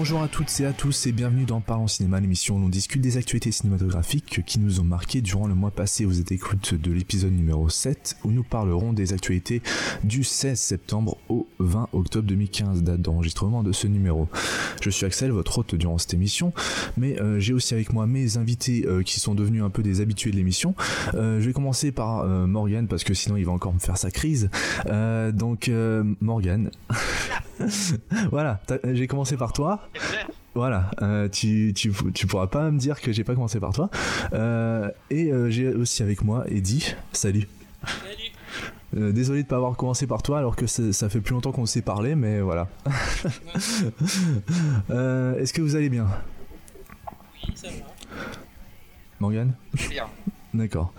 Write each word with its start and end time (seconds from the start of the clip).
Bonjour 0.00 0.22
à 0.22 0.28
toutes 0.28 0.60
et 0.60 0.64
à 0.64 0.72
tous 0.72 1.06
et 1.06 1.12
bienvenue 1.12 1.44
dans 1.44 1.60
Parlons 1.60 1.86
Cinéma, 1.86 2.20
l'émission 2.20 2.56
où 2.56 2.58
l'on 2.58 2.70
discute 2.70 3.02
des 3.02 3.18
actualités 3.18 3.52
cinématographiques 3.52 4.40
qui 4.46 4.58
nous 4.58 4.80
ont 4.80 4.84
marqué 4.84 5.20
durant 5.20 5.46
le 5.46 5.54
mois 5.54 5.70
passé. 5.70 6.06
Vous 6.06 6.20
êtes 6.20 6.32
écoute 6.32 6.72
de 6.72 6.90
l'épisode 6.90 7.34
numéro 7.34 7.68
7 7.68 8.16
où 8.24 8.30
nous 8.30 8.42
parlerons 8.42 8.94
des 8.94 9.12
actualités 9.12 9.60
du 10.02 10.24
16 10.24 10.58
septembre 10.58 11.18
au 11.28 11.46
20 11.58 11.90
octobre 11.92 12.26
2015, 12.26 12.82
date 12.82 13.02
d'enregistrement 13.02 13.62
de 13.62 13.72
ce 13.72 13.88
numéro. 13.88 14.26
Je 14.80 14.88
suis 14.88 15.04
Axel, 15.04 15.32
votre 15.32 15.58
hôte 15.58 15.74
durant 15.74 15.98
cette 15.98 16.14
émission, 16.14 16.54
mais 16.96 17.20
euh, 17.20 17.38
j'ai 17.38 17.52
aussi 17.52 17.74
avec 17.74 17.92
moi 17.92 18.06
mes 18.06 18.38
invités 18.38 18.86
euh, 18.86 19.02
qui 19.02 19.20
sont 19.20 19.34
devenus 19.34 19.62
un 19.62 19.68
peu 19.68 19.82
des 19.82 20.00
habitués 20.00 20.30
de 20.30 20.36
l'émission. 20.36 20.74
Euh, 21.12 21.42
je 21.42 21.46
vais 21.46 21.52
commencer 21.52 21.92
par 21.92 22.24
Morgan 22.24 22.88
parce 22.88 23.04
que 23.04 23.12
sinon 23.12 23.36
il 23.36 23.44
va 23.44 23.52
encore 23.52 23.74
me 23.74 23.78
faire 23.78 23.98
sa 23.98 24.10
crise. 24.10 24.48
Donc 24.86 25.70
Morgan. 26.22 26.70
voilà, 28.30 28.60
j'ai 28.92 29.06
commencé 29.06 29.36
par 29.36 29.52
toi. 29.52 29.88
Voilà, 30.54 30.90
euh, 31.00 31.28
tu, 31.28 31.72
tu, 31.74 31.92
tu 32.12 32.26
pourras 32.26 32.48
pas 32.48 32.70
me 32.70 32.78
dire 32.78 33.00
que 33.00 33.12
j'ai 33.12 33.22
pas 33.24 33.34
commencé 33.34 33.60
par 33.60 33.72
toi. 33.72 33.88
Euh, 34.32 34.90
et 35.10 35.32
euh, 35.32 35.48
j'ai 35.50 35.68
aussi 35.68 36.02
avec 36.02 36.24
moi 36.24 36.44
Eddie. 36.48 36.94
Salut. 37.12 37.46
Salut. 37.86 39.12
Désolé 39.12 39.44
de 39.44 39.48
pas 39.48 39.54
avoir 39.54 39.76
commencé 39.76 40.08
par 40.08 40.20
toi 40.22 40.38
alors 40.38 40.56
que 40.56 40.66
ça, 40.66 41.08
fait 41.08 41.20
plus 41.20 41.34
longtemps 41.34 41.52
qu'on 41.52 41.66
s'est 41.66 41.82
parlé, 41.82 42.16
mais 42.16 42.40
voilà. 42.40 42.66
Est-ce 44.88 45.52
que 45.52 45.62
vous 45.62 45.76
allez 45.76 45.88
bien, 45.88 46.08
Oui, 47.46 47.52
ça 47.54 47.68
va. 47.68 47.74
Morgan 49.20 49.52
Bien. 49.88 50.08
D'accord. 50.52 50.92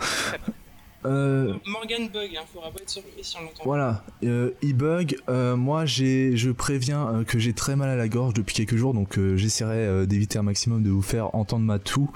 Euh, 1.06 1.54
Morgan 1.66 2.10
Bug, 2.14 2.30
hein, 2.38 2.44
faudra 2.54 2.70
pas 2.70 2.80
être 2.80 2.90
surpris 2.90 3.24
si 3.24 3.36
on 3.38 3.42
l'entend. 3.44 3.64
Voilà, 3.66 4.04
euh, 4.24 4.52
e-bug, 4.64 5.18
euh, 5.30 5.56
moi 5.56 5.86
j'ai, 5.86 6.38
je 6.38 6.52
préviens 6.52 7.08
euh, 7.08 7.24
que 7.24 7.40
j'ai 7.40 7.54
très 7.54 7.76
mal 7.76 7.90
à 7.90 7.96
la 7.96 8.08
gorge 8.08 8.34
depuis 8.36 8.54
quelques 8.54 8.76
jours, 8.76 8.94
donc 8.94 9.18
euh, 9.18 9.36
j'essaierai 9.36 10.06
d'éviter 10.06 10.38
un 10.38 10.44
maximum 10.44 10.84
de 10.84 10.92
vous 10.92 11.02
faire 11.02 11.34
entendre 11.34 11.66
ma 11.66 11.80
toux, 11.80 12.12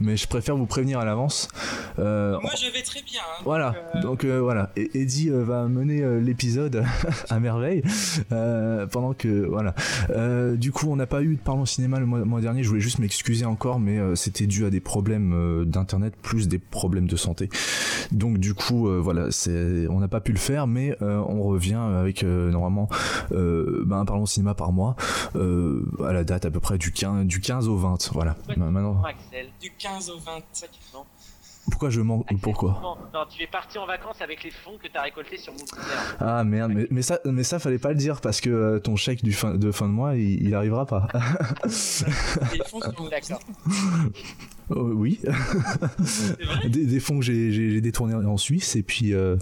mais 0.00 0.16
je 0.16 0.26
préfère 0.26 0.56
vous 0.56 0.66
prévenir 0.66 0.98
à 0.98 1.04
l'avance. 1.04 1.48
Moi 1.98 2.40
je 2.56 2.72
vais 2.72 2.82
très 2.82 3.02
bien. 3.02 3.20
Hein, 3.20 3.42
voilà, 3.44 3.74
donc, 4.02 4.24
euh, 4.24 4.38
donc 4.38 4.42
voilà, 4.42 4.70
et 4.76 4.90
Eddie 4.94 5.28
va 5.30 5.66
mener 5.68 6.20
l'épisode 6.20 6.84
à 7.28 7.38
merveille, 7.38 7.82
pendant 8.30 9.12
que, 9.12 9.46
voilà. 9.46 9.74
Du 10.56 10.72
coup, 10.72 10.88
on 10.90 10.96
n'a 10.96 11.06
pas 11.06 11.22
eu 11.22 11.36
de 11.36 11.40
Parlons 11.40 11.66
Cinéma 11.66 12.00
le 12.00 12.06
mois, 12.06 12.24
mois 12.24 12.40
dernier, 12.40 12.62
je 12.62 12.68
voulais 12.68 12.80
juste 12.80 12.98
m'excuser 12.98 13.44
encore, 13.44 13.78
mais 13.78 13.98
c'était 14.16 14.46
dû 14.46 14.64
à 14.64 14.70
des 14.70 14.80
problèmes 14.80 15.64
d'internet 15.66 16.14
plus 16.22 16.48
des 16.48 16.58
problèmes 16.58 17.06
de 17.06 17.16
santé. 17.16 17.50
Donc 18.10 18.21
du 18.30 18.54
coup, 18.54 18.88
euh, 18.88 19.00
voilà, 19.00 19.30
c'est, 19.30 19.86
on 19.88 19.98
n'a 19.98 20.08
pas 20.08 20.20
pu 20.20 20.32
le 20.32 20.38
faire, 20.38 20.66
mais 20.66 20.96
euh, 21.02 21.22
on 21.28 21.42
revient 21.42 21.74
avec 21.74 22.22
euh, 22.22 22.50
normalement 22.50 22.88
euh, 23.32 23.82
ben, 23.86 24.00
un 24.00 24.04
Parlons 24.04 24.26
Cinéma 24.26 24.54
par 24.54 24.72
mois, 24.72 24.96
euh, 25.36 25.84
à 26.06 26.12
la 26.12 26.24
date 26.24 26.44
à 26.44 26.50
peu 26.50 26.60
près 26.60 26.78
du 26.78 26.92
15, 26.92 27.26
du 27.26 27.40
15 27.40 27.68
au 27.68 27.76
20, 27.76 28.12
voilà. 28.12 28.36
Maintenant. 28.56 29.02
Du 29.60 29.72
15 29.78 30.10
au 30.10 30.18
20. 30.18 30.32
Pourquoi 31.70 31.90
je 31.90 32.00
mens 32.00 32.22
Axel, 32.22 32.38
Pourquoi 32.38 32.80
Non, 33.14 33.24
tu 33.30 33.42
es 33.42 33.46
parti 33.46 33.78
en 33.78 33.86
vacances 33.86 34.20
avec 34.20 34.42
les 34.42 34.50
fonds 34.50 34.78
que 34.82 34.88
t'as 34.88 35.02
récoltés 35.02 35.36
sur 35.36 35.52
Mouliner. 35.52 35.68
Ah 36.18 36.42
merde, 36.44 36.72
mais, 36.74 36.86
mais 36.90 37.02
ça, 37.02 37.20
mais 37.24 37.44
ça 37.44 37.58
fallait 37.58 37.78
pas 37.78 37.90
le 37.90 37.94
dire 37.96 38.20
parce 38.20 38.40
que 38.40 38.50
euh, 38.50 38.78
ton 38.80 38.96
chèque 38.96 39.22
du 39.22 39.32
fin, 39.32 39.54
de 39.54 39.70
fin 39.70 39.86
de 39.86 39.92
mois, 39.92 40.16
il, 40.16 40.42
il 40.42 40.54
arrivera 40.54 40.86
pas. 40.86 41.06
Les 41.64 42.60
fonds 42.66 42.80
mon 42.98 43.08
D'accord. 43.08 43.40
Euh, 44.70 44.74
oui, 44.94 45.20
des, 46.64 46.86
des 46.86 47.00
fonds 47.00 47.18
que 47.18 47.24
j'ai 47.24 47.80
détournés 47.80 48.14
en 48.14 48.36
Suisse 48.36 48.74
et 48.76 48.82
puis 48.82 49.14
euh, 49.14 49.36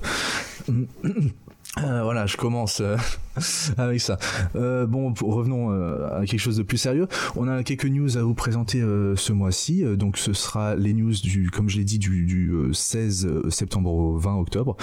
euh, 1.79 2.03
voilà, 2.03 2.27
je 2.27 2.37
commence 2.37 2.81
euh, 2.81 2.97
avec 3.79 4.01
ça. 4.01 4.19
Euh, 4.57 4.87
bon, 4.87 5.15
revenons 5.21 5.71
à 5.71 6.27
quelque 6.27 6.41
chose 6.41 6.57
de 6.57 6.63
plus 6.63 6.79
sérieux. 6.79 7.07
On 7.37 7.49
a 7.49 7.63
quelques 7.63 7.87
news 7.87 8.17
à 8.17 8.23
vous 8.23 8.35
présenter 8.35 8.81
ce 8.81 9.33
mois-ci. 9.33 9.85
Donc, 9.97 10.19
ce 10.19 10.33
sera 10.33 10.75
les 10.75 10.93
news 10.93 11.13
du, 11.23 11.51
comme 11.51 11.69
je 11.69 11.79
l'ai 11.79 11.85
dit, 11.85 11.99
du, 11.99 12.27
du 12.27 12.51
euh, 12.51 12.73
16 12.73 13.49
septembre 13.51 13.93
au 13.93 14.17
20 14.17 14.37
octobre. 14.37 14.77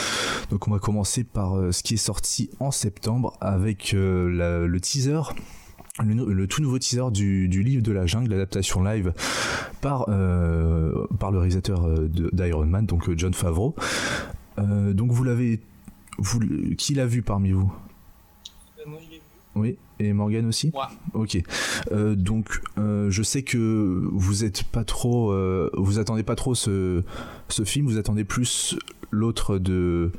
Donc, 0.49 0.67
on 0.67 0.71
va 0.71 0.79
commencer 0.79 1.23
par 1.23 1.55
ce 1.71 1.83
qui 1.83 1.95
est 1.95 1.97
sorti 1.97 2.49
en 2.59 2.71
septembre 2.71 3.33
avec 3.41 3.91
le 3.93 4.77
teaser. 4.81 5.21
Le, 5.99 6.45
tout 6.45 6.61
nouveau 6.61 6.77
teaser 6.77 7.11
du, 7.11 7.47
livre 7.47 7.81
de 7.81 7.91
la 7.91 8.05
jungle, 8.05 8.29
l'adaptation 8.29 8.83
live 8.83 9.13
par, 9.81 10.05
par 10.05 11.31
le 11.31 11.37
réalisateur 11.37 11.89
d'Iron 12.07 12.65
Man, 12.65 12.85
donc 12.85 13.09
John 13.17 13.33
Favreau. 13.33 13.75
Donc 14.57 15.11
vous 15.11 15.23
l'avez, 15.23 15.59
vous, 16.17 16.39
qui 16.77 16.93
l'a 16.93 17.05
vu 17.05 17.21
parmi 17.21 17.51
vous 17.51 17.71
Euh, 18.79 18.83
Moi 18.89 18.99
je 19.05 19.09
l'ai 19.11 19.15
vu. 19.17 19.21
Oui, 19.55 19.77
et 19.99 20.13
Morgan 20.13 20.45
aussi. 20.45 20.69
Moi. 20.73 20.87
Ok. 21.13 21.39
Euh, 21.91 22.13
donc 22.15 22.61
euh, 22.77 23.09
je 23.09 23.23
sais 23.23 23.41
que 23.41 24.07
vous 24.11 24.43
êtes 24.43 24.63
pas 24.63 24.83
trop, 24.83 25.31
euh, 25.31 25.71
vous 25.73 25.97
attendez 25.97 26.21
pas 26.23 26.35
trop 26.35 26.53
ce, 26.53 27.03
ce 27.49 27.63
film, 27.63 27.87
vous 27.87 27.97
attendez 27.97 28.23
plus 28.23 28.77
l'autre 29.09 29.57
de. 29.57 30.11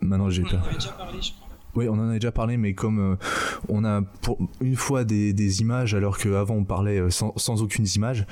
Maintenant 0.00 0.28
j'ai 0.30 0.42
On 0.42 0.46
en 0.46 0.50
peur. 0.50 0.64
avait 0.64 0.74
déjà 0.74 0.90
parlé, 0.92 1.18
je 1.22 1.32
crois. 1.32 1.48
Oui, 1.74 1.88
on 1.88 1.92
en 1.94 2.08
a 2.08 2.14
déjà 2.14 2.32
parlé, 2.32 2.56
mais 2.56 2.74
comme 2.74 2.98
euh, 2.98 3.16
on 3.68 3.84
a 3.84 4.02
pour 4.22 4.38
une 4.60 4.74
fois 4.74 5.04
des, 5.04 5.32
des 5.32 5.60
images, 5.60 5.94
alors 5.94 6.18
qu'avant 6.18 6.54
on 6.56 6.64
parlait 6.64 7.10
sans, 7.10 7.32
sans 7.36 7.62
aucune 7.62 7.86
image. 7.94 8.26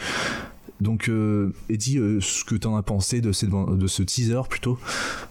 Donc, 0.81 1.09
euh, 1.09 1.53
Eddie, 1.71 1.99
euh, 1.99 2.21
ce 2.21 2.45
que 2.45 2.55
t'en 2.55 2.77
as 2.77 2.83
pensé 2.83 3.21
de, 3.21 3.33
ce 3.33 4.03
teaser 4.03 4.43
plutôt, 4.49 4.79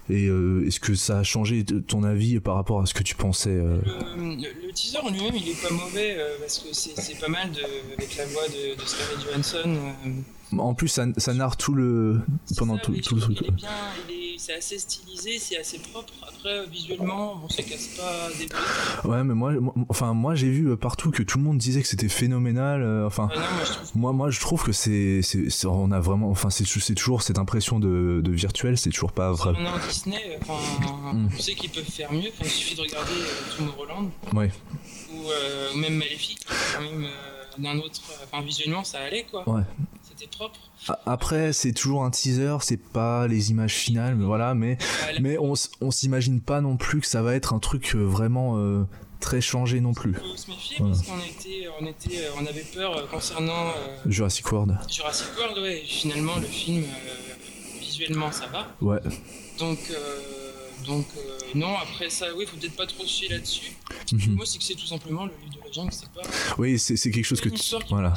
et 0.10 0.28
euh, 0.28 0.66
est-ce 0.66 0.80
que 0.80 0.96
ça 0.96 1.20
a 1.20 1.24
changé 1.24 1.64
ton 1.64 2.04
avis 2.04 2.40
par 2.40 2.56
rapport 2.56 2.82
à 2.82 2.86
ce 2.86 2.94
que 2.94 3.04
tu 3.04 3.16
pensais 3.16 3.52
euh, 3.52 3.80
Le, 4.18 4.72
teaser 4.74 4.98
en 5.00 5.10
lui-même 5.10 5.36
il 5.36 5.50
est 5.50 5.62
pas 5.62 5.74
mauvais 5.74 6.18
parce 6.40 6.60
que 6.60 6.68
c'est 6.74 7.20
pas 7.20 7.30
mal 7.30 7.50
avec 7.98 8.18
la 8.18 8.26
voix 8.26 8.48
de, 8.48 8.76
de 8.76 8.86
Scarlett 8.86 9.20
Johansson. 9.26 9.78
En 10.58 10.74
plus, 10.74 10.88
ça, 10.88 11.06
ça 11.18 11.34
narre 11.34 11.58
tout 11.58 11.74
le 11.74 12.22
pendant 12.58 12.76
ça, 12.76 12.82
tout, 12.84 12.92
le 12.94 13.02
truc. 13.02 13.36
qu'il 13.38 13.48
est 13.48 13.52
bien, 13.52 13.70
il 14.08 14.14
est, 14.16 14.36
c'est 14.38 14.54
assez 14.56 14.78
stylisé, 14.78 15.40
c'est 15.40 15.58
assez 15.58 15.80
propre. 15.80 16.14
Après 16.28 16.66
visuellement, 16.68 17.38
bon 17.38 17.50
ça 17.50 17.64
casse 17.64 17.88
pas 17.98 18.30
des 18.38 18.46
briques. 18.46 19.06
Ouais, 19.06 19.24
mais 19.24 19.34
moi, 19.34 19.54
moi- 19.54 19.74
enfin, 19.90 20.14
moi, 20.14 20.36
j'ai 20.36 20.50
vu 20.50 20.68
euh, 20.70 20.76
partout 20.78 21.10
que 21.10 21.24
tout 21.24 21.40
le 21.40 21.44
monde 21.44 21.58
disait 21.58 21.82
que 21.82 21.88
c'était 21.88 22.08
phénoménal. 22.10 22.84
euh, 22.84 23.08
enfin, 23.08 23.28
non, 23.34 23.40
moi 23.42 23.64
je 23.66 23.72
trouve 23.72 23.92
Moi, 23.96 24.14
moi, 24.14 24.30
je 24.30 24.40
trouve 24.40 24.64
que 24.64 24.72
c'est, 24.72 25.22
on 25.66 25.92
a 25.92 26.00
vraiment, 26.00 26.30
enfin, 26.30 26.50
c'est, 26.52 26.64
toujours 26.96 27.24
cette 27.24 27.40
impression 27.40 27.80
de, 27.80 28.22
de 28.24 28.32
virtuel, 28.32 28.78
c'est 28.78 28.92
toujours 28.92 29.12
pas 29.14 29.32
vrai. 29.32 29.54
On 29.58 29.66
est 29.66 29.68
en 29.68 29.78
Disney, 29.88 30.40
enfin, 30.42 30.54
Mm. 31.14 31.30
on 31.36 31.40
sait 31.40 31.56
qu'ils 31.56 31.72
peuvent 31.72 31.84
faire 31.84 32.12
mieux. 32.14 32.30
Enfin, 32.30 32.44
il 32.46 32.50
suffit 32.50 32.76
de 32.76 32.82
regarder 32.82 33.12
euh, 33.14 33.58
Tomorrowland 33.58 34.10
Ouais. 34.34 34.52
ou, 35.12 35.30
euh, 35.30 35.74
ou 35.74 35.78
même 35.78 35.96
Maléfique. 35.96 36.40
Quand 36.76 36.82
même, 36.82 37.08
d'un 37.58 37.78
autre, 37.80 38.02
enfin, 38.32 38.44
visuellement, 38.44 38.84
ça 38.84 39.00
allait 39.00 39.26
quoi. 39.32 39.48
Ouais. 39.50 39.64
C'était 40.26 40.38
propre. 40.38 40.60
Après, 41.06 41.54
c'est 41.54 41.72
toujours 41.72 42.04
un 42.04 42.12
teaser, 42.12 42.58
c'est 42.62 42.78
pas 42.78 43.28
les 43.28 43.52
images 43.52 43.74
finales, 43.74 44.16
mais 44.16 44.26
voilà, 44.26 44.54
mais, 44.54 44.78
mais 45.22 45.38
on, 45.38 45.54
on 45.82 45.92
s'imagine 45.92 46.42
pas 46.42 46.62
non 46.62 46.78
plus 46.78 47.02
que 47.02 47.08
ça 47.08 47.22
va 47.22 47.36
être 47.36 47.54
un 47.54 47.60
truc 47.60 47.94
euh, 47.96 48.04
vraiment 48.04 48.58
euh, 48.58 48.84
très 49.20 49.42
changé 49.42 49.80
non 49.82 49.94
plus. 49.94 50.14
faut 50.14 50.36
se 50.36 50.50
méfier 50.52 50.82
Ouais. 50.82 50.90
parce 50.90 51.02
qu'on 51.04 51.20
était, 51.20 51.68
on 51.82 51.86
était, 51.86 52.26
euh, 52.26 52.30
on 52.40 52.46
avait 52.46 52.66
peur 52.74 53.08
concernant 53.10 53.68
euh, 53.70 53.98
Jurassic 54.06 54.52
World. 54.52 54.78
Jurassic 54.90 55.28
World. 55.40 55.58
Ouais, 55.60 55.82
finalement, 55.86 56.36
le 56.38 56.46
film 56.48 56.84
euh, 56.84 57.80
visuellement, 57.80 58.32
ça 58.32 58.46
va. 58.48 58.68
Ouais. 58.82 59.00
Donc, 59.58 59.80
euh, 59.92 60.45
donc 60.86 61.06
euh, 61.18 61.38
non. 61.56 61.76
Après 61.78 62.10
ça, 62.10 62.28
oui, 62.36 62.46
faut 62.46 62.58
peut-être 62.58 62.76
pas 62.76 62.86
trop 62.88 63.06
se 63.06 63.20
fier 63.22 63.30
là-dessus. 63.30 63.72
Mhm. 64.12 64.36
Moi, 64.36 64.46
c'est 64.46 64.58
que 64.58 64.64
c'est 64.64 64.76
tout 64.76 64.86
simplement 64.86 65.26
le 65.26 65.32
livre 65.42 65.54
de 65.60 65.66
la 65.66 65.72
jungle. 65.72 65.92
C'est 65.92 66.10
pas 66.12 66.22
Oui, 66.58 66.78
c'est, 66.80 66.96
c'est 66.98 67.12
quelque 67.12 67.26
chose 67.26 67.42
que 67.42 67.50
tu, 67.50 67.62
voilà. 67.90 68.14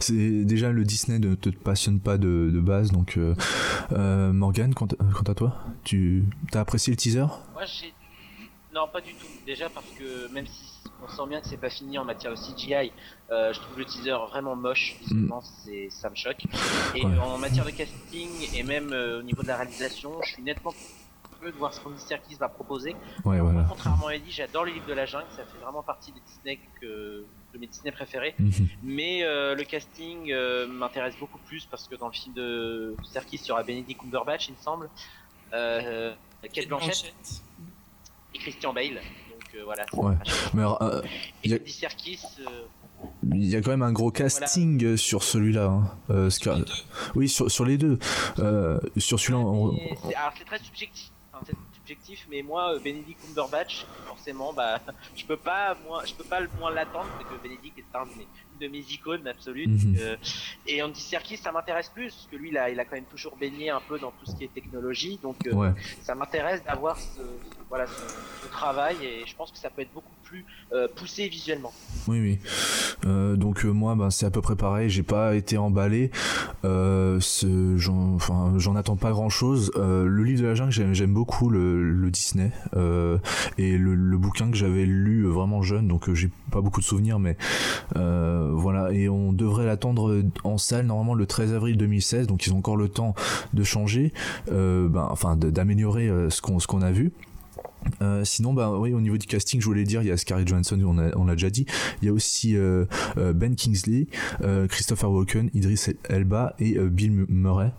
C'est 0.00 0.44
déjà 0.44 0.70
le 0.70 0.84
Disney 0.84 1.18
ne 1.18 1.34
te 1.34 1.48
passionne 1.50 2.00
pas 2.00 2.18
de, 2.18 2.50
de 2.52 2.60
base, 2.60 2.90
donc 2.92 3.16
euh, 3.16 3.34
euh, 3.92 4.32
Morgan, 4.32 4.74
quant, 4.74 4.86
à- 4.86 5.12
quant 5.14 5.30
à 5.30 5.34
toi, 5.34 5.56
tu 5.84 6.24
t'as 6.50 6.60
apprécié 6.60 6.92
le 6.92 6.96
teaser? 6.96 7.20
Moi, 7.54 7.64
j'ai. 7.66 7.92
Non, 8.74 8.88
pas 8.90 9.02
du 9.02 9.12
tout. 9.14 9.26
Déjà 9.46 9.68
parce 9.68 9.84
que 9.98 10.32
même 10.32 10.46
si 10.46 10.62
on 11.04 11.08
sent 11.08 11.28
bien 11.28 11.42
que 11.42 11.46
c'est 11.48 11.58
pas 11.58 11.68
fini 11.68 11.98
en 11.98 12.06
matière 12.06 12.30
de 12.32 12.36
CGI, 12.36 12.90
euh, 13.30 13.52
je 13.52 13.60
trouve 13.60 13.76
le 13.78 13.84
teaser 13.84 14.12
vraiment 14.30 14.56
moche. 14.56 14.96
Visuellement, 15.02 15.42
c'est 15.42 15.88
ça 15.90 16.08
me 16.08 16.14
choque. 16.16 16.44
Et 16.94 17.04
Ouais. 17.04 17.12
euh, 17.12 17.20
en 17.20 17.36
matière 17.36 17.66
de 17.66 17.70
casting 17.70 18.30
et 18.54 18.62
même 18.62 18.92
euh, 18.94 19.20
au 19.20 19.22
niveau 19.22 19.42
de 19.42 19.48
la 19.48 19.56
réalisation, 19.58 20.12
je 20.24 20.32
suis 20.32 20.42
nettement 20.42 20.72
de 21.50 21.56
voir 21.56 21.74
ce 21.74 21.80
qu'Andy 21.80 22.00
Serkis 22.00 22.36
va 22.36 22.48
proposer. 22.48 22.90
Ouais, 23.24 23.38
Moi, 23.38 23.50
voilà. 23.52 23.66
contrairement 23.68 24.06
à 24.08 24.14
Eddie, 24.14 24.30
j'adore 24.30 24.64
les 24.64 24.72
livres 24.74 24.86
de 24.86 24.92
la 24.92 25.06
jungle. 25.06 25.26
Ça 25.36 25.44
fait 25.44 25.58
vraiment 25.62 25.82
partie 25.82 26.12
des 26.12 26.20
Disney 26.20 26.60
que 26.80 27.24
de 27.52 27.58
mes 27.58 27.66
Disney 27.66 27.90
préférés. 27.92 28.34
Mhm. 28.38 28.68
Mais 28.82 29.24
euh, 29.24 29.54
le 29.54 29.64
casting 29.64 30.30
euh, 30.32 30.66
m'intéresse 30.68 31.14
beaucoup 31.18 31.38
plus 31.46 31.66
parce 31.66 31.88
que 31.88 31.96
dans 31.96 32.06
le 32.06 32.12
film 32.12 32.34
de 32.34 32.94
Serkis, 33.12 33.40
il 33.44 33.48
y 33.48 33.52
aura 33.52 33.62
Benedict 33.62 34.00
Cumberbatch, 34.00 34.48
il 34.48 34.52
me 34.52 34.58
semble, 34.62 34.88
euh, 35.52 36.12
Kate 36.52 36.68
Blanchett 36.68 37.04
et 38.34 38.38
Christian 38.38 38.72
Bale. 38.72 38.94
Donc 39.30 39.54
euh, 39.54 39.64
voilà. 39.64 39.84
c'est 39.90 39.96
Ouais. 39.98 40.14
vachement- 40.14 40.50
Mais 40.54 40.60
alors, 40.62 40.82
euh, 40.82 41.02
Et 41.44 41.52
a- 41.54 41.58
Serkis, 41.66 42.20
euh, 42.40 42.44
il 43.34 43.44
y 43.44 43.56
a 43.56 43.60
quand 43.60 43.70
même 43.70 43.82
un 43.82 43.92
gros 43.92 44.10
casting 44.10 44.82
euh, 44.84 44.96
sur 44.96 45.22
celui-là. 45.22 45.66
hein. 45.66 45.90
Euh, 46.10 46.30
Oui, 47.14 47.28
sur, 47.28 47.50
sur 47.50 47.64
les 47.64 47.76
deux. 47.76 47.98
Euh, 48.38 48.80
sur 48.96 49.20
celui-là, 49.20 49.38
on- 49.40 49.76
alors 50.16 50.32
c'est 50.38 50.44
très 50.44 50.58
subjectif. 50.58 51.10
Mais 52.30 52.42
moi, 52.42 52.78
Benedict 52.78 53.20
Cumberbatch, 53.24 53.86
forcément, 54.06 54.52
bah, 54.52 54.80
je 55.16 55.24
peux 55.24 55.36
pas, 55.36 55.76
moi, 55.86 56.02
je 56.06 56.14
peux 56.14 56.24
pas 56.24 56.40
le 56.40 56.48
moins 56.58 56.70
l'attendre 56.70 57.08
parce 57.18 57.30
que 57.30 57.42
Benedict 57.42 57.78
est 57.78 57.96
un 57.96 58.06
de 58.62 58.68
mes 58.68 58.78
icônes 58.78 59.26
absolues. 59.26 59.66
Mhm. 59.66 59.96
et 60.66 60.82
Andy 60.82 61.00
Serkis, 61.00 61.36
ça 61.36 61.52
m'intéresse 61.52 61.88
plus 61.88 62.10
parce 62.10 62.28
que 62.30 62.36
lui, 62.36 62.50
il 62.50 62.58
a, 62.58 62.70
il 62.70 62.78
a 62.78 62.84
quand 62.84 62.96
même 62.96 63.04
toujours 63.04 63.36
baigné 63.36 63.70
un 63.70 63.80
peu 63.86 63.98
dans 63.98 64.12
tout 64.12 64.26
ce 64.26 64.36
qui 64.36 64.44
est 64.44 64.54
technologie, 64.54 65.18
donc 65.22 65.36
ça 66.02 66.14
m'intéresse 66.14 66.62
d'avoir 66.64 66.98
ce, 66.98 67.20
voilà, 67.68 67.86
ce, 67.86 68.48
travail 68.50 68.96
et 69.02 69.24
je 69.26 69.34
pense 69.34 69.50
que 69.50 69.58
ça 69.58 69.70
peut 69.70 69.82
être 69.82 69.92
beaucoup 69.94 70.12
plus 70.24 70.44
poussé 70.94 71.28
visuellement. 71.28 71.72
Oui, 72.06 72.38
oui. 73.04 73.08
donc 73.36 73.64
moi, 73.64 73.94
bah, 73.94 74.10
c'est 74.10 74.26
à 74.26 74.30
peu 74.30 74.40
près 74.40 74.56
pareil. 74.56 74.90
J'ai 74.90 75.02
pas 75.02 75.34
été 75.34 75.56
emballé. 75.56 76.10
j'en, 76.62 78.14
enfin, 78.14 78.54
j'en 78.58 78.76
attends 78.76 78.96
pas 78.96 79.10
grand 79.10 79.30
chose. 79.30 79.72
le 79.76 80.22
livre 80.22 80.42
de 80.42 80.46
la 80.46 80.54
jungle, 80.54 80.72
j'aime, 80.72 81.12
beaucoup 81.12 81.50
le, 81.50 82.10
Disney 82.10 82.52
et 83.58 83.78
le, 83.78 84.16
bouquin 84.18 84.50
que 84.50 84.56
j'avais 84.56 84.84
lu 84.84 85.26
vraiment 85.26 85.62
jeune, 85.62 85.88
donc 85.88 86.12
j'ai 86.12 86.30
pas 86.50 86.60
beaucoup 86.60 86.80
de 86.80 86.84
souvenirs, 86.84 87.18
mais 87.18 87.36
voilà. 88.52 88.92
Et 88.92 89.08
on 89.08 89.32
devrait 89.32 89.66
l'attendre 89.66 90.22
en 90.44 90.58
salle 90.58 90.86
normalement 90.86 91.14
le 91.14 91.26
13 91.26 91.52
avril 91.54 91.76
2016, 91.76 92.26
donc 92.26 92.46
ils 92.46 92.52
ont 92.52 92.58
encore 92.58 92.76
le 92.76 92.88
temps 92.88 93.14
de 93.52 93.64
changer, 93.64 94.12
ben, 94.48 95.08
enfin 95.10 95.36
d'améliorer 95.36 96.08
ce 96.30 96.40
qu'on 96.40 96.58
ce 96.58 96.66
a 96.82 96.92
vu. 96.92 97.12
Euh, 98.00 98.24
sinon, 98.24 98.52
bah 98.52 98.70
oui, 98.78 98.92
au 98.92 99.00
niveau 99.00 99.18
du 99.18 99.26
casting, 99.26 99.60
je 99.60 99.66
voulais 99.66 99.84
dire, 99.84 100.02
il 100.02 100.08
y 100.08 100.10
a 100.10 100.16
Scarlett 100.16 100.46
Johansson, 100.46 100.80
on 101.16 101.24
l'a 101.24 101.34
déjà 101.34 101.50
dit. 101.50 101.66
Il 102.00 102.06
y 102.06 102.08
a 102.08 102.12
aussi 102.12 102.56
euh, 102.56 102.84
euh, 103.16 103.32
Ben 103.32 103.54
Kingsley, 103.54 104.06
Christopher 104.68 105.10
Walken, 105.10 105.50
Idris 105.54 105.86
Elba 106.08 106.54
et 106.58 106.78
Bill 106.78 107.26
Murray. 107.28 107.72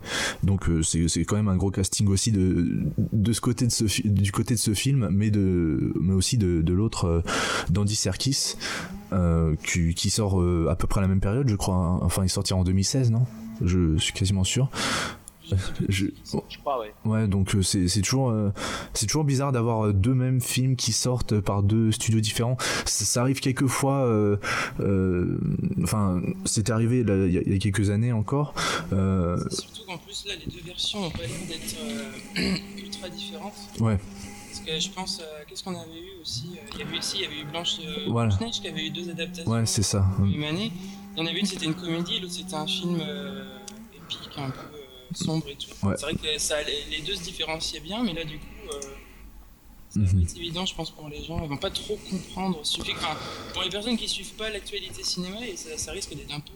Donc 0.43 0.69
c'est 0.83 1.25
quand 1.25 1.35
même 1.35 1.47
un 1.47 1.57
gros 1.57 1.71
casting 1.71 2.07
aussi 2.07 2.31
de, 2.31 2.83
de 3.11 3.33
ce 3.33 3.41
côté 3.41 3.65
de 3.65 3.71
ce 3.71 3.83
du 4.07 4.31
côté 4.31 4.53
de 4.55 4.59
ce 4.59 4.73
film, 4.73 5.09
mais 5.11 5.31
de 5.31 5.93
mais 5.99 6.13
aussi 6.13 6.37
de, 6.37 6.61
de 6.61 6.73
l'autre 6.73 7.23
d'Andy 7.69 7.95
Serkis, 7.95 8.55
qui, 9.63 9.93
qui, 9.93 10.09
sort 10.09 10.41
à 10.69 10.75
peu 10.75 10.87
près 10.87 10.99
à 10.99 11.01
la 11.01 11.07
même 11.07 11.21
période, 11.21 11.47
je 11.47 11.55
crois. 11.55 11.75
Hein. 11.75 11.99
Enfin, 12.01 12.23
il 12.23 12.29
sortira 12.29 12.59
en 12.59 12.63
2016, 12.63 13.11
non? 13.11 13.25
Je 13.61 13.97
suis 13.97 14.13
quasiment 14.13 14.43
sûr. 14.43 14.69
Je, 15.89 16.07
crois, 16.61 16.79
ouais. 16.79 16.93
Ouais, 17.05 17.27
donc 17.27 17.53
euh, 17.55 17.61
c'est 17.61 18.01
toujours 18.01 18.29
euh, 18.29 18.51
c'est 18.93 19.05
toujours 19.07 19.23
bizarre 19.23 19.51
d'avoir 19.51 19.87
euh, 19.87 19.93
deux 19.93 20.13
mêmes 20.13 20.41
films 20.41 20.75
qui 20.75 20.93
sortent 20.93 21.39
par 21.41 21.63
deux 21.63 21.91
studios 21.91 22.21
différents. 22.21 22.57
Ça, 22.85 23.21
arrive 23.21 23.39
quelquefois. 23.39 24.07
Enfin, 25.83 26.21
c'était 26.45 26.71
arrivé 26.71 27.01
il 27.01 27.31
y, 27.31 27.55
a 27.55 27.59
quelques 27.59 27.89
années 27.89 28.11
encore. 28.11 28.53
Surtout 28.89 29.85
qu'en 29.87 29.97
plus 29.97 30.25
là, 30.27 30.33
les 30.39 30.51
deux 30.51 30.65
versions 30.65 31.05
ont 31.05 31.11
pas 31.11 31.19
l'air 31.19 31.29
d'être 31.47 32.61
ultra 32.77 33.09
différentes. 33.09 33.53
Ouais. 33.79 33.99
Parce 34.53 34.65
que 34.65 34.79
je 34.79 34.89
pense, 34.89 35.21
qu'est-ce 35.47 35.63
qu'on 35.63 35.75
avait 35.75 35.99
eu 35.99 36.21
aussi 36.21 36.51
Il 36.73 36.79
y 36.79 36.83
avait 36.83 36.97
aussi, 36.97 37.17
il 37.17 37.21
y 37.23 37.25
avait 37.25 37.39
eu 37.39 37.45
Blanche, 37.45 37.77
voilà. 38.07 38.35
Blanche 38.35 38.61
qui 38.61 38.67
avait 38.67 38.85
eu 38.85 38.91
deux 38.91 39.09
adaptations. 39.09 39.51
Ouais, 39.51 39.65
c'est 39.65 39.81
ça. 39.81 40.05
Année. 40.19 40.71
Il 41.15 41.19
y 41.19 41.21
en 41.21 41.25
avait 41.25 41.39
une, 41.39 41.45
c'était 41.45 41.65
une 41.65 41.73
comédie, 41.73 42.19
l'autre 42.19 42.33
c'était 42.33 42.53
un 42.53 42.67
film 42.67 43.01
épique, 43.95 44.29
un 44.37 44.51
peu 44.51 44.59
sombre 45.15 45.47
et 45.49 45.55
tout. 45.55 45.69
C'est 45.71 46.01
vrai 46.01 46.15
que 46.15 46.37
ça, 46.37 46.57
les, 46.63 47.01
deux 47.01 47.15
se 47.15 47.23
différenciaient 47.23 47.79
bien, 47.79 48.03
mais 48.03 48.13
là, 48.13 48.23
du 48.23 48.37
coup, 48.37 48.45
euh, 48.73 48.79
c'est 49.89 49.99
mhm. 49.99 50.27
évident, 50.37 50.65
je 50.65 50.75
pense, 50.75 50.91
pour 50.91 51.09
les 51.09 51.23
gens. 51.23 51.41
Ils 51.43 51.49
vont 51.49 51.57
pas 51.57 51.69
trop 51.69 51.97
comprendre. 52.09 52.59
Suffit, 52.63 52.93
pour 53.53 53.63
les 53.63 53.69
personnes 53.69 53.97
qui 53.97 54.07
suivent 54.07 54.33
pas 54.33 54.49
l'actualité 54.49 55.03
cinéma, 55.03 55.45
et 55.45 55.55
ça, 55.55 55.91
risque 55.91 56.15
d'être 56.15 56.33
un 56.33 56.39
peu. 56.39 56.51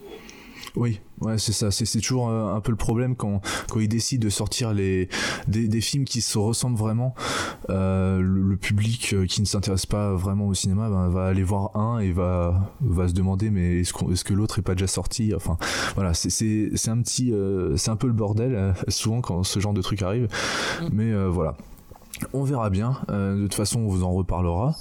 Oui, 0.75 0.99
ouais, 1.21 1.37
c'est 1.37 1.51
ça. 1.51 1.71
C'est 1.71 1.99
toujours 1.99 2.29
euh, 2.29 2.53
un 2.53 2.61
peu 2.61 2.71
le 2.71 2.77
problème 2.77 3.15
quand, 3.15 3.41
quand 3.69 3.79
ils 3.79 3.87
décident 3.87 4.23
de 4.23 4.29
sortir 4.29 4.73
les, 4.73 5.09
des, 5.47 5.81
films 5.81 6.05
qui 6.05 6.21
se 6.21 6.37
ressemblent 6.37 6.77
vraiment. 6.77 7.15
Euh, 7.69 8.19
le, 8.21 8.57
public 8.57 9.15
qui 9.27 9.41
ne 9.41 9.45
s'intéresse 9.45 9.85
pas 9.85 10.13
vraiment 10.13 10.47
au 10.47 10.53
cinéma 10.53 10.89
ben, 10.89 11.09
va 11.09 11.25
aller 11.25 11.43
voir 11.43 11.75
un 11.77 11.99
et 11.99 12.11
va, 12.11 12.73
va 12.81 13.07
se 13.07 13.13
demander 13.13 13.51
mais 13.51 13.81
est-ce, 13.81 13.93
est 14.11 14.23
que 14.23 14.33
l'autre 14.33 14.59
est 14.59 14.63
pas 14.63 14.73
déjà 14.73 14.87
sorti? 14.87 15.33
Enfin, 15.35 15.57
voilà, 15.95 16.13
c'est, 16.13 16.29
c'est, 16.29 16.89
un 16.89 17.01
petit. 17.01 17.33
c'est 17.75 17.91
un 17.91 17.95
peu 17.95 18.07
le 18.07 18.13
bordel 18.13 18.73
souvent 18.87 19.21
quand 19.21 19.43
ce 19.43 19.59
genre 19.59 19.73
de 19.73 19.81
truc 19.81 20.01
arrive. 20.01 20.27
Mm. 20.81 20.87
Mais 20.91 21.27
voilà. 21.27 21.55
On 22.33 22.43
verra 22.43 22.69
bien. 22.69 22.97
Euh, 23.09 23.35
de 23.35 23.43
toute 23.43 23.53
façon, 23.53 23.81
on 23.81 23.87
vous 23.87 24.03
en 24.03 24.11
reparlera. 24.11 24.75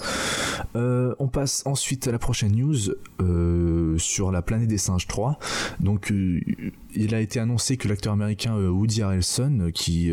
Euh, 0.74 1.14
on 1.18 1.28
passe 1.28 1.62
ensuite 1.66 2.08
à 2.08 2.12
la 2.12 2.18
prochaine 2.18 2.52
news 2.52 2.76
euh, 3.20 3.98
sur 3.98 4.30
la 4.30 4.42
planète 4.42 4.68
des 4.68 4.78
singes 4.78 5.06
3. 5.06 5.38
Donc, 5.80 6.12
il 6.94 7.14
a 7.14 7.20
été 7.20 7.40
annoncé 7.40 7.76
que 7.76 7.88
l'acteur 7.88 8.12
américain 8.12 8.56
Woody 8.56 9.02
Harrelson, 9.02 9.70
qui 9.74 10.10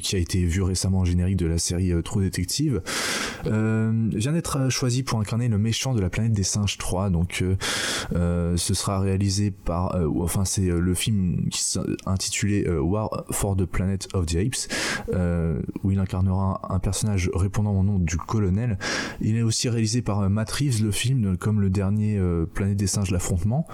qui 0.00 0.16
a 0.16 0.18
été 0.18 0.44
vu 0.44 0.62
récemment 0.62 1.00
en 1.00 1.04
générique 1.04 1.36
de 1.36 1.46
la 1.46 1.58
série 1.58 1.92
euh, 1.92 2.02
True 2.02 2.24
Detective, 2.24 2.82
euh, 3.46 4.08
vient 4.12 4.32
d'être 4.32 4.58
euh, 4.58 4.70
choisi 4.70 5.02
pour 5.02 5.20
incarner 5.20 5.48
le 5.48 5.58
méchant 5.58 5.94
de 5.94 6.00
la 6.00 6.10
planète 6.10 6.32
des 6.32 6.42
singes 6.42 6.78
3. 6.78 7.10
Donc, 7.10 7.44
ce 8.12 8.74
sera 8.74 9.00
réalisé 9.00 9.50
par, 9.50 9.96
enfin, 10.20 10.44
c'est 10.44 10.66
le 10.66 10.94
film 10.94 11.48
qui 11.50 11.78
intitulé 12.06 12.68
War 12.68 13.24
for 13.30 13.56
the 13.56 13.64
Planet 13.64 14.08
of 14.14 14.26
the 14.26 14.36
Apes, 14.36 14.68
où 15.82 15.90
il 15.90 15.98
incarnera 15.98 16.60
un, 16.68 16.78
personnage 16.78 17.30
répondant 17.34 17.72
au 17.72 17.82
nom 17.82 17.98
du 17.98 18.16
colonel. 18.16 18.78
Il 19.20 19.36
est 19.36 19.42
aussi 19.42 19.68
réalisé 19.68 20.02
par 20.02 20.28
Matt 20.28 20.50
Reeves, 20.50 20.82
le 20.82 20.90
film, 20.90 21.36
comme 21.36 21.60
le 21.60 21.70
dernier 21.70 22.20
Planète 22.52 22.76
des 22.76 22.86
singes, 22.86 23.10
l'affrontement. 23.10 23.66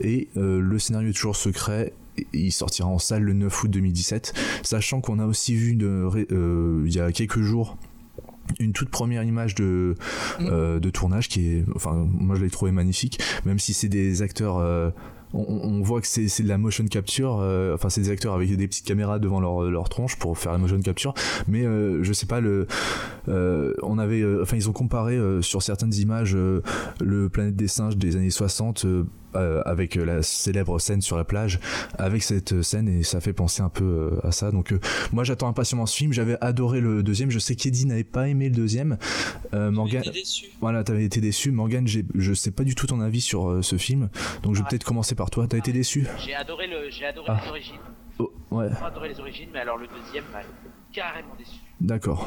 Et 0.00 0.28
le 0.34 0.78
scénario 0.78 1.10
est 1.10 1.14
toujours 1.14 1.36
secret 1.36 1.92
il 2.32 2.52
sortira 2.52 2.88
en 2.88 2.98
salle 2.98 3.22
le 3.22 3.32
9 3.32 3.62
août 3.64 3.70
2017, 3.70 4.34
sachant 4.62 5.00
qu'on 5.00 5.18
a 5.18 5.26
aussi 5.26 5.54
vu 5.54 5.78
euh, 5.82 6.84
il 6.86 6.94
y 6.94 7.00
a 7.00 7.12
quelques 7.12 7.40
jours 7.40 7.76
une 8.60 8.72
toute 8.72 8.88
première 8.88 9.24
image 9.24 9.54
de, 9.54 9.94
mm. 10.40 10.46
euh, 10.50 10.80
de 10.80 10.90
tournage 10.90 11.28
qui 11.28 11.48
est 11.48 11.64
enfin 11.74 12.06
moi 12.10 12.34
je 12.34 12.42
l'ai 12.42 12.50
trouvé 12.50 12.72
magnifique 12.72 13.20
même 13.44 13.58
si 13.58 13.74
c'est 13.74 13.90
des 13.90 14.22
acteurs 14.22 14.56
euh, 14.56 14.90
on, 15.34 15.82
voit 15.82 16.00
que 16.00 16.06
c'est 16.06 16.42
de 16.42 16.48
la 16.48 16.56
motion 16.56 16.86
capture 16.86 17.44
enfin 17.74 17.90
c'est 17.90 18.00
des 18.00 18.08
acteurs 18.08 18.32
avec 18.32 18.56
des 18.56 18.66
petites 18.66 18.86
caméras 18.86 19.18
devant 19.18 19.40
leur, 19.40 19.64
leur 19.64 19.90
tronche 19.90 20.16
pour 20.16 20.38
faire 20.38 20.52
la 20.52 20.58
motion 20.58 20.80
capture 20.80 21.12
mais 21.46 21.64
je 21.64 22.12
sais 22.14 22.24
pas 22.24 22.40
le 22.40 22.66
on 23.26 23.98
avait 23.98 24.24
enfin 24.40 24.56
ils 24.56 24.70
ont 24.70 24.72
comparé 24.72 25.18
sur 25.42 25.62
certaines 25.62 25.92
images 25.92 26.34
le 26.34 27.28
planète 27.28 27.56
des 27.56 27.68
singes 27.68 27.98
des 27.98 28.16
années 28.16 28.30
60 28.30 28.86
euh, 29.36 29.60
avec 29.66 29.94
la 29.94 30.22
célèbre 30.22 30.78
scène 30.78 31.02
sur 31.02 31.18
la 31.18 31.24
plage, 31.24 31.60
avec 31.98 32.22
cette 32.22 32.62
scène 32.62 32.88
et 32.88 33.02
ça 33.02 33.20
fait 33.20 33.34
penser 33.34 33.60
un 33.60 33.68
peu 33.68 33.84
euh, 33.84 34.26
à 34.26 34.32
ça. 34.32 34.50
Donc 34.50 34.72
euh, 34.72 34.80
moi 35.12 35.22
j'attends 35.22 35.48
impatiemment 35.48 35.84
ce 35.84 35.94
film. 35.94 36.14
J'avais 36.14 36.38
adoré 36.40 36.80
le 36.80 37.02
deuxième. 37.02 37.30
Je 37.30 37.38
sais 37.38 37.54
qu'Eddie 37.54 37.84
n'avait 37.84 38.04
pas 38.04 38.28
aimé 38.28 38.48
le 38.48 38.54
deuxième. 38.54 38.96
Morgan, 39.52 40.02
déçu. 40.02 40.46
voilà, 40.62 40.82
t'avais 40.82 41.04
été 41.04 41.20
déçu. 41.20 41.50
Morgan, 41.50 41.86
je 41.86 42.34
sais 42.34 42.50
pas 42.50 42.64
du 42.64 42.74
tout 42.74 42.86
ton 42.86 43.00
avis 43.00 43.20
sur 43.20 43.62
ce 43.62 43.76
film, 43.76 44.08
donc 44.42 44.54
je 44.54 44.62
vais 44.62 44.68
peut-être 44.68 44.84
commencer 44.84 45.14
par 45.14 45.28
toi. 45.28 45.46
T'as 45.46 45.58
été 45.58 45.72
déçu? 45.72 46.06
J'ai 46.24 46.34
adoré 46.34 46.66
le, 46.66 46.88
j'ai 46.90 47.04
adoré 47.04 47.26
ah. 47.28 47.40
les 47.44 47.50
origines. 47.50 47.76
Oh, 48.18 48.32
ouais. 48.50 48.68
J'ai 48.70 48.86
adoré 48.86 49.08
les 49.10 49.20
origines, 49.20 49.48
mais 49.52 49.60
alors 49.60 49.76
le 49.76 49.88
deuxième 49.88 50.24
m'a 50.32 50.40
carrément 50.92 51.34
déçu. 51.38 51.58
D'accord. 51.80 52.26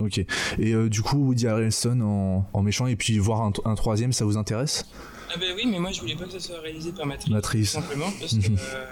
Ok. 0.00 0.20
Et 0.58 0.74
du 0.88 1.02
coup, 1.02 1.18
Woody 1.18 1.46
Harrelson 1.46 2.00
en, 2.00 2.44
en, 2.52 2.62
méchant 2.62 2.88
et 2.88 2.96
puis 2.96 3.18
voir 3.18 3.42
un, 3.42 3.52
un 3.64 3.74
troisième, 3.76 4.12
ça 4.12 4.24
vous 4.24 4.36
intéresse? 4.36 4.84
Ah 5.30 5.38
ben 5.38 5.54
oui, 5.56 5.66
mais 5.66 5.78
moi 5.78 5.92
je 5.92 6.00
voulais 6.00 6.16
pas 6.16 6.24
que 6.24 6.32
ça 6.32 6.40
soit 6.40 6.60
réalisé 6.60 6.92
par 6.92 7.06
Matrice. 7.06 7.30
Matrice. 7.30 7.70
simplement, 7.70 8.10
parce 8.18 8.34
que 8.34 8.46
euh, 8.46 8.86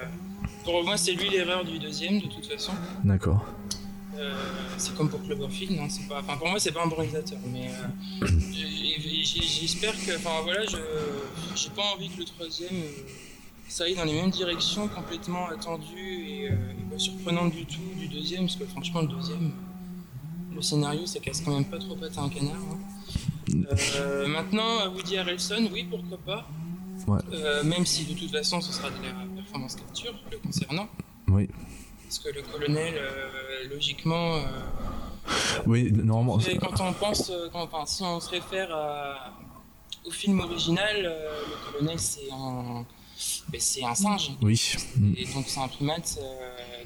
pour 0.65 0.85
moi 0.85 0.97
c'est 0.97 1.13
lui 1.13 1.31
l'erreur 1.31 1.65
du 1.65 1.79
deuxième 1.79 2.21
de 2.21 2.27
toute 2.27 2.47
façon. 2.47 2.73
D'accord. 3.05 3.45
Euh, 4.19 4.35
c'est 4.79 4.95
comme 4.95 5.09
pour 5.09 5.23
Cloverfield, 5.23 5.73
non 5.73 5.89
c'est 5.89 6.07
pas. 6.09 6.21
Enfin 6.21 6.37
pour 6.37 6.49
moi 6.49 6.59
c'est 6.59 6.73
pas 6.73 6.83
un 6.83 6.87
bon 6.87 6.97
réalisateur, 6.97 7.39
mais 7.53 7.69
euh, 8.23 8.27
j'espère 9.25 9.93
que. 9.93 10.17
Enfin 10.17 10.43
voilà, 10.43 10.65
je 10.67 10.77
j'ai 11.55 11.71
pas 11.71 11.83
envie 11.95 12.09
que 12.09 12.19
le 12.19 12.25
troisième 12.25 12.83
ça 13.69 13.85
aille 13.85 13.95
dans 13.95 14.05
les 14.05 14.13
mêmes 14.13 14.31
directions 14.31 14.89
complètement 14.89 15.49
attendues 15.49 16.29
et, 16.29 16.51
pas 16.91 16.99
surprenantes 16.99 17.53
du 17.53 17.67
tout 17.67 17.81
du 17.99 18.09
deuxième, 18.09 18.43
parce 18.43 18.57
que 18.57 18.65
franchement 18.67 19.03
le 19.03 19.09
deuxième, 19.09 19.53
le 20.55 20.63
scénario 20.63 21.07
ça 21.07 21.19
casse 21.19 21.41
quand 21.41 21.53
même 21.53 21.65
pas 21.65 21.79
trop 21.79 21.97
patte 21.97 22.17
à 22.17 22.23
un 22.23 22.29
canard. 22.29 22.55
Hein. 22.55 22.96
Euh, 23.55 24.27
maintenant, 24.27 24.89
Woody 24.93 25.19
Harrelson, 25.19 25.69
oui, 25.73 25.87
pourquoi 25.89 26.19
pas. 26.19 26.49
Euh, 27.33 27.63
même 27.63 27.85
si 27.85 28.05
de 28.05 28.19
toute 28.19 28.31
façon 28.31 28.61
ce 28.61 28.73
sera 28.73 28.89
de 28.91 28.97
la 28.97 29.13
performance 29.37 29.77
capture 29.77 30.15
le 30.31 30.39
concernant. 30.39 30.89
Oui. 31.29 31.49
Parce 32.03 32.19
que 32.19 32.31
le 32.31 32.43
colonel, 32.43 32.95
euh, 32.97 33.69
logiquement. 33.69 34.41
oui, 35.67 35.93
normalement. 35.93 36.43
Quand 36.61 36.81
on 36.81 36.93
pense, 36.93 37.31
enfin, 37.53 37.85
si 37.87 38.03
on 38.03 38.19
se 38.19 38.31
réfère 38.31 38.71
au 40.05 40.11
film 40.11 40.41
original, 40.41 41.03
le 41.03 41.73
colonel 41.73 41.99
c'est 41.99 42.31
un, 42.33 42.85
ben, 43.49 43.61
c'est 43.61 43.85
un 43.85 43.95
singe. 43.95 44.33
Oui. 44.43 44.61
Et 45.17 45.27
donc 45.27 45.45
c'est 45.47 45.61
un 45.61 45.69
primate 45.69 46.19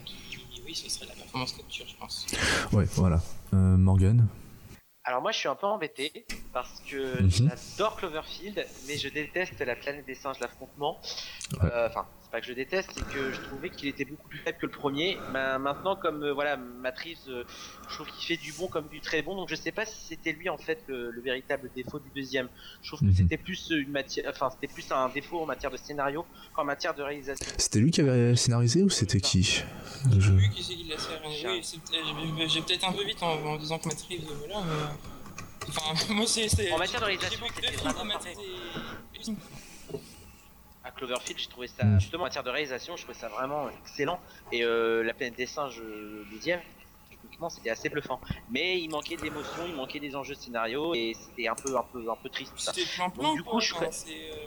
qui, 0.05 0.39
oui, 0.67 0.75
ce 0.75 0.91
serait 0.91 1.07
de 1.07 1.11
la 1.11 1.17
performance 1.17 1.53
capture, 1.53 1.87
je 1.89 1.97
pense. 1.97 2.27
Ouais, 2.73 2.87
voilà. 2.97 3.23
Morgan 3.53 4.27
alors 5.11 5.23
moi 5.23 5.33
je 5.33 5.39
suis 5.39 5.49
un 5.49 5.57
peu 5.57 5.67
embêté 5.67 6.25
parce 6.53 6.81
que 6.89 7.21
mhm. 7.21 7.31
j'adore 7.31 7.97
Cloverfield, 7.97 8.65
mais 8.87 8.97
je 8.97 9.09
déteste 9.09 9.61
la 9.61 9.75
planète 9.75 10.07
des 10.07 10.15
singes, 10.15 10.39
l'affrontement. 10.39 11.01
Euh, 11.65 11.89
enfin, 11.89 12.07
pas 12.31 12.41
que 12.41 12.47
je 12.47 12.53
déteste, 12.53 12.91
c'est 12.95 13.07
que 13.07 13.33
je 13.33 13.41
trouvais 13.41 13.71
qu'il 13.71 13.89
était 13.89 14.05
beaucoup 14.05 14.29
plus 14.29 14.39
faible 14.39 14.59
que 14.59 14.67
le 14.67 14.73
premier. 14.73 15.19
Maintenant, 15.33 15.97
comme 15.97 16.23
euh, 16.23 16.33
voilà, 16.33 16.57
Matrice, 16.57 17.27
euh, 17.29 17.45
je 17.89 17.95
trouve 17.95 18.07
qu'il 18.09 18.25
fait 18.25 18.43
du 18.43 18.53
bon 18.53 18.69
comme 18.69 18.89
du 18.89 19.01
très 19.01 19.23
bon, 19.23 19.37
donc 19.37 19.49
je 19.49 19.55
sais 19.55 19.73
pas 19.73 19.85
si 19.85 20.01
c'était 20.09 20.33
lui 20.33 20.49
en 20.49 20.59
fait 20.59 20.83
le, 20.87 21.21
véritable 21.21 21.71
défaut 21.75 21.99
du 21.99 22.11
deuxième. 22.15 22.49
Je 22.83 22.89
trouve 22.89 23.01
que 23.01 23.07
mhm. 23.07 23.15
c'était 23.15 23.37
plus 23.37 23.71
une 23.71 23.91
matière, 23.91 24.25
enfin 24.31 24.51
c'était 24.51 24.73
plus 24.73 24.91
un 24.91 25.09
défaut 25.09 25.41
en 25.41 25.47
matière 25.47 25.71
de 25.71 25.77
scénario 25.77 26.25
qu'en 26.55 26.65
matière 26.65 26.95
de 26.95 27.03
réalisation. 27.03 27.47
C'était 27.59 27.81
lui 27.81 27.91
qui 27.91 28.01
avait 28.01 28.37
scénarisé 28.37 28.83
ou 28.83 28.91
c'était 28.91 29.21
qui? 29.21 29.63
Je... 30.19 30.33
Oui, 30.33 30.51
qui 30.51 30.63
c'est 30.63 30.75
qui 30.75 30.85
l'a 30.85 30.99
scénarisé. 30.99 32.49
J'ai 32.49 32.63
peut-être 32.63 32.89
un 32.89 32.93
peu 32.93 33.05
vite 33.05 33.23
en, 33.23 33.57
disant 33.57 33.79
que 33.79 33.89
Matrice, 33.89 34.21
voilà, 34.39 34.65
mais. 34.67 35.69
Enfin, 35.69 36.15
moi, 36.15 36.27
c'est. 36.27 36.73
En 36.73 36.79
matière 36.79 37.01
de 37.01 37.07
réalisation, 37.07 37.47
c'était 37.55 37.77
vraiment 37.77 38.13
parfait. 38.15 38.35
À 38.35 39.70
Cloverfield, 41.01 41.39
j'ai 41.39 41.49
trouvé 41.49 41.67
ça. 41.67 41.85
Mm. 41.85 42.01
Justement, 42.01 42.25
en 42.25 42.27
matière 42.27 42.45
de 42.45 42.51
réalisation, 42.51 42.97
je 42.97 43.03
trouvais 43.03 43.19
ça 43.19 43.29
vraiment 43.29 43.69
excellent. 43.85 44.21
Et 44.53 44.63
euh, 44.63 45.03
la 45.03 45.15
planète 45.15 45.37
des 45.37 45.47
singes, 45.47 45.83
deuxième, 46.31 46.61
techniquement, 47.09 47.49
c'était 47.49 47.71
assez 47.71 47.89
bluffant. 47.89 48.21
Mais 48.51 48.81
il 48.81 48.91
manquait 48.91 49.17
d'émotion, 49.17 49.63
il 49.67 49.75
manquait 49.75 50.01
des 50.01 50.15
enjeux 50.15 50.35
de 50.35 50.41
scénario, 50.41 50.95
et 50.95 51.15
c'était 51.19 51.49
un 51.49 51.55
peu, 51.55 51.77
un 51.77 51.85
peu, 51.91 52.11
un 52.11 52.17
peu 52.17 52.29
triste. 52.29 52.53
C'était 52.57 52.87
plein 52.97 53.09
plan. 53.09 53.35
Du 53.35 53.43
coup, 53.43 53.61
je 53.61 53.75
euh... 53.75 53.87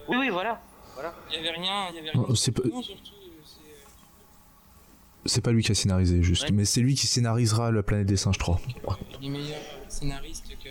Oui, 0.08 0.18
oui, 0.20 0.30
voilà. 0.30 0.62
voilà. 0.94 1.14
Il 1.32 1.36
y 1.36 1.40
avait 1.40 1.52
rien, 1.52 1.90
il 1.90 1.96
y 1.96 2.00
avait 2.00 2.12
rien. 2.12 2.36
C'est 2.36 2.52
pas... 2.52 2.62
C'est 5.26 5.42
pas 5.42 5.52
lui 5.54 5.64
qui 5.64 5.72
a 5.72 5.76
scénarisé, 5.76 6.22
juste. 6.22 6.44
Ouais. 6.44 6.52
Mais 6.52 6.66
c'est 6.66 6.82
lui 6.82 6.96
qui 6.96 7.08
scénarisera 7.08 7.72
La 7.72 7.82
planète 7.82 8.08
des 8.08 8.18
singes 8.18 8.38
3. 8.38 8.60
Il 9.22 9.28
est 9.28 9.30
meilleur 9.30 9.60
scénariste 9.88 10.50
que 10.50 10.70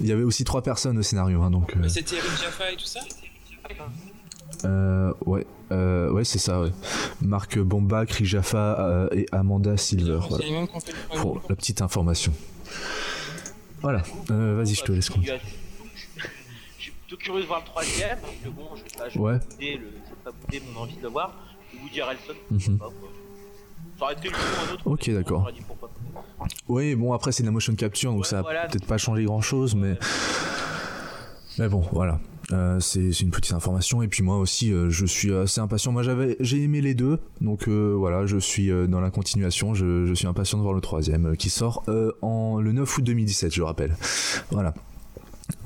il 0.00 0.06
y 0.06 0.12
avait 0.12 0.22
aussi 0.22 0.44
trois 0.44 0.62
personnes 0.62 0.98
au 0.98 1.02
scénario, 1.02 1.42
hein, 1.42 1.50
donc. 1.50 1.74
Euh... 1.76 1.88
C'était 1.88 2.16
Eric 2.16 2.30
Jaffa 2.42 2.72
et 2.72 2.76
tout 2.76 2.84
ça 2.84 3.00
euh, 4.64 5.12
ouais, 5.26 5.46
euh, 5.72 6.10
ouais, 6.10 6.24
c'est 6.24 6.38
ça, 6.38 6.60
ouais. 6.60 6.70
Marc 7.20 7.58
Bomba, 7.58 8.00
Rick 8.00 8.24
Jaffa 8.24 8.80
euh, 8.80 9.08
et 9.12 9.26
Amanda 9.32 9.76
Silver. 9.76 10.20
Voilà. 10.28 10.66
Pour 11.16 11.42
la 11.48 11.56
petite 11.56 11.82
information. 11.82 12.32
Voilà, 13.82 14.02
euh, 14.30 14.54
vas-y, 14.56 14.74
je 14.74 14.82
te 14.82 14.92
laisse 14.92 15.10
compter. 15.10 15.38
Je 16.78 16.82
suis 16.82 16.92
plutôt 16.92 17.16
curieux 17.16 17.42
de 17.42 17.46
voir 17.46 17.60
le 17.60 17.66
troisième, 17.66 18.18
parce 18.18 18.32
que 18.42 18.48
bon, 18.48 18.68
je 18.76 18.82
vais 18.82 18.98
pas, 18.98 19.08
je 19.10 19.18
ouais. 19.18 19.38
vais 19.60 19.80
pas 20.24 20.30
bouder 20.32 20.62
mon 20.72 20.80
envie 20.80 20.96
de 20.96 21.02
le 21.02 21.08
voir. 21.08 21.34
Woody 21.82 22.00
Harrelson, 22.00 22.34
mm 22.50 22.56
-hmm. 22.56 22.78
pas, 22.78 22.86
quoi. 22.86 23.08
Ça 23.98 24.04
aurait 24.04 24.14
été 24.14 24.28
le 24.28 24.34
un 24.34 24.72
autre. 24.74 24.86
Ok, 24.86 25.10
d'accord. 25.10 25.50
Oui, 26.68 26.94
bon, 26.94 27.12
après, 27.12 27.32
c'est 27.32 27.42
de 27.42 27.48
la 27.48 27.52
motion 27.52 27.74
capture, 27.74 28.10
donc 28.12 28.22
ouais, 28.22 28.28
ça 28.28 28.42
voilà. 28.42 28.66
peut-être 28.68 28.86
pas 28.86 28.98
changé 28.98 29.24
grand-chose, 29.24 29.74
mais... 29.74 29.98
Mais 31.58 31.68
bon, 31.68 31.84
voilà. 31.92 32.20
Euh, 32.52 32.78
c'est 32.80 33.08
une 33.20 33.30
petite 33.30 33.52
information. 33.52 34.02
Et 34.02 34.08
puis 34.08 34.22
moi 34.22 34.38
aussi 34.38 34.72
euh, 34.72 34.90
je 34.90 35.06
suis 35.06 35.32
assez 35.34 35.60
impatient. 35.60 35.92
Moi 35.92 36.02
j'avais 36.02 36.36
j'ai 36.40 36.62
aimé 36.62 36.80
les 36.80 36.94
deux. 36.94 37.18
Donc 37.40 37.68
euh, 37.68 37.94
voilà 37.96 38.26
je 38.26 38.36
suis 38.38 38.70
dans 38.88 39.00
la 39.00 39.10
continuation. 39.10 39.74
Je, 39.74 40.12
suis 40.14 40.26
impatient 40.26 40.58
de 40.58 40.62
voir 40.62 40.74
le 40.74 40.80
troisième 40.80 41.36
qui 41.36 41.50
sort 41.50 41.84
en 42.22 42.60
le 42.60 42.72
9 42.72 42.98
août 42.98 43.02
2017 43.02 43.54
je 43.54 43.62
rappelle. 43.62 43.96
Voilà. 44.50 44.74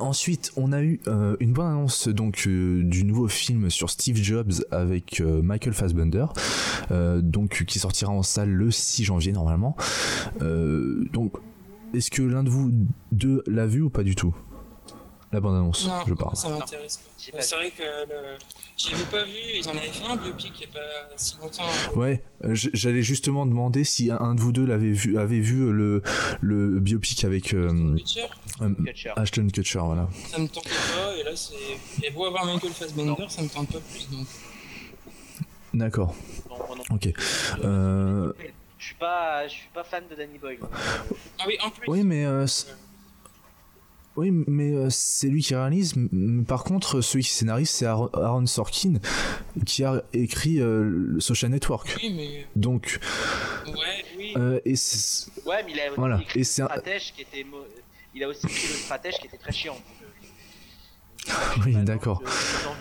Ensuite, 0.01 0.53
on 0.57 0.73
a 0.73 0.83
eu 0.83 1.01
une 1.39 1.53
bonne 1.53 1.67
annonce 1.67 2.09
donc 2.09 2.49
du 2.49 3.05
nouveau 3.05 3.29
film 3.29 3.71
sur 3.71 3.91
Steve 3.91 4.17
Jobs 4.17 4.53
avec 4.73 5.21
Michael 5.21 5.73
Fassbender, 5.73 6.27
donc 6.91 7.65
qui 7.65 7.79
sortira 7.79 8.11
en 8.11 8.23
salle 8.23 8.51
le 8.51 8.71
6 8.71 9.05
janvier 9.05 9.33
normalement. 9.33 9.77
donc, 10.41 11.35
est-ce 11.95 12.11
que 12.11 12.23
l'un 12.23 12.43
de 12.43 12.51
vous 12.51 12.73
deux 13.13 13.43
l'a 13.47 13.67
vu 13.67 13.83
ou 13.83 13.91
pas 13.91 14.03
du 14.03 14.17
tout? 14.17 14.35
La 15.31 15.41
bande 15.41 15.57
annonce, 15.57 15.87
je 16.07 16.15
parle. 16.15 16.35
Ça 16.37 16.49
m'intéresse 16.49 16.97
pas. 16.97 17.41
C'est 17.43 17.55
vrai 17.57 17.71
que 17.71 17.83
le... 17.83 18.39
j'avais 18.79 19.05
pas 19.05 19.25
vu, 19.25 19.33
ils 19.57 19.69
en 19.69 19.73
avaient 19.73 19.89
fait 19.89 20.07
un 20.07 20.17
biopic 20.17 20.53
il 20.57 20.63
y 20.63 20.65
a 20.65 20.73
pas 20.73 21.17
si 21.17 21.37
longtemps. 21.39 21.65
Ouais, 21.95 22.23
j'allais 22.43 23.03
justement 23.03 23.45
demander 23.45 23.85
si 23.85 24.11
un 24.11 24.35
de 24.35 24.41
vous 24.41 24.53
deux 24.53 24.65
l'avait 24.65 24.93
vu, 24.93 25.19
avait 25.19 25.41
vu 25.41 25.71
le, 25.71 26.03
le 26.41 26.81
biopic 26.81 27.25
avec. 27.25 27.53
Euh, 27.53 27.99
Ashton 29.17 29.49
Kutcher, 29.53 29.81
voilà. 29.81 30.09
Ça 30.31 30.39
me 30.39 30.49
tentait 30.49 30.71
pas, 30.71 31.15
et 31.15 31.23
là 31.25 31.37
c'est. 31.37 32.07
Et 32.07 32.11
beau 32.11 32.25
avoir 32.25 32.47
Michael 32.47 32.73
Fassbender, 32.73 33.15
non. 33.19 33.29
ça 33.29 33.43
me 33.43 33.49
tente 33.49 33.71
pas 33.71 33.81
plus 33.81 34.09
donc. 34.11 34.27
D'accord. 35.75 36.15
Ok. 36.91 37.13
Euh... 37.63 38.33
Je 38.79 38.87
suis 38.87 38.95
pas, 38.95 39.47
je 39.47 39.53
suis 39.53 39.69
pas 39.75 39.85
fan 39.85 40.05
de 40.11 40.15
Danny 40.15 40.39
Boyle. 40.39 40.61
Ah 41.39 41.45
oui, 41.47 41.59
en 41.63 41.69
plus. 41.69 41.87
Oui, 41.91 42.03
mais. 42.03 42.25
Euh, 42.25 42.47
oui, 44.19 44.33
mais 44.49 44.73
euh, 44.73 44.91
c'est 44.91 45.29
lui 45.29 45.43
qui 45.43 45.55
réalise. 45.55 45.95
Par 46.49 46.65
contre, 46.65 47.01
celui 47.03 47.23
qui 47.23 47.31
scénarise, 47.31 47.71
c'est 47.71 47.87
Aaron 47.87 48.47
Sorkin, 48.47 48.95
qui 49.65 49.85
a 49.85 50.03
écrit 50.13 50.61
euh, 50.61 51.21
Social 51.21 51.53
Network. 51.53 51.97
Oui, 52.03 52.13
mais... 52.17 52.47
Donc. 52.57 52.99
Ouais, 53.69 54.05
oui. 54.17 54.33
Euh, 54.37 54.59
et 54.65 54.75
ouais, 55.47 55.63
mais 55.65 55.73
il 55.73 55.81
a 55.81 55.91
voilà. 55.95 56.21
écrit 56.21 56.41
et 56.41 56.43
le 56.43 56.45
stratège 56.45 57.13
qui 57.15 57.23
était 57.23 57.47
il 58.13 58.25
a 58.25 58.29
aussi 58.29 58.45
écrit 58.47 58.67
le 58.67 58.75
stratège 58.75 59.15
qui 59.19 59.27
était 59.29 59.39
très 59.39 59.53
chiant. 59.53 59.79
Euh, 61.29 61.61
oui, 61.67 61.75
d'accord. 61.85 62.23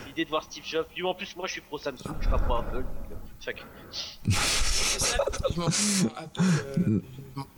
L'idée 0.06 0.24
de 0.24 0.30
voir 0.30 0.42
Steve 0.42 0.64
Jobs. 0.64 0.86
En 1.04 1.12
plus, 1.12 1.36
moi, 1.36 1.46
je 1.46 1.52
suis 1.52 1.60
pro 1.60 1.76
Samsung, 1.76 2.14
je 2.18 2.22
suis 2.22 2.30
pas 2.30 2.38
pro 2.38 2.54
Apple. 2.54 2.82
Fuck. 3.40 3.62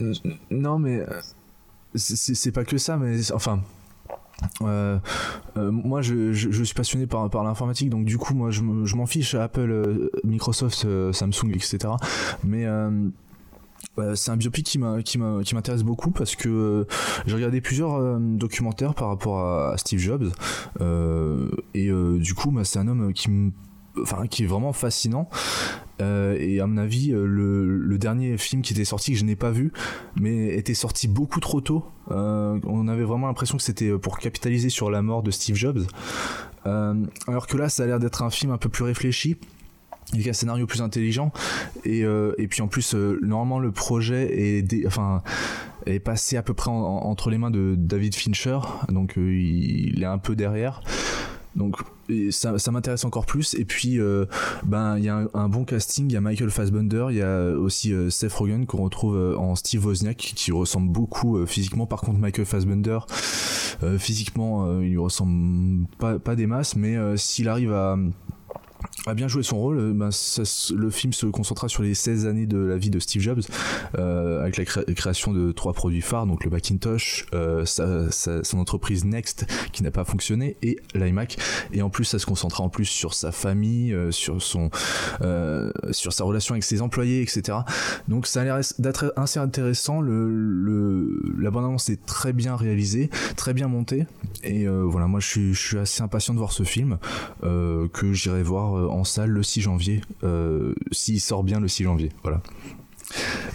non, 0.51 0.81
mais 0.81 1.07
c'est 1.95 2.53
pas 2.53 2.65
que 2.65 2.79
ça, 2.79 2.97
mais 2.97 3.33
enfin. 3.33 3.61
Euh, 4.63 4.99
euh, 5.59 5.71
moi 5.71 6.01
je, 6.01 6.33
je, 6.33 6.51
je, 6.51 6.65
suis 6.65 6.75
passionné 6.75 7.07
par, 7.07 7.29
par 7.29 7.45
l'informatique 7.45 7.91
donc 7.91 8.07
du 8.07 8.17
coup 8.17 8.33
moi 8.33 8.51
je, 8.51 8.63
je 8.85 8.97
m'en 8.97 9.05
fiche 9.05 9.35
Apple, 9.35 9.71
euh, 9.71 10.11
Microsoft, 10.25 10.87
Samsung 11.13 11.51
etc 11.55 11.91
mais 12.43 12.65
euh, 13.99 14.15
c'est 14.15 14.31
un 14.31 14.37
biopic 14.37 14.65
qui 14.65 14.79
m'intéresse 14.79 15.83
beaucoup 15.83 16.11
parce 16.11 16.37
que 16.37 16.49
euh, 16.49 16.85
j'ai 17.27 17.35
regardé 17.35 17.61
plusieurs 17.61 17.95
euh, 17.95 18.19
documentaires 18.21 18.95
par 18.95 19.09
rapport 19.09 19.41
à, 19.41 19.77
Steve 19.79 19.99
Jobs 19.99 20.31
et 21.75 21.91
du 21.91 22.35
coup 22.35 22.51
bah, 22.51 22.65
c'est 22.65 22.79
un 22.79 22.89
homme 22.89 23.13
qui 23.13 23.31
enfin 24.03 24.27
qui 24.27 24.45
est 24.45 24.47
vraiment 24.47 24.73
fascinant. 24.73 25.29
Et 26.01 26.61
à 26.61 26.67
mon 26.67 26.79
avis 26.79 27.09
le, 27.09 27.77
le, 27.77 27.99
dernier 27.99 28.39
film 28.39 28.63
qui 28.63 28.73
était 28.73 28.87
sorti 28.87 29.13
que 29.13 29.19
je 29.19 29.25
n'ai 29.27 29.37
pas 29.37 29.51
vu 29.51 29.71
mais 30.19 30.57
était 30.57 30.73
sorti 30.73 31.09
beaucoup 31.09 31.41
trop 31.41 31.61
tôt. 31.61 31.85
On 32.09 32.89
avait 32.89 33.05
vraiment 33.05 33.27
l'impression 33.27 33.59
que 33.59 33.63
c'était 33.63 33.93
pour 33.99 34.19
capitaliser 34.19 34.71
sur 34.71 34.91
la 34.91 35.03
mort 35.03 35.23
de 35.23 35.31
Steve 35.31 35.57
Jobs. 35.57 35.87
Alors 36.65 37.47
que 37.47 37.59
là 37.59 37.69
ça 37.69 37.83
a 37.83 37.87
l'air 37.87 37.99
d'être 37.99 38.23
un 38.23 38.31
film 38.31 38.51
un 38.51 38.57
peu 38.57 38.71
plus 38.71 38.85
réfléchi 38.85 39.37
avec 40.13 40.27
un 40.29 40.33
scénario 40.33 40.67
plus 40.67 40.83
intelligent. 40.83 41.33
Et, 41.85 42.05
euh, 42.05 42.35
et 42.39 42.49
puis 42.49 42.63
en 42.63 42.69
plus 42.69 42.95
euh, 42.95 43.19
normalement 43.23 43.59
le 43.59 43.73
projet 43.73 44.29
est 44.33 44.87
enfin 44.87 45.23
est 45.87 46.01
passé 46.01 46.37
à 46.37 46.43
peu 46.43 46.55
près 46.55 46.71
en, 46.71 46.75
en, 46.75 47.07
entre 47.07 47.31
les 47.31 47.39
mains 47.39 47.51
de 47.51 47.75
David 47.77 48.15
Fincher. 48.15 48.59
Donc 48.89 49.17
euh, 49.17 49.35
il, 49.35 49.95
il, 49.97 50.03
est 50.03 50.07
un 50.07 50.19
peu 50.19 50.37
derrière 50.37 50.83
donc 51.57 51.77
ça, 52.31 52.71
m'intéresse 52.71 53.05
encore 53.05 53.27
plus. 53.27 53.55
Et 53.55 53.65
puis 53.65 53.99
euh, 53.99 54.27
ben 54.65 54.99
il 54.99 55.05
y 55.05 55.09
a 55.09 55.17
un, 55.17 55.29
un, 55.35 55.49
bon 55.49 55.65
casting. 55.65 56.07
Il 56.09 56.13
y 56.13 56.17
a 56.17 56.21
Michael 56.21 56.51
Fassbender 56.51 57.07
il 57.11 57.17
y 57.17 57.23
a 57.23 57.51
aussi 57.53 57.93
euh, 57.93 58.11
Seth 58.11 58.33
Rogen 58.33 58.67
qu'on 58.67 58.83
retrouve 58.85 59.17
euh, 59.17 59.37
en 59.37 59.57
Steve 59.57 59.85
Wozniak 59.85 60.17
qui 60.17 60.53
ressemble 60.53 60.91
beaucoup 60.91 61.39
euh, 61.39 61.47
physiquement. 61.47 61.87
Par 61.87 62.01
contre 62.01 62.19
Michael 62.19 62.47
Fassbender 62.47 62.99
physiquement 63.99 64.81
il 64.83 64.91
lui 64.91 64.99
ressemble 64.99 65.87
pas, 65.99 66.19
pas 66.19 66.37
des 66.37 66.47
masses. 66.47 66.77
Mais 66.77 66.97
s'il 67.17 67.49
arrive 67.49 67.73
à 67.73 67.97
a 69.07 69.15
bien 69.15 69.29
joué 69.29 69.43
son 69.43 69.59
rôle. 69.59 69.79
Euh, 69.79 69.93
ben, 69.93 70.11
le 70.77 70.91
film 70.91 71.13
se 71.13 71.27
concentrera 71.27 71.69
sur 71.69 71.83
les 71.83 71.95
16 71.95 72.27
années 72.27 72.47
de 72.47 72.59
la 72.59 72.77
vie 72.77 72.91
de 72.91 72.99
Steve 72.99 73.23
Jobs, 73.23 73.43
euh, 73.99 74.41
avec 74.41 74.57
la 74.57 74.65
cré 74.65 74.85
création 74.95 75.33
de 75.33 75.53
trois 75.53 75.73
produits 75.73 76.03
phares, 76.03 76.27
donc 76.27 76.45
le 76.45 76.51
Macintosh, 76.51 77.27
euh, 77.33 77.65
son 77.65 78.59
entreprise 78.59 79.05
Next 79.05 79.47
qui 79.73 79.83
n'a 79.83 79.91
pas 79.91 80.05
fonctionné 80.05 80.57
et 80.63 80.79
l'iMac. 80.95 81.39
Et 81.73 81.83
en 81.83 81.91
plus, 81.91 82.05
ça 82.05 82.19
se 82.19 82.27
concentrera 82.27 82.65
en 82.65 82.69
plus 82.69 82.85
sur 82.85 83.15
sa 83.15 83.33
famille, 83.33 83.97
sur 84.11 84.43
son, 84.43 84.71
sur 85.91 86.13
sa 86.13 86.25
relation 86.25 86.55
avec 86.55 86.65
ses 86.65 86.83
employés, 86.83 87.23
etc. 87.23 87.59
Donc 88.09 88.27
ça 88.27 88.43
a 88.43 88.45
l'air 88.45 88.61
d'être 88.79 89.13
assez 89.17 89.39
intéressant. 89.39 90.01
Le, 90.01 90.29
le, 90.29 91.23
la 91.39 91.51
est 91.89 92.05
très 92.07 92.33
bien 92.33 92.57
réalisée, 92.57 93.11
très 93.37 93.55
bien 93.55 93.69
montée. 93.69 94.07
Et 94.43 94.67
voilà, 94.67 95.07
moi 95.07 95.21
je 95.21 95.27
suis, 95.27 95.55
je 95.55 95.61
suis 95.61 95.79
assez 95.79 96.03
impatient 96.03 96.35
de 96.35 96.39
voir 96.39 96.53
ce 96.53 96.63
film 96.63 96.99
que 97.43 98.13
j'irai 98.13 98.43
voir 98.43 98.70
en 98.77 99.05
salle 99.05 99.31
le 99.31 99.43
6 99.43 99.61
janvier, 99.63 100.01
euh, 100.25 100.75
s'il 100.93 101.21
sort 101.21 101.43
bien 101.43 101.61
le 101.61 101.69
6 101.69 101.85
janvier. 101.85 102.11
Voilà. 102.23 102.43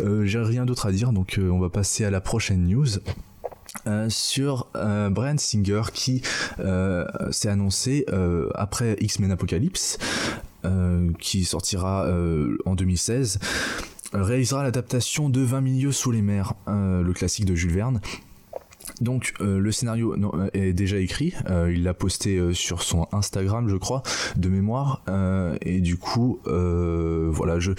Euh, 0.02 0.26
J'ai 0.26 0.40
rien 0.40 0.66
d'autre 0.66 0.86
à 0.86 0.92
dire, 0.92 1.12
donc 1.12 1.38
euh, 1.38 1.50
on 1.50 1.60
va 1.60 1.70
passer 1.70 2.06
à 2.06 2.10
la 2.10 2.22
prochaine 2.22 2.66
news. 2.68 2.88
Euh, 3.88 4.10
sur 4.10 4.68
euh, 4.76 5.10
Brian 5.10 5.38
Singer 5.38 5.82
qui 5.94 6.22
euh, 6.60 7.06
s'est 7.32 7.50
annoncé 7.50 8.06
euh, 8.10 8.50
après 8.56 8.96
X-Men 9.02 9.32
Apocalypse 9.32 9.98
qui 11.20 11.46
sortira 11.46 12.08
en 12.66 12.74
2016 12.74 13.38
réalisera 14.14 14.64
l'adaptation 14.64 15.30
de 15.30 15.42
20 15.42 15.62
milieux 15.62 15.92
sous 15.92 16.10
les 16.10 16.24
mers 16.24 16.54
le 16.66 17.12
classique 17.14 17.46
de 17.46 17.54
Jules 17.54 17.74
Verne 17.74 18.02
donc 19.02 19.34
le 19.40 19.72
scénario 19.72 20.16
est 20.54 20.74
déjà 20.74 20.98
écrit, 20.98 21.34
il 21.50 21.84
l'a 21.84 21.94
posté 21.94 22.54
sur 22.54 22.84
son 22.84 23.08
Instagram, 23.12 23.68
je 23.70 23.78
crois, 23.78 24.04
de 24.36 24.50
mémoire. 24.50 25.04
et 25.62 25.82
du 25.82 25.98
coup, 25.98 26.40
voilà, 26.46 27.60
je. 27.60 27.72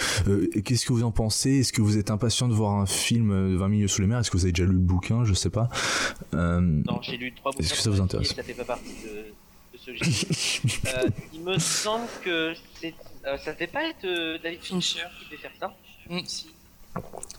Qu'est-ce 0.60 0.86
que 0.86 0.92
vous 0.92 1.04
en 1.04 1.10
pensez? 1.10 1.60
Est-ce 1.60 1.72
que 1.72 1.82
vous 1.82 1.98
êtes 1.98 2.10
impatient 2.10 2.48
de 2.48 2.54
voir 2.54 2.72
un 2.72 2.86
film 2.86 3.56
20 3.56 3.68
milieux 3.68 3.88
sous 3.88 4.00
les 4.00 4.06
mers? 4.06 4.18
Est-ce 4.18 4.30
que 4.30 4.36
vous 4.36 4.44
avez 4.44 4.52
déjà 4.52 4.64
lu 4.64 4.74
le 4.74 4.78
bouquin? 4.78 5.24
Je 5.24 5.34
sais 5.34 5.50
pas. 5.50 5.68
non, 6.32 7.00
j'ai 7.02 7.16
lu 7.16 7.32
trois 7.32 7.52
bouquins. 7.52 7.64
Est-ce 7.64 7.74
que 7.74 7.80
ça 7.80 7.90
vous 7.90 8.00
intéresse? 8.00 8.34
Ça 8.34 8.42
fait 8.42 8.54
pas 8.54 8.64
partie 8.64 8.94
de, 9.04 9.32
de 9.72 9.78
ce 9.78 9.90
il 11.32 11.42
me 11.42 11.58
semble 11.58 12.06
que 12.24 12.54
c'est 12.80 12.94
euh, 13.26 13.36
ça 13.38 13.52
devait 13.52 13.66
pas 13.66 13.84
être 13.88 14.04
euh, 14.04 14.38
David 14.38 14.62
Fincher 14.62 15.00
qui 15.18 15.24
devait 15.26 15.42
faire 15.42 15.52
ça 15.58 15.74
mm, 16.08 16.20
si. 16.24 16.46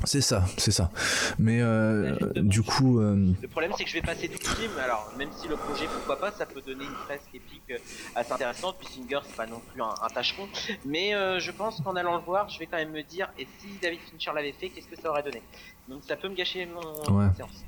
C'est 0.04 0.22
ça, 0.22 0.46
c'est 0.58 0.72
ça. 0.72 0.92
Mais 1.40 1.60
euh, 1.62 2.16
du 2.36 2.62
coup. 2.64 3.00
Le 3.00 3.48
problème, 3.48 3.72
c'est 3.78 3.84
que 3.84 3.90
je 3.90 3.96
vais 3.96 4.02
passer 4.02 4.30
tout 4.30 4.40
le 4.42 4.56
film. 4.56 4.72
Alors, 4.84 5.12
même 5.18 5.30
si 5.40 5.48
le 5.48 5.56
projet, 5.56 5.86
pourquoi 5.86 6.20
pas, 6.20 6.32
ça 6.32 6.46
peut 6.46 6.62
donner 6.62 6.86
une 6.86 6.96
fresque 7.06 7.34
épique 7.34 7.74
assez 8.16 8.32
intéressante. 8.32 8.78
Puis 8.80 8.88
Singer, 8.94 9.20
c'est 9.26 9.36
pas 9.36 9.48
non 9.48 9.62
plus 9.74 9.82
un, 9.82 10.08
tâcheron. 10.14 10.48
Mais 10.86 11.12
je 11.40 11.52
pense 11.52 11.82
qu'en 11.82 11.96
allant 11.96 12.18
le 12.18 12.24
voir, 12.24 12.50
je 12.50 12.60
vais 12.60 12.68
quand 12.68 12.78
même 12.78 12.92
me 12.92 13.04
dire 13.04 13.30
et 13.38 13.48
si 13.60 13.68
David 13.82 14.00
Fincher 14.12 14.32
l'avait 14.36 14.54
fait, 14.54 14.70
qu'est-ce 14.70 14.88
que 14.88 15.02
ça 15.02 15.10
aurait 15.10 15.24
donné? 15.24 15.42
Donc, 15.88 16.02
ça 16.08 16.16
peut 16.16 16.30
me 16.30 16.36
gâcher 16.36 16.66
mon 16.68 17.34
séance. 17.34 17.66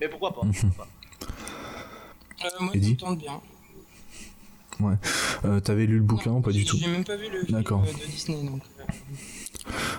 Mais 0.00 0.08
pourquoi 0.08 0.34
pas, 0.34 0.42
pourquoi 0.42 0.84
pas. 0.84 0.88
moi, 2.60 2.72
ça 2.72 2.78
me 2.78 2.96
tente 2.96 3.18
bien. 3.18 3.40
Ouais. 4.80 4.94
Euh, 5.44 5.60
T'avais 5.60 5.86
lu 5.86 5.96
le 5.96 6.02
bouquin 6.02 6.32
ou 6.32 6.40
pas 6.40 6.52
du 6.52 6.64
tout? 6.64 6.76
J'ai 6.76 6.88
même 6.88 7.04
pas 7.04 7.16
vu 7.16 7.28
le 7.30 7.44
film 7.44 7.62
de 7.62 8.06
Disney 8.10 8.44
donc. 8.44 8.62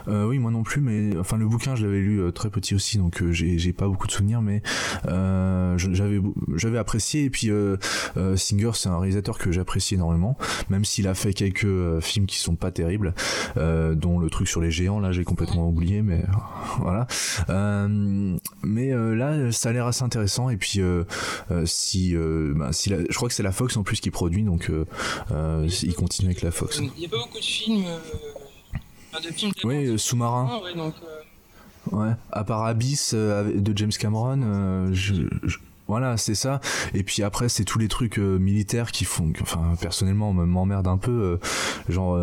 Euh, 0.08 0.18
euh, 0.18 0.26
oui, 0.26 0.40
moi 0.40 0.52
non 0.52 0.64
plus, 0.64 0.82
mais 0.82 1.18
enfin 1.18 1.38
le 1.38 1.48
bouquin 1.48 1.76
je 1.76 1.86
l'avais 1.86 2.00
lu 2.00 2.20
euh, 2.20 2.32
très 2.32 2.50
petit 2.50 2.76
aussi, 2.76 2.98
donc 2.98 3.22
euh, 3.22 3.32
j'ai 3.32 3.74
pas 3.74 3.88
beaucoup 3.88 4.08
de 4.08 4.12
souvenirs, 4.12 4.42
mais 4.42 4.62
j'avais 5.06 6.22
j'avais 6.56 6.78
apprécié. 6.78 7.24
Et 7.26 7.30
puis 7.30 7.52
Singer, 8.36 8.72
c'est 8.74 8.90
un 8.90 8.98
réalisateur 8.98 9.38
que 9.38 9.52
j'apprécie 9.52 9.96
énormément, 9.96 10.38
même 10.70 10.86
s'il 10.86 11.08
a 11.08 11.14
fait 11.14 11.34
quelques 11.34 12.00
films 12.02 12.26
qui 12.26 12.38
sont 12.38 12.56
pas 12.56 12.72
terribles, 12.72 13.14
dont 13.56 14.20
le 14.20 14.30
truc 14.30 14.48
sur 14.48 14.62
les 14.62 14.72
géants 14.72 15.00
là 15.00 15.12
j'ai 15.12 15.24
complètement 15.24 15.68
oublié, 15.68 16.02
mais 16.02 16.24
voilà. 16.80 17.08
mais 18.64 18.92
là, 18.92 19.52
ça 19.52 19.70
a 19.70 19.74
l'air 19.74 19.88
assez 19.88 20.04
intéressant. 20.04 20.50
Et 20.50 20.58
puis 20.58 20.82
si, 21.66 22.16
bah, 22.56 22.72
si 22.72 22.90
je 22.90 23.16
crois 23.16 23.30
que 23.30 23.36
c'est 23.36 23.44
la 23.44 23.52
Fox 23.52 23.78
en 23.78 23.84
plus 23.84 24.00
qui 24.00 24.12
produit, 24.12 24.44
donc 24.44 24.72
il 25.32 25.94
continue 25.94 26.30
avec 26.30 26.42
la 26.42 26.52
Fox. 26.52 26.80
Il 26.80 27.00
n'y 27.00 27.06
a 27.06 27.10
pas 27.10 27.18
beaucoup 27.18 27.40
de 27.40 27.44
films 27.44 27.86
oui, 29.64 29.88
euh, 29.88 29.98
sous-marin. 29.98 30.62
ouais, 30.64 30.76
donc, 30.76 30.94
euh, 31.04 31.96
ouais, 31.96 32.14
à 32.32 32.44
part 32.44 32.66
Abyss 32.66 33.12
euh, 33.14 33.60
de 33.60 33.78
James 33.78 33.92
Cameron, 33.92 34.92
voilà, 35.88 36.18
c'est 36.18 36.36
ça. 36.36 36.60
Et 36.94 37.02
puis 37.04 37.24
après, 37.24 37.48
c'est 37.48 37.64
tous 37.64 37.80
les 37.80 37.88
trucs 37.88 38.18
militaires 38.18 38.92
qui 38.92 39.06
font, 39.06 39.32
enfin, 39.42 39.76
personnellement, 39.80 40.34
m'emmerde 40.34 40.86
un 40.86 40.98
peu. 40.98 41.40
genre, 41.88 42.18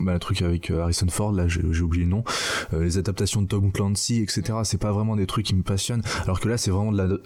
bah, 0.00 0.12
le 0.12 0.18
truc 0.18 0.42
avec 0.42 0.70
Harrison 0.70 1.06
Ford, 1.08 1.32
là, 1.32 1.48
j'ai 1.48 1.62
oublié 1.80 2.04
le 2.04 2.10
nom. 2.10 2.24
les 2.72 2.98
adaptations 2.98 3.40
de 3.40 3.46
Tom 3.46 3.72
Clancy, 3.72 4.20
etc. 4.20 4.58
C'est 4.64 4.76
pas 4.76 4.92
vraiment 4.92 5.16
des 5.16 5.26
trucs 5.26 5.46
qui 5.46 5.54
me 5.54 5.62
passionnent. 5.62 6.02
Alors 6.24 6.40
que 6.40 6.48
là, 6.50 6.58
c'est 6.58 6.70
vraiment 6.70 6.92
de 6.92 7.22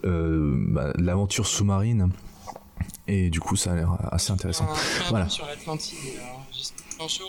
bah, 0.68 0.92
l'aventure 0.96 1.44
sous-marine. 1.44 2.10
Et 3.08 3.28
du 3.28 3.40
coup, 3.40 3.56
ça 3.56 3.72
a 3.72 3.74
l'air 3.74 3.98
assez 4.12 4.30
intéressant. 4.30 4.68
voilà. 5.10 5.28
Sur 5.28 5.46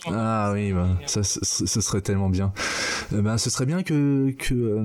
ah 0.07 0.51
oui, 0.53 0.71
bah, 0.73 0.87
ça, 1.05 1.23
ce 1.23 1.81
serait 1.81 2.01
tellement 2.01 2.29
bien. 2.29 2.53
Euh, 3.13 3.21
ben, 3.21 3.37
ce 3.37 3.49
serait 3.49 3.65
bien 3.65 3.83
que, 3.83 4.31
que 4.31 4.53
euh, 4.53 4.83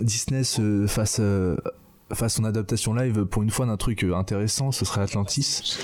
Disney 0.00 0.44
se 0.44 0.86
fasse, 0.86 1.18
euh, 1.20 1.56
fasse 2.12 2.34
son 2.34 2.44
adaptation 2.44 2.94
live 2.94 3.24
pour 3.24 3.42
une 3.42 3.50
fois 3.50 3.66
d'un 3.66 3.76
truc 3.76 4.04
intéressant, 4.04 4.72
ce 4.72 4.84
serait 4.84 5.02
Atlantis. 5.02 5.78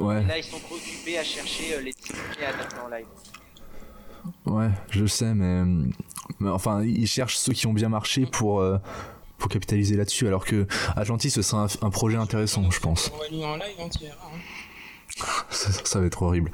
Ouais. 0.00 0.24
Là, 0.24 0.38
ils 0.38 0.44
sont 0.44 0.58
trop 0.58 0.74
occupés 0.76 1.18
à 1.18 1.24
chercher 1.24 1.80
les 1.82 1.92
en 2.82 2.88
live. 2.88 3.06
Ouais, 4.46 4.70
je 4.90 5.06
sais, 5.06 5.34
mais, 5.34 5.64
enfin, 6.44 6.82
ils 6.84 7.06
cherchent 7.06 7.36
ceux 7.36 7.52
qui 7.52 7.66
ont 7.66 7.72
bien 7.72 7.88
marché 7.88 8.26
pour 8.26 8.62
pour 9.40 9.48
capitaliser 9.48 9.96
là-dessus, 9.96 10.28
alors 10.28 10.44
que 10.44 10.66
Atlantis 10.96 11.30
ce 11.30 11.40
serait 11.40 11.66
un, 11.80 11.90
projet 11.90 12.18
intéressant, 12.18 12.70
je 12.70 12.78
pense. 12.78 13.10
On 13.14 13.18
va 13.18 13.28
lui 13.28 13.42
en 13.42 13.56
live, 13.56 13.74
on 13.78 13.86
hein 13.86 14.38
ça, 15.50 16.00
va 16.00 16.06
être 16.06 16.22
horrible. 16.22 16.50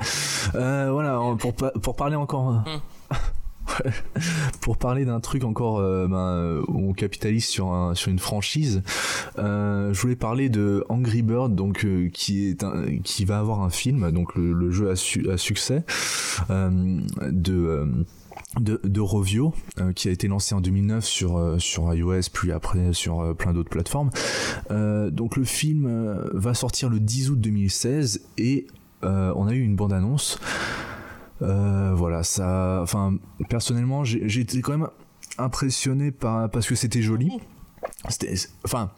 Euh, 0.54 0.90
voilà, 0.90 1.20
pour, 1.38 1.54
pour 1.54 1.96
parler 1.96 2.16
encore. 2.16 2.64
Hum. 3.74 3.90
pour 4.60 4.78
parler 4.78 5.04
d'un 5.04 5.18
truc 5.18 5.42
encore 5.42 5.80
euh, 5.80 6.06
ben, 6.06 6.62
où 6.68 6.90
on 6.90 6.92
capitalise 6.92 7.46
sur, 7.46 7.72
un, 7.72 7.96
sur 7.96 8.12
une 8.12 8.20
franchise, 8.20 8.82
euh, 9.38 9.92
je 9.92 10.00
voulais 10.00 10.14
parler 10.14 10.48
de 10.48 10.84
Angry 10.88 11.22
Bird, 11.22 11.52
donc 11.52 11.84
qui 12.12 12.48
est 12.48 12.64
qui 13.02 13.24
va 13.24 13.40
avoir 13.40 13.62
un 13.62 13.70
film, 13.70 14.12
donc 14.12 14.36
le, 14.36 14.70
jeu 14.70 14.88
à, 14.88 14.92
à 15.32 15.36
succès 15.36 15.84
de 16.48 18.06
de, 18.60 18.80
de 18.82 19.00
Rovio 19.00 19.54
euh, 19.80 19.92
qui 19.92 20.08
a 20.08 20.10
été 20.10 20.28
lancé 20.28 20.54
en 20.54 20.60
2009 20.60 21.04
sur 21.04 21.36
euh, 21.36 21.58
sur 21.58 21.92
iOS 21.92 22.22
puis 22.32 22.52
après 22.52 22.92
sur 22.92 23.20
euh, 23.20 23.34
plein 23.34 23.52
d'autres 23.52 23.70
plateformes. 23.70 24.10
donc 24.70 25.36
le 25.36 25.44
film 25.44 25.86
va 26.32 26.54
sortir 26.54 26.88
le 26.88 27.00
10 27.00 27.30
août 27.30 27.40
2016 27.40 28.22
et 28.38 28.66
on 29.02 29.46
a 29.46 29.52
eu 29.52 29.60
une 29.60 29.76
bande 29.76 29.92
annonce. 29.92 30.38
voilà, 31.40 32.22
ça. 32.22 32.80
Enfin, 32.82 33.16
personnellement, 33.48 34.04
j'ai 34.04 34.40
été 34.40 34.60
quand 34.60 34.76
même 34.76 34.88
impressionné 35.38 36.10
par 36.10 36.50
parce 36.50 36.66
que 36.66 36.74
c'était 36.74 37.02
joli. 37.02 37.30
C'était, 38.08 38.34
enfin, 38.64 38.90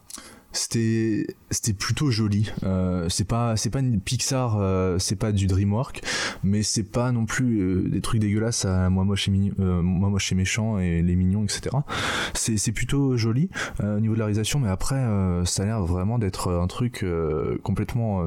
c'était 0.53 1.27
c'était 1.51 1.73
plutôt 1.73 2.11
joli. 2.11 2.51
Euh, 2.63 3.09
c'est 3.09 3.27
pas 3.27 3.57
c'est 3.57 3.71
pas 3.71 3.81
une 3.81 4.01
Pixar 4.01 4.57
euh, 4.59 4.99
c'est 4.99 5.17
pas 5.17 5.33
du 5.33 5.47
DreamWorks 5.47 6.01
mais 6.43 6.63
c'est 6.63 6.85
pas 6.85 7.13
non 7.13 7.27
plus 7.27 7.61
euh, 7.61 7.89
des 7.89 8.01
trucs 8.01 8.21
dégueulasses 8.21 8.65
à 8.65 8.89
moi 8.89 9.05
moche 9.05 9.29
et 9.29 9.31
mignon, 9.31 9.55
moi 9.59 10.09
moche 10.09 10.33
et 10.33 10.35
méchant 10.35 10.79
et 10.79 11.03
les 11.03 11.17
mignons 11.17 11.45
etc 11.45 11.77
c'est 12.35 12.57
c'est 12.57 12.73
plutôt 12.73 13.17
joli 13.17 13.51
au 13.81 14.01
niveau 14.01 14.15
de 14.15 14.19
la 14.19 14.27
réalisation 14.27 14.59
mais 14.59 14.69
après 14.69 15.05
ça 15.45 15.63
a 15.63 15.67
l'air 15.67 15.85
vraiment 15.85 16.19
d'être 16.19 16.53
un 16.53 16.67
truc 16.67 17.05
complètement 17.63 18.27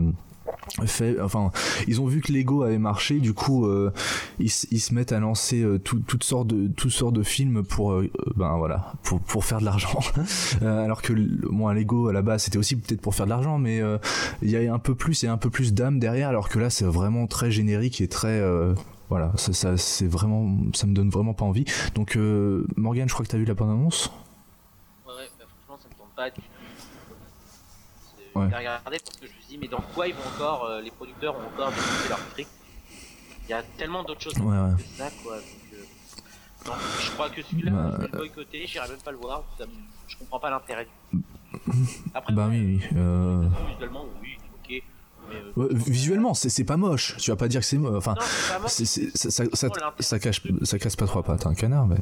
fait 0.85 1.19
enfin 1.19 1.51
ils 1.87 2.01
ont 2.01 2.05
vu 2.05 2.21
que 2.21 2.31
Lego 2.31 2.63
avait 2.63 2.77
marché 2.77 3.19
du 3.19 3.33
coup 3.33 3.65
euh, 3.65 3.91
ils, 4.39 4.49
se 4.49 4.93
mettent 4.93 5.11
à 5.11 5.19
lancer 5.19 5.61
euh, 5.61 5.79
toutes 5.79 6.23
sortes 6.23 6.47
de 6.47 6.67
toutes 6.67 6.91
sortes 6.91 7.13
de 7.13 7.23
films 7.23 7.63
pour 7.63 7.93
euh, 7.93 8.09
ben 8.35 8.57
voilà 8.57 8.93
pour, 9.03 9.19
pour 9.19 9.45
faire 9.45 9.59
de 9.59 9.65
l'argent. 9.65 9.99
Alors 10.61 11.01
que 11.01 11.13
moi 11.49 11.73
Lego 11.73 12.07
à 12.07 12.13
la 12.13 12.21
base 12.21 12.43
c'était 12.43 12.57
aussi 12.57 12.75
peut-être 12.75 13.01
pour 13.01 13.15
faire 13.15 13.25
de 13.25 13.31
l'argent 13.31 13.57
mais 13.57 13.81
il 14.41 14.49
y 14.49 14.55
a 14.55 14.73
un 14.73 14.79
peu 14.79 14.95
plus 14.95 15.23
et 15.23 15.27
un 15.27 15.37
peu 15.37 15.49
plus 15.49 15.73
d'âme 15.73 15.99
derrière 15.99 16.29
alors 16.29 16.49
que 16.49 16.59
là 16.59 16.69
c'est 16.69 16.85
vraiment 16.85 17.27
très 17.27 17.51
générique 17.51 18.01
et 18.01 18.07
très 18.07 18.41
voilà 19.09 19.33
ça, 19.35 19.53
ça 19.53 19.77
c'est 19.77 20.07
vraiment 20.07 20.57
ça 20.73 20.87
me 20.87 20.93
donne 20.93 21.09
vraiment 21.09 21.33
pas 21.33 21.45
envie. 21.45 21.65
Donc 21.95 22.17
Morgan 22.75 23.07
je 23.07 23.13
crois 23.13 23.25
que 23.25 23.31
tu 23.31 23.35
as 23.35 23.39
vu 23.39 23.45
la 23.45 23.53
bande 23.53 23.71
annonce 23.71 24.11
ouais, 25.07 25.13
bah, 25.39 25.45
franchement 25.67 25.79
ça 25.81 25.89
me 25.89 25.95
tente 25.95 26.15
pas. 26.15 26.29
Ouais. 28.33 28.45
regarder 28.45 28.97
parce 29.03 29.17
que 29.17 29.27
je 29.27 29.40
mais 29.57 29.67
dans 29.67 29.81
quoi 29.93 30.07
ils 30.07 30.13
vont 30.13 30.27
encore 30.35 30.65
euh, 30.65 30.81
les 30.81 30.91
producteurs 30.91 31.35
ont 31.35 31.47
encore 31.53 31.69
développé 31.69 32.09
leur 32.09 32.19
fric 32.19 32.47
il 33.47 33.49
y 33.49 33.53
a 33.53 33.63
tellement 33.63 34.03
d'autres 34.03 34.21
choses. 34.21 34.37
Ouais, 34.37 34.75
que 34.77 34.83
ça 34.83 35.09
quoi. 35.23 35.35
Donc, 35.35 36.75
euh, 36.75 36.75
je 37.01 37.11
crois 37.11 37.29
que 37.29 37.41
celui-là 37.41 37.71
bah, 37.71 37.91
je 37.95 38.01
vais 38.01 38.07
le 38.11 38.17
boycotter 38.17 38.67
j'irai 38.67 38.87
même 38.89 39.01
pas 39.01 39.11
le 39.11 39.17
voir 39.17 39.43
ça, 39.57 39.65
je 40.07 40.17
comprends 40.17 40.39
pas 40.39 40.49
l'intérêt. 40.49 40.87
Après 42.13 42.33
bah 42.35 42.47
oui, 42.49 42.79
oui 42.79 42.89
euh... 42.95 43.47
oui 44.21 44.37
ok 44.55 44.83
euh, 45.57 45.67
visuellement, 45.71 46.33
c'est 46.33 46.63
pas 46.63 46.77
moche. 46.77 47.15
Tu 47.17 47.31
vas 47.31 47.37
pas 47.37 47.47
dire 47.47 47.61
que 47.61 47.65
c'est 47.65 47.77
moche. 47.77 47.95
Enfin, 47.97 48.15
ça, 48.67 50.19
cache, 50.19 50.41
ça 50.63 50.79
casse 50.79 50.95
pas 50.95 51.05
trois 51.05 51.23
pattes 51.23 51.45
un 51.45 51.53
canard. 51.53 51.87
Mais... 51.87 51.97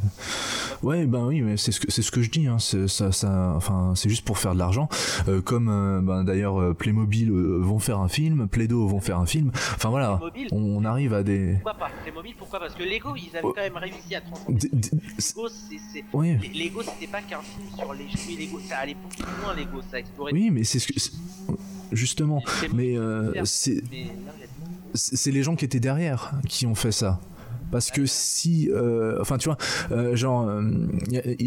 Ouais, 0.83 1.05
ben 1.05 1.25
oui, 1.25 1.41
mais 1.41 1.57
c'est 1.57 1.71
ce 1.71 1.79
que 1.79 1.91
c'est 1.91 2.01
ce 2.01 2.11
que 2.11 2.21
je 2.21 2.29
dis. 2.29 2.47
Hein. 2.47 2.57
Ça, 2.59 3.11
ça, 3.11 3.53
enfin, 3.55 3.93
c'est 3.95 4.09
juste 4.09 4.25
pour 4.25 4.37
faire 4.37 4.53
de 4.53 4.59
l'argent. 4.59 4.89
Euh, 5.27 5.41
comme 5.41 5.69
euh, 5.69 6.01
ben, 6.01 6.23
d'ailleurs 6.23 6.75
Playmobil 6.75 7.31
vont 7.31 7.79
faire 7.79 7.99
un 7.99 8.07
film, 8.07 8.47
Playdo 8.47 8.87
vont 8.87 9.01
faire 9.01 9.19
un 9.19 9.25
film. 9.25 9.51
Enfin 9.75 9.89
voilà, 9.89 10.19
on, 10.51 10.83
arrive 10.85 11.13
à 11.13 11.23
des. 11.23 11.53
Pourquoi 11.53 11.73
pas 11.73 11.89
Playmobil 12.03 12.35
Pourquoi 12.37 12.59
Parce 12.59 12.75
que 12.75 12.83
Lego, 12.83 13.15
ils 13.15 13.35
avaient 13.35 13.41
quand 13.41 13.55
même 13.55 13.77
réussi 13.77 14.15
à 14.15 14.21
transformer. 14.21 14.59
Lego, 14.59 15.47
c'est 15.49 16.03
oui. 16.13 16.37
Lego, 16.53 16.81
c'était 16.83 17.07
pas 17.07 17.21
qu'un 17.21 17.41
film 17.41 17.67
sur 17.77 17.93
les 17.93 18.09
jouets 18.09 18.45
Lego. 18.45 18.59
Ça 18.67 18.79
allait 18.79 18.95
beaucoup 18.95 19.23
plus 19.23 19.43
loin. 19.43 19.53
Lego, 19.55 19.81
ça 19.89 19.99
explorait. 19.99 20.33
Oui, 20.33 20.49
mais 20.51 20.63
c'est 20.63 20.79
ce 20.79 20.87
que 20.87 20.99
justement. 21.91 22.41
Mais 22.73 22.97
euh, 22.97 23.31
c'est 23.45 23.83
c'est 24.93 25.31
les 25.31 25.43
gens 25.43 25.55
qui 25.55 25.65
étaient 25.65 25.79
derrière 25.79 26.33
qui 26.47 26.65
ont 26.65 26.75
fait 26.75 26.91
ça. 26.91 27.19
Parce 27.71 27.91
que 27.91 28.07
si 28.07 28.67
euh, 28.71 29.19
enfin 29.21 29.37
tu 29.37 29.47
vois 29.47 29.57
euh, 29.91 30.15
genre 30.15 30.51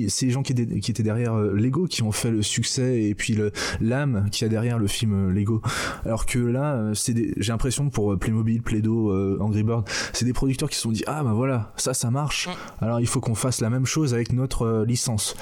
c'est 0.06 0.26
les 0.26 0.30
gens 0.30 0.44
qui 0.44 0.52
étaient, 0.52 0.78
qui 0.78 0.92
étaient 0.92 1.02
derrière 1.02 1.36
Lego 1.36 1.86
qui 1.86 2.04
ont 2.04 2.12
fait 2.12 2.30
le 2.30 2.42
succès 2.42 3.02
et 3.02 3.14
puis 3.16 3.36
l'âme 3.80 4.28
qui 4.30 4.44
a 4.44 4.48
derrière 4.48 4.78
le 4.78 4.86
film 4.86 5.30
Lego. 5.30 5.60
Alors 6.04 6.24
que 6.24 6.38
là 6.38 6.92
c'est 6.94 7.34
j'ai 7.36 7.52
l'impression 7.52 7.90
pour 7.90 8.16
Playmobil 8.16 8.62
Playdo 8.62 9.40
Angry 9.40 9.64
Bird 9.64 9.88
c'est 10.12 10.24
des 10.24 10.32
producteurs 10.32 10.70
qui 10.70 10.76
se 10.76 10.82
sont 10.82 10.92
dit 10.92 11.02
ah 11.08 11.24
bah 11.24 11.32
voilà 11.32 11.72
ça 11.76 11.92
ça 11.92 12.12
marche. 12.12 12.48
Alors 12.80 13.00
il 13.00 13.08
faut 13.08 13.20
qu'on 13.20 13.34
fasse 13.34 13.60
la 13.60 13.70
même 13.70 13.86
chose 13.86 14.14
avec 14.14 14.32
notre 14.32 14.84
licence. 14.86 15.34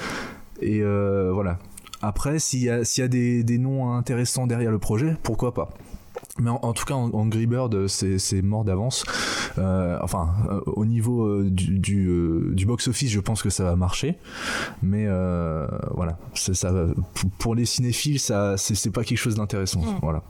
Et 0.61 0.81
voilà 0.81 1.59
après, 2.01 2.39
s'il 2.39 2.63
y 2.63 2.69
a, 2.69 2.83
s'il 2.83 3.01
y 3.01 3.05
a 3.05 3.07
des, 3.07 3.43
des 3.43 3.57
noms 3.57 3.93
intéressants 3.93 4.47
derrière 4.47 4.71
le 4.71 4.79
projet, 4.79 5.15
pourquoi 5.23 5.53
pas 5.53 5.69
mais 6.39 6.49
en, 6.49 6.73
tout 6.73 6.85
cas, 6.85 6.93
en, 6.93 7.11
en 7.11 7.25
Bird, 7.25 7.87
c'est 7.87 8.41
mort 8.41 8.63
d'avance. 8.63 9.03
Euh, 9.57 9.97
enfin, 10.01 10.33
euh, 10.49 10.61
au 10.65 10.85
niveau 10.85 11.25
euh, 11.25 11.49
du, 11.49 11.79
du, 11.79 12.65
box-office, 12.65 13.11
je 13.11 13.19
pense 13.19 13.41
que 13.41 13.49
ça 13.49 13.63
va 13.63 13.75
marcher. 13.75 14.17
Mais 14.81 15.07
voilà, 15.93 16.17
ça, 16.33 16.71
pour 17.37 17.55
les 17.55 17.65
cinéphiles, 17.65 18.19
ça, 18.19 18.55
c'est 18.57 18.91
pas 18.91 19.03
quelque 19.03 19.17
chose 19.17 19.35
d'intéressant. 19.35 19.81
Mm. 19.81 19.99
Voilà. 20.01 20.23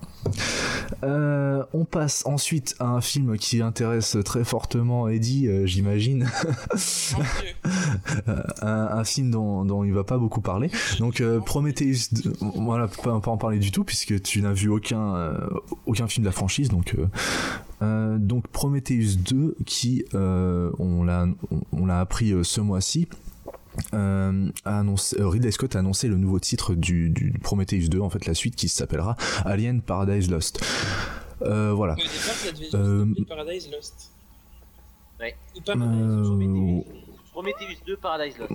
On 1.04 1.86
passe 1.86 2.24
ensuite 2.26 2.76
à 2.80 2.88
un 2.88 3.02
film 3.02 3.38
qui 3.38 3.62
intéresse 3.62 4.18
très 4.24 4.44
fortement 4.44 5.08
Eddie, 5.08 5.50
j'imagine. 5.66 6.30
un, 8.62 9.04
film 9.04 9.32
dont, 9.32 9.66
dont 9.66 9.84
il 9.84 9.94
va 9.94 10.04
pas 10.04 10.18
beaucoup 10.18 10.42
parler. 10.42 10.70
Donc 11.00 11.24
Prometheus, 11.46 12.10
voilà, 12.56 12.88
pas, 12.88 13.20
pas 13.20 13.32
en 13.32 13.38
parler 13.38 13.60
du 13.60 13.72
tout 13.72 13.84
puisque 13.84 14.22
tu 14.22 14.42
n'as 14.42 14.54
vu 14.54 14.70
aucun 14.70 15.32
aucun 15.86 16.08
film 16.08 16.24
de 16.24 16.30
la 16.30 16.34
franchise, 16.34 16.70
donc 16.70 16.96
euh, 16.96 17.08
euh, 17.82 18.18
donc 18.18 18.48
Prometheus 18.48 19.18
2 19.18 19.56
qui 19.66 20.06
euh, 20.14 20.72
on 20.80 21.04
l'a 21.04 21.28
on, 21.72 21.86
l'a 21.86 22.00
appris 22.00 22.34
ce 22.44 22.62
mois-ci. 22.62 23.08
A 23.94 24.32
annoncé, 24.66 25.18
Ridley 25.20 25.52
Scott 25.52 25.76
a 25.76 25.80
annoncé 25.80 26.08
le 26.08 26.18
nouveau 26.18 26.40
titre 26.40 26.76
du, 26.76 27.10
du, 27.10 27.34
Prometheus 27.42 27.88
2, 27.90 28.00
en 28.00 28.10
fait 28.10 28.26
la 28.26 28.34
suite 28.34 28.56
qui 28.56 28.70
s'appellera 28.70 29.16
Alien 29.46 29.82
Paradise 29.82 30.30
Lost. 30.30 30.64
voilà. 31.40 31.96
Paradise 33.28 33.70
Lost. 33.72 34.12
Ouais. 35.20 35.36
Prometheus, 35.64 36.86
Prometheus 37.32 37.78
2 37.86 37.98
Paradise 37.98 38.38
Lost. 38.40 38.52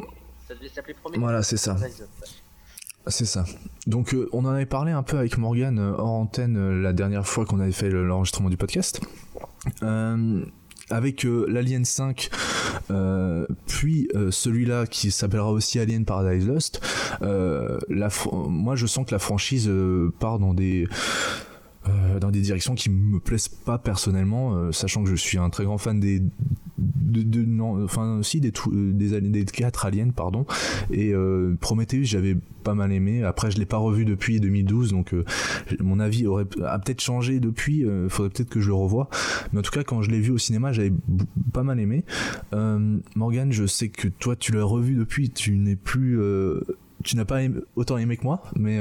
Ça 0.49 0.55
devait 0.55 0.69
s'appeler 0.69 0.95
Prometheus. 0.95 1.21
Voilà, 1.21 1.43
c'est 1.43 1.57
ça. 1.57 1.77
C'est 3.09 3.25
ça. 3.25 3.45
Donc 3.87 4.15
euh, 4.15 4.29
on 4.33 4.45
en 4.45 4.49
avait 4.49 4.67
parlé 4.67 4.91
un 4.91 5.05
peu 5.05 5.17
avec 5.17 5.39
Morgan 5.39 5.79
euh, 5.79 5.93
hors 5.97 6.11
antenne 6.11 6.57
euh, 6.57 6.83
la 6.83 6.93
dernière 6.93 7.27
fois 7.27 7.45
qu'on 7.47 7.61
avait 7.61 7.73
fait 7.73 7.89
l'enregistrement 7.89 8.51
du 8.51 8.57
podcast. 8.57 9.01
avec 10.91 11.25
l'Alien 11.25 11.85
5, 11.85 12.31
puis 13.67 14.09
celui-là 14.31 14.87
qui 14.87 15.11
s'appellera 15.11 15.51
aussi 15.51 15.79
Alien 15.79 16.05
Paradise 16.05 16.47
Lost, 16.47 16.81
la 17.21 18.09
moi 18.33 18.77
je 18.77 18.87
sens 18.87 19.07
que 19.07 19.13
la 19.13 19.19
franchise 19.19 19.71
part 20.19 20.39
dans 20.39 20.55
des 20.55 20.89
dans 22.21 22.31
des 22.31 22.41
directions 22.41 22.75
qui 22.75 22.91
me 22.91 23.19
plaisent 23.21 23.49
pas 23.49 23.79
personnellement, 23.79 24.73
sachant 24.73 25.05
que 25.05 25.11
je 25.11 25.17
suis 25.17 25.39
un 25.39 25.51
très 25.51 25.65
grand 25.65 25.79
fan 25.79 26.01
des 26.01 26.23
de, 26.79 27.45
non, 27.45 27.83
enfin 27.85 28.19
aussi 28.19 28.41
des 28.41 28.53
des, 28.73 29.21
des 29.21 29.45
quatre 29.45 29.87
aliens 29.87 30.11
pardon 30.11 30.45
et 30.91 31.15
Prometheus 31.61 32.05
j'avais 32.05 32.37
pas 32.67 32.75
mal 32.75 32.91
aimé. 32.91 33.23
Après, 33.23 33.53
je 33.53 33.59
l'ai 33.59 33.65
pas 33.65 33.77
revu 33.77 34.05
depuis 34.05 34.41
2012, 34.41 34.91
donc 34.91 35.15
euh, 35.15 35.25
mon 35.79 36.01
avis 36.01 36.27
aurait 36.27 36.47
a 36.65 36.77
peut-être 36.81 37.01
changé 37.01 37.39
depuis. 37.39 37.87
Euh, 37.87 38.09
faudrait 38.09 38.31
peut-être 38.31 38.51
que 38.51 38.61
je 38.61 38.67
le 38.67 38.75
revoie. 38.75 39.09
Mais 39.53 39.61
en 39.61 39.63
tout 39.63 39.71
cas, 39.71 39.85
quand 39.85 40.03
je 40.03 40.11
l'ai 40.11 40.19
vu 40.19 40.33
au 40.33 40.39
cinéma, 40.39 40.73
j'avais 40.73 40.93
pas 41.53 41.63
mal 41.63 41.79
aimé. 41.79 42.05
Euh, 42.55 42.99
Morgan, 43.15 43.53
je 43.53 43.67
sais 43.67 43.89
que 43.89 44.09
toi, 44.09 44.35
tu 44.35 44.51
l'as 44.51 44.65
revu 44.65 44.95
depuis. 44.95 45.31
Tu 45.31 45.57
n'es 45.57 45.77
plus 45.77 46.19
tu 47.05 47.15
n'as 47.15 47.25
pas 47.25 47.39
autant 47.77 47.99
aimé 47.99 48.17
que 48.17 48.25
moi, 48.25 48.43
mais 48.57 48.81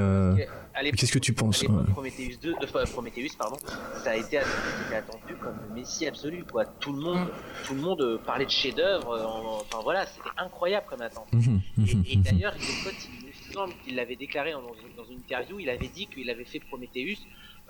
qu'est-ce 0.96 1.12
que 1.12 1.20
tu 1.20 1.34
penses 1.34 1.64
Prometheus 1.92 2.38
2, 2.42 2.56
Prometheus, 2.92 3.36
pardon, 3.38 3.58
ça 4.04 4.12
a 4.12 4.16
été 4.16 4.38
attendu 4.38 5.36
comme 5.42 5.58
le 5.70 5.76
messie 5.76 6.08
absolu, 6.08 6.44
quoi. 6.50 6.66
Tout 6.66 6.94
le 6.94 7.00
monde, 7.00 7.28
tout 7.66 7.74
le 7.74 7.82
monde 7.82 8.20
parlait 8.26 8.46
de 8.46 8.52
chef-d'œuvre. 8.52 9.62
Enfin 9.62 9.82
voilà, 9.84 10.06
c'était 10.06 10.30
incroyable 10.38 10.86
comme 10.90 11.02
attente. 11.02 11.32
Mhm, 11.34 11.62
mhm, 11.78 12.04
et, 12.08 12.18
mhm. 12.18 12.24
d'ailleurs, 12.24 12.56
il 12.58 13.36
qu'il 13.84 13.96
l'avait 13.96 14.16
déclaré 14.16 14.52
dans, 14.52 15.06
une 15.10 15.18
interview, 15.18 15.60
il 15.60 15.70
avait 15.70 15.88
dit 15.88 16.08
qu'il 16.08 16.30
avait 16.30 16.46
fait 16.46 16.60
Prometheus 16.60 17.18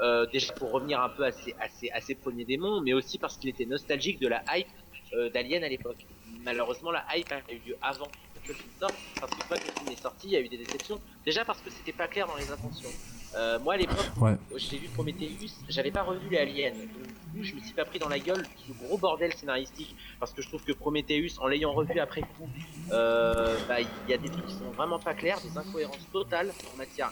euh, 0.01 0.25
déjà 0.31 0.53
pour 0.53 0.71
revenir 0.71 1.01
un 1.01 1.09
peu 1.09 1.25
à 1.25 1.31
ses, 1.31 2.15
premiers 2.15 2.45
démons, 2.45 2.81
mais 2.81 2.93
aussi 2.93 3.17
parce 3.17 3.37
qu'il 3.37 3.49
était 3.49 3.65
nostalgique 3.65 4.19
de 4.19 4.27
la 4.27 4.43
hype 4.53 4.67
euh, 5.13 5.29
d'Alien 5.29 5.63
à 5.63 5.69
l'époque. 5.69 6.05
Malheureusement, 6.43 6.91
la 6.91 7.05
hype 7.15 7.31
a 7.31 7.39
eu 7.51 7.69
lieu 7.69 7.77
avant 7.81 8.07
que 8.45 8.49
le 8.49 8.57
film 8.57 8.69
sorte, 8.79 8.95
parce 9.19 9.33
que 9.33 9.43
fois 9.43 9.57
que 9.57 9.65
le 9.65 9.71
film 9.71 9.91
est 9.91 10.01
sorti, 10.01 10.27
il 10.27 10.33
y 10.33 10.35
a 10.37 10.39
eu 10.39 10.49
des 10.49 10.57
déceptions. 10.57 10.99
Déjà 11.25 11.43
parce 11.45 11.59
que 11.61 11.69
c'était 11.69 11.91
pas 11.91 12.07
clair 12.07 12.27
dans 12.27 12.35
les 12.35 12.49
intentions. 12.51 12.89
Euh, 13.35 13.59
moi 13.59 13.73
à 13.73 13.77
l'époque, 13.77 14.37
j'ai 14.55 14.77
vu 14.77 14.87
Prometheus, 14.89 15.51
j'avais 15.67 15.91
pas 15.91 16.03
revu 16.03 16.29
les 16.29 16.37
aliens. 16.37 16.71
Donc, 16.71 16.87
du 17.33 17.39
coup, 17.39 17.43
je 17.43 17.55
me 17.55 17.59
suis 17.59 17.73
pas 17.73 17.83
pris 17.83 17.99
dans 17.99 18.07
la 18.07 18.19
gueule 18.19 18.45
ce 18.65 18.71
gros 18.85 18.97
bordel 18.97 19.33
scénaristique 19.33 19.95
parce 20.19 20.31
que 20.31 20.41
je 20.41 20.47
trouve 20.47 20.63
que 20.63 20.71
Prometheus, 20.71 21.39
en 21.39 21.47
l'ayant 21.47 21.73
revu 21.73 21.99
après 21.99 22.21
coup, 22.21 22.49
euh, 22.91 23.57
bah, 23.67 23.81
il 23.81 24.09
y 24.09 24.13
a 24.13 24.17
des 24.17 24.29
trucs 24.29 24.45
qui 24.45 24.53
sont 24.53 24.71
vraiment 24.71 24.99
pas 24.99 25.13
clairs, 25.13 25.39
des 25.41 25.57
incohérences 25.57 26.07
totales 26.11 26.51
en 26.73 26.77
matière 26.77 27.11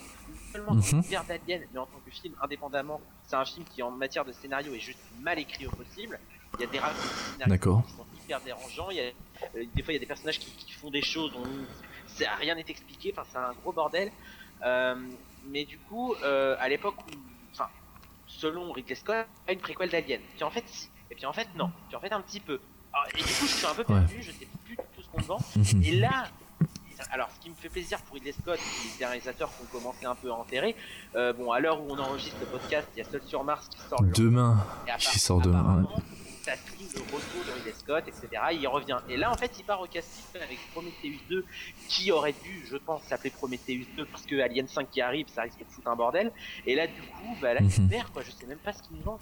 non 0.59 0.81
seulement 0.81 1.01
mm 1.01 1.25
d'aliens, 1.27 1.61
mais 1.73 1.79
en 1.79 1.85
tant 1.85 1.99
que 2.05 2.11
film 2.11 2.35
indépendamment, 2.41 3.01
c'est 3.27 3.35
un 3.35 3.45
film 3.45 3.65
qui 3.73 3.81
en 3.81 3.91
matière 3.91 4.23
de 4.23 4.31
scénario 4.31 4.73
est 4.73 4.79
juste 4.79 4.99
mal 5.21 5.39
écrit 5.39 5.65
au 5.67 5.71
possible. 5.71 6.19
Il 6.55 6.61
y 6.61 6.63
a 6.65 6.67
des 6.67 6.79
raccourcis 6.79 7.87
qui 7.87 7.93
sont 7.95 8.05
hyper 8.23 8.41
dérangeants. 8.41 8.89
Il 8.89 8.97
y 8.97 9.01
a, 9.01 9.03
euh, 9.03 9.65
des 9.75 9.83
fois, 9.83 9.93
il 9.93 9.95
y 9.95 9.97
a 9.97 9.99
des 9.99 10.05
personnages 10.05 10.39
qui, 10.39 10.51
qui 10.51 10.71
font 10.71 10.89
des 10.89 11.01
choses 11.01 11.31
dont 11.33 11.43
rien 12.39 12.55
n'est 12.55 12.65
expliqué. 12.67 13.13
Enfin, 13.15 13.27
c'est 13.31 13.37
un 13.37 13.53
gros 13.61 13.71
bordel. 13.71 14.11
Euh, 14.63 14.95
mais 15.49 15.65
du 15.65 15.77
coup, 15.77 16.15
euh, 16.23 16.55
à 16.59 16.69
l'époque 16.69 16.95
où, 16.99 17.11
enfin, 17.51 17.69
selon 18.27 18.71
Ridley 18.71 18.95
Scott, 18.95 19.27
une 19.49 19.59
préquelle 19.59 19.89
d'Alien. 19.89 20.21
Puis 20.35 20.43
en 20.43 20.51
fait, 20.51 20.63
et 21.11 21.15
puis 21.15 21.25
en 21.25 21.33
fait, 21.33 21.47
non. 21.55 21.71
Puis 21.87 21.95
en 21.95 21.99
fait, 21.99 22.11
un 22.11 22.21
petit 22.21 22.39
peu. 22.39 22.59
et 23.13 23.17
du 23.17 23.23
coup, 23.23 23.47
je 23.47 23.53
suis 23.53 23.65
un 23.65 23.75
peu 23.75 23.83
perdu, 23.83 24.21
je 24.21 24.31
sais 24.31 24.47
plus 24.65 24.77
tout 24.77 25.01
ce 25.01 25.07
qu'on 25.09 25.21
vend. 25.21 25.39
Et 25.83 25.95
là, 25.95 26.29
alors, 27.11 27.29
ce 27.35 27.39
qui 27.43 27.49
me 27.49 27.55
fait 27.55 27.69
plaisir 27.69 27.99
pour 28.01 28.15
Ridley 28.15 28.31
Scott, 28.31 28.57
qui 28.57 28.97
des 28.97 29.05
réalisateurs 29.05 29.49
qu'on 29.57 29.77
commençait 29.77 30.05
un 30.05 30.15
peu 30.15 30.31
à 30.31 30.35
enterrer. 30.35 30.75
Euh, 31.15 31.33
bon, 31.33 31.51
à 31.51 31.59
l'heure 31.59 31.81
où 31.81 31.87
on 31.89 31.99
enregistre 31.99 32.37
le 32.39 32.45
podcast, 32.45 32.87
il 32.95 32.99
y 32.99 33.01
a 33.01 33.09
Seul 33.09 33.21
sur 33.23 33.43
Mars 33.43 33.67
qui 33.67 33.79
sort 33.89 34.01
demain. 34.01 34.65
Qui 34.97 35.19
sort 35.19 35.41
demain 35.41 35.85
ça 36.43 36.51
le 36.51 37.01
retour 37.01 37.45
de 37.47 37.51
Ridley 37.53 37.73
Scott, 37.77 38.03
etc. 38.07 38.41
Il 38.53 38.67
revient. 38.67 38.97
Et 39.09 39.17
là, 39.17 39.31
en 39.31 39.35
fait, 39.35 39.51
il 39.57 39.63
part 39.63 39.81
au 39.81 39.87
casting 39.87 40.41
avec 40.41 40.57
Prometheus 40.73 41.19
2, 41.29 41.45
qui 41.87 42.11
aurait 42.11 42.35
dû, 42.43 42.65
je 42.69 42.77
pense, 42.77 43.01
s'appeler 43.03 43.29
Prometheus 43.29 43.85
2, 43.97 44.05
parce 44.05 44.25
que 44.25 44.39
Alien 44.41 44.67
5 44.67 44.89
qui 44.91 45.01
arrive, 45.01 45.27
ça 45.33 45.43
risque 45.43 45.59
de 45.59 45.65
foutre 45.69 45.87
un 45.87 45.95
bordel. 45.95 46.31
Et 46.65 46.75
là, 46.75 46.87
du 46.87 47.01
coup, 47.01 47.37
bah 47.41 47.53
là, 47.53 47.61
mhm. 47.61 47.89
quoi. 48.13 48.23
Je 48.23 48.31
sais 48.31 48.45
même 48.45 48.57
pas 48.57 48.73
ce 48.73 48.83
qu'il 48.83 48.97
nous 48.97 49.03
vend. 49.03 49.19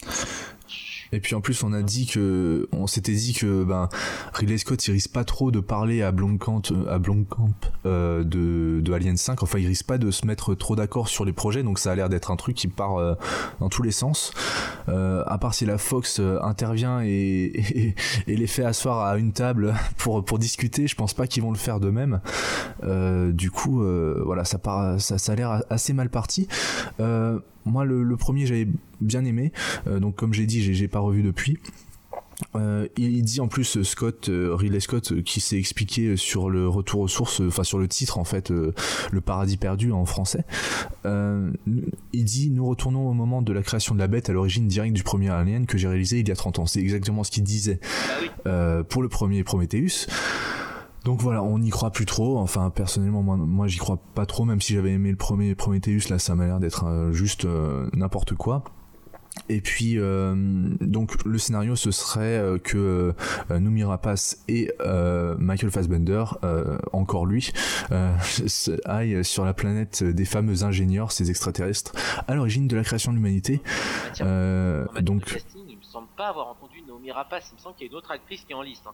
Et 1.12 1.20
puis 1.20 1.36
en 1.36 1.42
plus, 1.42 1.64
on 1.64 1.74
a 1.74 1.82
dit 1.82 2.08
que, 2.08 2.68
on 2.72 2.88
s'était 2.88 3.14
dit 3.14 3.34
que, 3.34 3.64
ben, 3.64 3.90
Ridley 4.34 4.58
Scott, 4.58 4.86
il 4.88 4.92
risque 4.92 5.12
pas 5.12 5.24
trop 5.24 5.52
de 5.52 5.60
parler 5.60 6.02
à 6.02 6.12
Blomkamp, 6.12 6.62
à 6.90 6.98
Blomkamp 6.98 7.54
euh, 7.86 8.24
de, 8.24 8.82
de 8.82 8.94
Alien 8.94 9.18
5. 9.18 9.44
Enfin, 9.44 9.60
il 9.60 9.68
risque 9.68 9.86
pas 9.86 9.98
de 9.98 10.10
se 10.10 10.26
mettre 10.26 10.56
trop 10.56 10.76
d'accord 10.76 11.08
sur 11.08 11.26
les 11.26 11.34
projets, 11.34 11.64
donc 11.64 11.80
ça 11.80 11.92
a 11.92 11.96
l'air 11.96 12.10
d'être 12.10 12.32
un 12.32 12.36
truc 12.36 12.56
qui 12.56 12.68
part 12.68 12.98
euh, 12.98 13.16
dans 13.60 13.70
tous 13.70 13.84
les 13.84 13.92
sens. 13.92 14.34
Euh, 14.90 15.24
à 15.28 15.38
part 15.38 15.54
si 15.54 15.66
la 15.66 15.78
Fox 15.78 16.20
euh, 16.20 16.40
intervient 16.42 17.02
et 17.02 17.11
et, 17.12 17.96
les 18.28 18.48
fait 18.48 18.64
asseoir 18.64 19.02
à 19.02 19.18
une 19.18 19.34
table 19.34 19.74
pour, 19.98 20.40
discuter, 20.40 20.88
je 20.88 20.96
pense 20.96 21.14
pas 21.14 21.28
qu'ils 21.28 21.44
vont 21.44 21.52
le 21.52 21.58
faire 21.58 21.80
d'eux-mêmes. 21.80 22.22
Euh, 22.84 23.32
du 23.32 23.52
coup, 23.52 23.84
euh, 23.84 24.22
voilà, 24.26 24.46
ça, 24.46 24.60
ça 24.98 25.32
a 25.32 25.36
l'air 25.36 25.64
assez 25.70 25.94
mal 25.94 26.10
parti. 26.10 26.48
Euh, 27.00 27.40
moi, 27.66 27.86
le, 27.86 28.18
premier, 28.18 28.46
j'avais 28.46 28.68
bien 29.02 29.24
aimé. 29.26 29.52
donc, 29.86 30.16
comme 30.16 30.34
j'ai 30.34 30.46
dit, 30.46 30.74
j'ai 30.74 30.88
pas 30.88 31.00
revu 31.00 31.24
depuis. 31.24 31.58
Euh, 32.56 32.88
il 32.98 33.24
dit 33.24 33.40
en 33.42 33.48
plus 33.48 33.82
Scott, 33.84 34.30
euh, 34.30 34.56
Ridley 34.56 34.80
Scott, 34.80 35.12
euh, 35.12 35.22
qui 35.22 35.40
s'est 35.40 35.58
expliqué 35.58 36.18
sur 36.18 36.50
le 36.50 36.68
retour 36.68 37.02
aux 37.02 37.08
sources, 37.08 37.42
enfin 37.42 37.64
sur 37.64 37.80
le 37.80 37.88
titre 37.88 38.18
en 38.18 38.24
fait, 38.24 38.50
le 38.50 39.22
paradis 39.22 39.58
perdu 39.58 39.92
en 39.92 40.06
français. 40.06 40.44
il 41.06 42.26
dit 42.26 42.50
nous 42.50 42.66
retournons 42.66 43.08
au 43.08 43.14
moment 43.14 43.42
de 43.42 43.54
la 43.54 43.62
création 43.62 43.96
de 43.96 44.00
la 44.00 44.08
bête 44.08 44.30
à 44.30 44.34
l'origine 44.34 44.68
directe 44.68 44.94
du 44.94 45.04
premier 45.04 45.30
Alien 45.30 45.66
que 45.66 45.78
j'ai 45.78 45.88
réalisé 45.88 46.20
il 46.20 46.28
y 46.28 46.32
a 46.32 46.36
30 46.36 46.60
ans. 46.60 46.66
C'est 46.66 46.80
exactement 46.80 47.24
ce 47.24 47.32
qu'il 47.32 47.44
disait 47.44 47.80
ah 48.46 48.84
pour 48.88 49.02
le 49.02 49.10
premier 49.10 49.44
Prometheus. 49.44 50.08
Donc 51.04 51.20
voilà, 51.22 51.42
on 51.42 51.58
n'y 51.58 51.72
croit 51.72 51.90
plus 51.90 52.06
trop. 52.06 52.38
Enfin, 52.38 52.70
personnellement, 52.70 53.24
moi, 53.24 53.36
moi 53.36 53.68
j'y 53.68 53.80
crois 53.80 53.98
pas 54.14 54.28
trop, 54.28 54.46
même 54.46 54.62
si 54.62 54.74
j'avais 54.74 54.92
aimé 54.92 55.10
le 55.10 55.16
premier 55.18 55.56
Prometheus, 55.56 56.10
là, 56.10 56.20
ça 56.20 56.36
m'a 56.36 56.46
l'air 56.46 56.60
d'être 56.60 57.10
juste 57.12 57.48
n'importe 57.94 58.36
quoi. 58.36 58.64
Et 59.50 59.62
puis 59.62 59.98
euh, 59.98 60.36
donc 60.82 61.24
le 61.24 61.38
scénario 61.38 61.76
ce 61.76 61.92
serait 61.92 62.38
euh, 62.38 62.58
que 62.58 63.14
euh, 63.50 63.60
Noomi 63.60 63.84
Rapace 63.84 64.44
et 64.48 64.72
euh, 64.82 65.36
Michael 65.40 65.72
Fassbender, 65.72 66.26
encore 66.92 67.26
lui, 67.26 67.52
aillent 68.86 69.24
sur 69.24 69.46
la 69.46 69.54
planète 69.54 70.04
des 70.04 70.26
fameux 70.26 70.64
ingénieurs, 70.64 71.12
ces 71.12 71.30
extraterrestres, 71.30 71.94
à 72.28 72.36
l'origine 72.36 72.68
de 72.68 72.76
la 72.76 72.84
création 72.84 73.12
de 73.12 73.18
l'humanité. 73.18 73.62
donc, 74.20 75.26
casting, 75.26 75.66
il 75.68 75.78
me 75.78 75.84
semble 75.84 76.08
pas 76.18 76.30
avoir 76.30 76.48
entendu 76.48 76.82
Noomi 76.88 77.12
Rapace. 77.12 77.50
Il 77.52 77.56
me 77.56 77.60
semble 77.60 77.76
qu'il 77.76 77.88
y 77.88 77.90
a 77.90 77.92
une 77.92 77.98
autre 77.98 78.12
actrice 78.12 78.44
qui 78.44 78.52
est 78.52 78.56
en 78.56 78.62
liste. 78.62 78.86
Hein 78.88 78.94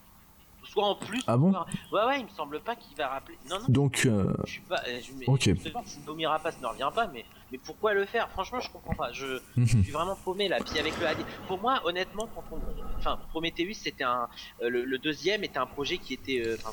soit 0.68 0.86
en 0.86 0.96
plus. 0.96 1.22
Ah 1.28 1.38
bon 1.38 1.52
Ouais, 1.92 2.04
ouais, 2.06 2.20
il 2.20 2.26
me 2.26 2.30
semble 2.30 2.60
pas 2.60 2.76
qu'il 2.76 2.96
va 2.98 3.08
rappeler. 3.08 3.38
Non, 3.50 3.60
non. 3.60 3.66
Donc. 3.68 4.04
Euh... 4.06 4.34
Je 4.46 4.52
suis 4.52 4.62
pas. 4.62 4.82
Euh, 4.88 5.00
je, 5.02 5.30
ok. 5.30 5.42
Je 5.42 5.70
si 5.86 6.00
Nomi 6.06 6.26
Rapace 6.26 6.60
ne 6.62 6.68
revient 6.68 6.90
pas, 6.94 7.08
mais, 7.08 7.26
mais 7.52 7.58
pourquoi 7.58 7.94
le 7.94 8.06
faire? 8.06 8.30
Franchement, 8.30 8.60
je 8.60 8.70
comprends 8.70 8.96
pas. 8.96 9.12
Je, 9.14 9.40
je 9.58 9.66
suis 9.84 9.92
vraiment 9.92 10.16
paumé 10.16 10.48
là. 10.48 10.58
Puis 10.60 10.80
avec 10.80 10.94
le 11.00 11.08
Pour 11.48 11.60
moi, 11.60 11.82
honnêtement, 11.86 12.28
quand 12.34 12.44
on. 12.52 12.60
Enfin, 12.98 13.20
Prometheus, 13.30 13.74
c'était 13.74 14.04
un. 14.04 14.28
Euh, 14.62 14.70
le, 14.70 14.98
deuxième 14.98 15.44
était 15.44 15.60
un 15.60 15.66
projet 15.66 15.98
qui 15.98 16.14
était. 16.14 16.44
Euh, 16.46 16.58
enfin, 16.58 16.72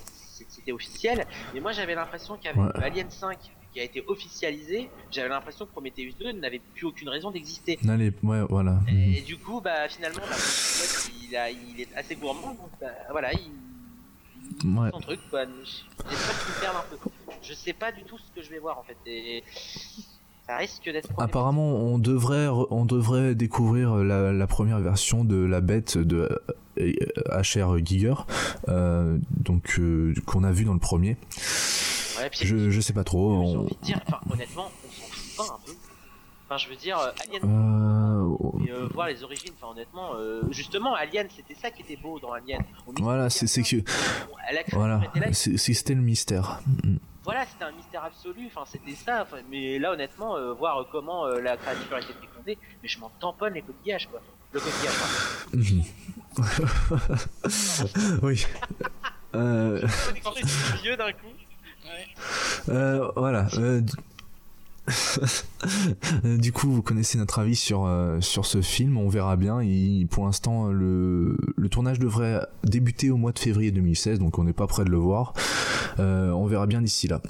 c'était 0.48 0.72
officiel. 0.72 1.26
Mais 1.52 1.60
moi, 1.60 1.72
j'avais 1.72 1.94
l'impression 1.94 2.36
qu'avec 2.36 2.60
Alien 2.82 3.10
5 3.10 3.38
qui 3.72 3.80
a 3.80 3.84
été 3.84 4.04
officialisé, 4.06 4.88
j'avais 5.10 5.28
l'impression 5.28 5.66
que 5.66 5.72
Prometheus 5.72 6.12
2 6.20 6.32
n'avait 6.32 6.60
plus 6.60 6.86
aucune 6.86 7.08
raison 7.08 7.30
d'exister. 7.30 7.78
Allez, 7.88 8.12
ouais, 8.22 8.42
voilà. 8.48 8.78
Et, 8.88 9.20
du 9.22 9.36
coup, 9.36 9.60
bah 9.60 9.88
finalement, 9.88 10.20
bah, 10.20 10.36
il, 11.22 11.36
a, 11.36 11.50
il, 11.50 11.80
est 11.80 11.92
assez 11.96 12.14
gourmand, 12.14 12.54
donc 12.54 12.70
bah, 12.80 12.86
voilà, 13.10 13.32
il, 13.32 13.50
il 14.62 14.78
ouais. 14.78 14.90
son 14.92 15.00
truc, 15.00 15.20
quoi. 15.28 15.44
J'espère 15.44 16.44
qu'il 16.44 16.54
me 16.54 16.60
perd 16.60 16.76
un 16.76 16.84
peu. 16.88 17.10
Je 17.42 17.52
sais 17.52 17.72
pas 17.72 17.92
du 17.92 18.04
tout 18.04 18.16
ce 18.18 18.30
que 18.30 18.42
je 18.42 18.50
vais 18.50 18.58
voir 18.58 18.78
en 18.78 18.84
fait. 18.84 18.96
Et 19.06 19.42
ça 20.46 20.56
risque 20.56 20.84
d'être. 20.84 21.08
Apparemment, 21.18 21.76
on 21.76 21.98
devrait, 21.98 22.48
on 22.48 22.84
devrait 22.84 23.34
découvrir 23.34 23.96
la, 23.96 24.32
la 24.32 24.46
première 24.46 24.80
version 24.80 25.24
de 25.24 25.36
la 25.36 25.60
bête 25.60 25.98
de 25.98 26.28
HR 26.76 27.78
Giger, 27.84 28.14
euh, 28.68 29.18
donc 29.30 29.78
euh, 29.78 30.14
qu'on 30.26 30.44
a 30.44 30.52
vu 30.52 30.64
dans 30.64 30.74
le 30.74 30.78
premier. 30.78 31.16
Ouais, 32.18 32.30
je, 32.32 32.70
je 32.70 32.80
sais 32.80 32.92
pas 32.92 33.04
trop. 33.04 33.32
On... 33.32 33.60
Envie 33.60 33.76
de 33.80 33.84
dire, 33.84 34.00
enfin, 34.06 34.20
honnêtement, 34.30 34.70
on 34.86 34.90
s'en 34.90 35.06
fout 35.08 35.36
pas 35.36 35.54
un 35.54 35.58
peu. 35.66 35.72
Enfin, 36.46 36.58
je 36.58 36.68
veux 36.68 36.76
dire, 36.76 36.98
euh, 36.98 37.10
Alien, 37.22 37.42
euh... 37.44 38.66
et, 38.66 38.70
euh, 38.70 38.88
voir 38.92 39.08
les 39.08 39.24
origines. 39.24 39.52
Enfin, 39.58 39.72
honnêtement, 39.72 40.14
euh, 40.16 40.42
justement, 40.50 40.94
Alien, 40.94 41.26
c'était 41.34 41.58
ça 41.58 41.70
qui 41.70 41.82
était 41.82 41.96
beau 41.96 42.18
dans 42.18 42.32
Alien. 42.32 42.62
On 42.86 42.92
voilà, 43.02 43.30
c'est 43.30 43.46
que. 43.62 43.76
Voilà, 44.72 45.00
c'était 45.32 45.94
le 45.94 46.02
mystère. 46.02 46.60
Mm. 46.66 46.96
Voilà, 47.24 47.46
c'était 47.46 47.64
un 47.64 47.72
mystère 47.72 48.04
absolu. 48.04 48.46
Enfin, 48.46 48.64
c'était 48.70 48.94
ça. 48.94 49.26
Mais 49.50 49.78
là, 49.78 49.92
honnêtement, 49.92 50.36
euh, 50.36 50.52
voir 50.52 50.86
comment 50.92 51.26
la 51.26 51.56
créature 51.56 51.96
a 51.96 52.00
été 52.00 52.12
fécondée, 52.12 52.58
mais 52.82 52.88
je 52.88 53.00
m'en 53.00 53.08
tamponne 53.20 53.54
les 53.54 53.62
coquillages, 53.62 54.08
quoi. 54.08 54.20
Le 54.52 54.60
coquillage. 54.60 54.94
oui. 58.22 58.46
euh... 59.34 59.80
d'un 60.96 61.12
coup. 61.12 61.32
Euh, 62.68 63.10
voilà. 63.16 63.46
Euh, 63.58 63.80
du 66.24 66.52
coup, 66.52 66.70
vous 66.70 66.82
connaissez 66.82 67.16
notre 67.16 67.38
avis 67.38 67.56
sur, 67.56 67.86
euh, 67.86 68.20
sur 68.20 68.44
ce 68.44 68.60
film. 68.60 68.98
On 68.98 69.08
verra 69.08 69.36
bien. 69.36 69.62
Il, 69.62 70.06
pour 70.06 70.26
l'instant, 70.26 70.68
le, 70.68 71.36
le, 71.56 71.68
tournage 71.68 71.98
devrait 71.98 72.46
débuter 72.64 73.10
au 73.10 73.16
mois 73.16 73.32
de 73.32 73.38
février 73.38 73.70
2016, 73.70 74.18
donc 74.18 74.38
on 74.38 74.44
n'est 74.44 74.52
pas 74.52 74.66
prêt 74.66 74.84
de 74.84 74.90
le 74.90 74.98
voir. 74.98 75.32
Euh, 75.98 76.30
on 76.32 76.46
verra 76.46 76.66
bien 76.66 76.82
d'ici 76.82 77.08
là. 77.08 77.20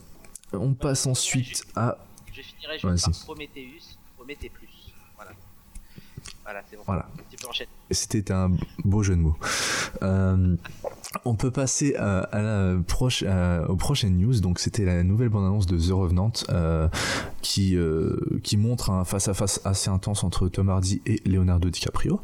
On 0.52 0.74
passe 0.74 1.06
ensuite 1.06 1.64
à. 1.76 1.98
Je 2.32 2.42
finirai 2.42 2.78
juste 2.78 3.04
par 3.04 3.24
Prometheus, 3.24 3.96
Prometheus 4.16 4.50
plus. 4.52 4.68
Voilà. 5.16 5.30
Voilà, 6.42 6.62
c'est 6.68 6.76
bon. 6.76 6.82
Voilà. 6.86 7.08
C'était 7.90 8.32
un 8.32 8.50
beau 8.84 9.02
jeu 9.02 9.14
de 9.14 9.20
mots. 9.20 9.36
Euh, 10.02 10.56
on 11.24 11.34
peut 11.34 11.50
passer 11.50 11.94
à, 11.96 12.28
à 12.32 12.74
aux 13.68 13.76
prochaines 13.76 14.16
news. 14.16 14.40
Donc, 14.40 14.58
c'était 14.58 14.84
la 14.84 15.02
nouvelle 15.04 15.28
bande-annonce 15.28 15.66
de 15.66 15.78
The 15.78 15.92
Revenant 15.92 16.32
euh, 16.50 16.88
qui, 17.40 17.76
euh, 17.76 18.16
qui 18.42 18.56
montre 18.56 18.90
un 18.90 19.04
face-à-face 19.04 19.60
assez 19.64 19.90
intense 19.90 20.24
entre 20.24 20.48
Tom 20.48 20.68
Hardy 20.68 21.02
et 21.06 21.20
Leonardo 21.24 21.70
DiCaprio. 21.70 22.20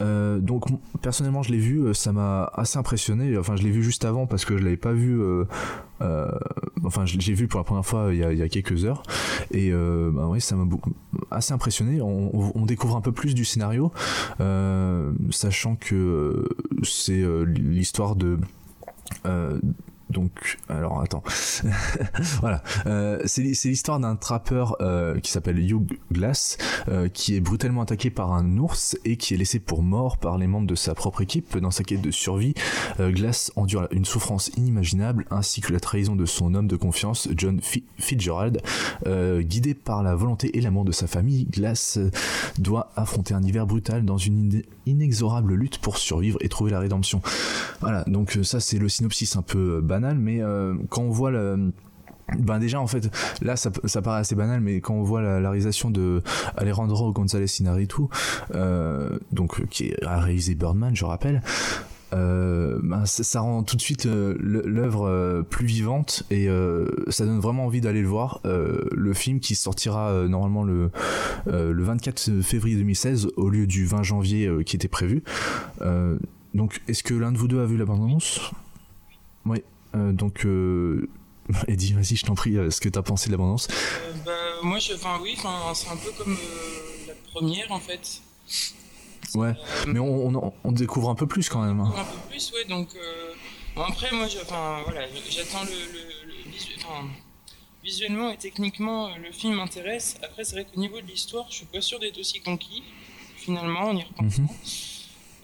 Donc, 0.00 0.64
personnellement, 1.02 1.42
je 1.42 1.52
l'ai 1.52 1.58
vu, 1.58 1.92
ça 1.94 2.12
m'a 2.12 2.50
assez 2.54 2.78
impressionné. 2.78 3.36
Enfin, 3.36 3.56
je 3.56 3.62
l'ai 3.62 3.70
vu 3.70 3.82
juste 3.82 4.04
avant 4.04 4.26
parce 4.26 4.44
que 4.44 4.56
je 4.56 4.62
l'avais 4.62 4.76
pas 4.76 4.92
vu. 4.92 5.20
Enfin, 6.00 7.04
j'ai 7.04 7.34
vu 7.34 7.48
pour 7.48 7.58
la 7.58 7.64
première 7.64 7.84
fois 7.84 8.08
il 8.12 8.18
y 8.18 8.42
a, 8.42 8.48
quelques 8.48 8.84
heures. 8.84 9.02
Et 9.50 9.72
bah, 9.72 10.26
oui, 10.28 10.40
ça 10.40 10.56
m'a 10.56 10.66
assez 11.30 11.52
impressionné. 11.52 12.00
On, 12.00 12.56
on, 12.56 12.66
découvre 12.66 12.96
un 12.96 13.00
peu 13.00 13.12
plus 13.12 13.34
du 13.34 13.44
scénario, 13.44 13.92
sachant 15.30 15.76
que 15.76 16.48
c'est 16.82 17.24
l'histoire 17.46 18.16
de 18.16 18.38
euh, 19.24 19.58
donc, 20.08 20.58
alors 20.68 21.00
attends. 21.00 21.24
voilà. 22.40 22.62
Euh, 22.86 23.20
c'est 23.24 23.42
l'histoire 23.42 23.98
d'un 23.98 24.14
trappeur 24.14 24.76
euh, 24.80 25.18
qui 25.18 25.32
s'appelle 25.32 25.58
Hugh 25.58 25.98
Glass, 26.12 26.58
euh, 26.88 27.08
qui 27.08 27.34
est 27.34 27.40
brutalement 27.40 27.82
attaqué 27.82 28.10
par 28.10 28.32
un 28.32 28.56
ours 28.56 28.96
et 29.04 29.16
qui 29.16 29.34
est 29.34 29.36
laissé 29.36 29.58
pour 29.58 29.82
mort 29.82 30.18
par 30.18 30.38
les 30.38 30.46
membres 30.46 30.68
de 30.68 30.76
sa 30.76 30.94
propre 30.94 31.22
équipe. 31.22 31.58
Dans 31.58 31.72
sa 31.72 31.82
quête 31.82 32.02
de 32.02 32.10
survie, 32.10 32.54
Glass 33.00 33.52
endure 33.56 33.88
une 33.90 34.04
souffrance 34.04 34.50
inimaginable 34.56 35.26
ainsi 35.30 35.60
que 35.60 35.72
la 35.72 35.80
trahison 35.80 36.14
de 36.14 36.24
son 36.24 36.54
homme 36.54 36.68
de 36.68 36.76
confiance, 36.76 37.28
John 37.36 37.60
Fitzgerald. 37.98 38.62
Guidé 39.06 39.74
par 39.74 40.02
la 40.02 40.14
volonté 40.14 40.56
et 40.56 40.60
l'amour 40.60 40.84
de 40.84 40.92
sa 40.92 41.06
famille, 41.06 41.46
Glass 41.46 41.98
doit 42.58 42.90
affronter 42.96 43.34
un 43.34 43.42
hiver 43.42 43.66
brutal 43.66 44.04
dans 44.04 44.18
une 44.18 44.62
inexorable 44.86 45.54
lutte 45.54 45.78
pour 45.78 45.98
survivre 45.98 46.38
et 46.40 46.48
trouver 46.48 46.70
la 46.70 46.80
rédemption. 46.80 47.20
Voilà, 47.80 48.04
donc 48.06 48.38
ça 48.42 48.60
c'est 48.60 48.78
le 48.78 48.88
synopsis 48.88 49.36
un 49.36 49.42
peu 49.42 49.80
mais 50.00 50.42
euh, 50.42 50.74
quand 50.88 51.02
on 51.02 51.10
voit 51.10 51.30
le 51.30 51.72
ben 52.38 52.58
déjà 52.58 52.80
en 52.80 52.88
fait 52.88 53.08
là 53.40 53.54
ça, 53.54 53.70
ça 53.84 54.02
paraît 54.02 54.20
assez 54.20 54.34
banal 54.34 54.60
mais 54.60 54.80
quand 54.80 54.94
on 54.94 55.04
voit 55.04 55.22
la, 55.22 55.38
réalisation 55.38 55.90
de 55.90 56.22
Alejandro 56.56 57.12
González 57.12 57.46
Inarritu 57.60 58.02
euh, 58.54 59.18
donc 59.30 59.64
qui 59.68 59.94
a 60.04 60.18
réalisé 60.18 60.56
Birdman 60.56 60.96
je 60.96 61.04
rappelle 61.04 61.40
euh, 62.12 62.78
ben, 62.82 63.04
ça, 63.04 63.40
rend 63.40 63.62
tout 63.62 63.76
de 63.76 63.80
suite 63.80 64.06
l'œuvre 64.06 65.42
plus 65.50 65.66
vivante 65.66 66.24
et 66.30 66.48
ça 67.08 67.26
donne 67.26 67.40
vraiment 67.40 67.66
envie 67.66 67.80
d'aller 67.80 68.00
le 68.00 68.08
voir. 68.08 68.40
Le 68.44 69.12
film 69.12 69.40
qui 69.40 69.56
sortira 69.56 70.12
normalement 70.28 70.62
le 70.62 70.90
le 71.46 71.82
24 71.82 72.42
février 72.42 72.76
2016 72.76 73.28
au 73.36 73.48
lieu 73.48 73.66
du 73.66 73.86
20 73.86 74.04
janvier 74.04 74.48
qui 74.64 74.76
était 74.76 74.88
prévu. 74.88 75.24
Donc 76.56 76.80
est-ce 76.88 77.02
que 77.02 77.12
l'un 77.12 77.32
de 77.32 77.38
vous 77.38 77.48
deux 77.48 77.60
a 77.60 77.66
vu 77.66 77.76
la 77.76 77.84
bande-annonce? 77.84 78.52
Oui. 79.44 79.58
euh, 79.58 79.75
donc, 80.12 80.44
euh... 80.44 81.08
Eddie, 81.68 81.92
vas-y, 81.92 82.16
je 82.16 82.24
t'en 82.24 82.34
prie, 82.34 82.56
euh, 82.56 82.70
ce 82.70 82.80
que 82.80 82.88
t'as 82.88 83.02
pensé 83.02 83.26
de 83.26 83.32
l'abondance? 83.32 83.68
Euh, 83.70 84.12
bah, 84.24 84.32
Moi, 84.62 84.78
je, 84.78 84.94
enfin, 84.94 85.18
oui, 85.22 85.36
c'est 85.74 85.88
un 85.88 85.96
peu 85.96 86.10
comme 86.18 86.32
euh, 86.32 87.06
la 87.08 87.14
première 87.32 87.70
en 87.70 87.80
fait. 87.80 88.20
Ouais, 89.34 89.54
mais 89.86 89.98
on, 89.98 90.28
on, 90.28 90.52
on, 90.64 90.72
découvre 90.72 91.10
un 91.10 91.14
peu 91.14 91.26
plus 91.26 91.48
quand 91.48 91.62
même. 91.62 91.80
Hein. 91.80 91.92
Un 91.96 92.04
peu 92.04 92.18
plus, 92.30 92.52
ouais, 92.52 92.64
donc. 92.64 92.88
Bon, 93.74 93.82
après, 93.82 94.10
moi, 94.12 94.26
enfin, 94.42 94.80
voilà, 94.84 95.02
j'attends 95.28 95.64
le. 95.64 95.70
le, 95.70 96.26
le 96.28 96.50
visuel, 96.50 96.76
enfin, 96.78 97.06
visuellement 97.84 98.30
et 98.30 98.36
techniquement, 98.36 99.16
le 99.16 99.30
film 99.30 99.54
m'intéresse. 99.54 100.16
Après, 100.22 100.44
c'est 100.44 100.56
vrai 100.56 100.64
qu'au 100.64 100.80
niveau 100.80 101.00
de 101.00 101.06
l'histoire, 101.06 101.46
je 101.50 101.56
suis 101.56 101.66
pas 101.66 101.80
sûr 101.80 101.98
d'être 102.00 102.18
aussi 102.18 102.40
conquis. 102.40 102.82
Finalement, 103.36 103.90
on 103.90 103.96
y 103.96 104.02
repensant. 104.02 104.42
Mm 104.42 104.46
-hmm. 104.46 104.95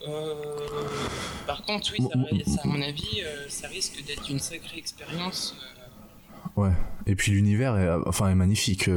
Euh, 0.09 0.35
par 1.47 1.63
contre, 1.63 1.93
oui, 1.93 2.05
ça, 2.45 2.53
ça, 2.55 2.61
à 2.65 2.67
mon 2.67 2.83
avis, 2.83 3.23
euh, 3.25 3.47
ça 3.49 3.69
risque 3.69 4.05
d'être 4.07 4.31
une 4.31 4.39
sacrée 4.39 4.79
expérience. 4.79 5.57
Euh. 6.57 6.61
Ouais. 6.63 6.73
Et 7.07 7.15
puis 7.15 7.33
l'univers 7.33 7.77
est, 7.79 7.91
enfin, 8.07 8.29
est 8.29 8.35
magnifique. 8.35 8.91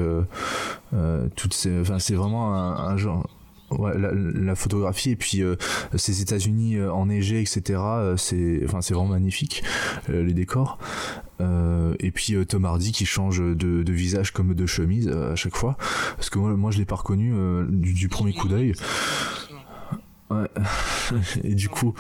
toutes 1.36 1.54
ces, 1.54 1.82
enfin, 1.82 2.00
c'est 2.00 2.16
vraiment 2.16 2.56
un, 2.56 2.90
un 2.90 2.98
genre. 2.98 3.28
Ouais, 3.72 3.98
la, 3.98 4.12
la, 4.14 4.54
photographie 4.54 5.10
et 5.10 5.16
puis 5.16 5.42
euh, 5.42 5.56
ces 5.96 6.22
États-Unis 6.22 6.80
enneigés, 6.82 7.42
etc. 7.42 7.82
c'est, 8.16 8.62
enfin, 8.64 8.82
c'est 8.82 8.94
vraiment 8.94 9.10
magnifique 9.10 9.64
les 10.08 10.34
décors. 10.36 10.78
et 11.40 12.12
puis 12.12 12.36
Tom 12.46 12.66
Hardy 12.66 12.92
qui 12.92 13.08
change 13.08 13.40
de, 13.40 13.82
de, 13.82 13.92
visage 13.92 14.32
comme 14.32 14.54
de 14.54 14.66
chemise 14.68 15.08
à 15.08 15.36
chaque 15.36 15.56
fois, 15.56 15.78
parce 16.16 16.30
que 16.30 16.38
moi, 16.38 16.56
moi 16.56 16.70
je 16.70 16.78
l'ai 16.78 16.86
pas 16.86 16.96
reconnu 16.96 17.34
du, 17.70 17.94
du, 17.94 18.08
premier 18.08 18.34
coup 18.34 18.48
d'œil. 18.48 18.74
Ouais. 20.30 20.48
Et 21.44 21.56
du 21.56 21.70
coup, 21.70 21.94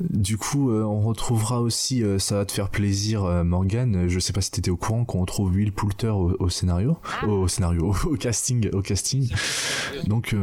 du 0.00 0.38
coup, 0.38 0.70
euh, 0.70 0.82
on 0.82 1.00
retrouvera 1.00 1.60
aussi, 1.60 2.02
euh, 2.02 2.18
ça 2.18 2.36
va 2.36 2.44
te 2.46 2.52
faire 2.52 2.70
plaisir, 2.70 3.24
euh, 3.24 3.44
Morgan. 3.44 4.08
Je 4.08 4.18
sais 4.18 4.32
pas 4.32 4.40
si 4.40 4.50
t'étais 4.50 4.70
au 4.70 4.76
courant 4.76 5.04
qu'on 5.04 5.20
retrouve 5.20 5.52
Will 5.52 5.72
Poulter 5.72 6.08
au, 6.08 6.36
au 6.38 6.48
scénario, 6.48 6.98
ah. 7.04 7.26
au, 7.26 7.42
au, 7.42 7.48
scénario, 7.48 7.94
au 8.04 8.16
casting, 8.16 8.70
au 8.72 8.80
casting. 8.80 9.30
Donc 10.06 10.34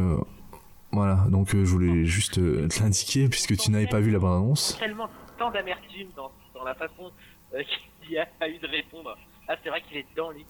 voilà, 0.92 1.26
donc 1.28 1.50
je 1.50 1.64
voulais 1.64 2.04
juste 2.04 2.34
te 2.34 2.82
l'indiquer 2.82 3.28
puisque 3.28 3.56
tu 3.56 3.70
n'avais 3.70 3.88
pas 3.88 4.00
vu 4.00 4.10
la 4.10 4.18
bande 4.18 4.42
annonce. 4.42 4.76
Tellement 4.78 5.08
tant 5.38 5.50
d'amertume 5.50 6.08
dans, 6.16 6.30
dans, 6.54 6.64
la 6.64 6.74
façon 6.74 7.10
qu'il 8.02 8.18
a, 8.18 8.28
a 8.40 8.48
eu 8.48 8.58
de 8.58 8.66
répondre. 8.66 9.16
Ah, 9.48 9.56
c'est 9.62 9.70
vrai 9.70 9.82
qu'il 9.88 9.96
est 9.96 10.06
dedans, 10.14 10.30
lui. 10.30 10.44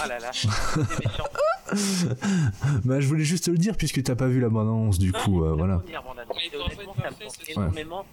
Ah 0.00 0.06
là 0.06 0.18
là, 0.18 0.30
c'est 0.32 1.04
méchant. 1.04 1.24
bah, 2.84 3.00
je 3.00 3.06
voulais 3.08 3.24
juste 3.24 3.46
te 3.46 3.50
le 3.50 3.58
dire 3.58 3.76
puisque 3.76 4.02
t'as 4.02 4.14
pas 4.14 4.28
vu 4.28 4.40
la 4.40 4.48
bande-annonce, 4.48 4.98
du 4.98 5.12
coup, 5.12 5.44
euh, 5.44 5.52
voilà. 5.52 5.82
Honnêtement, 5.84 6.94
ça 6.94 7.10
me 7.10 7.24
tente 7.24 7.48
énormément. 7.48 8.06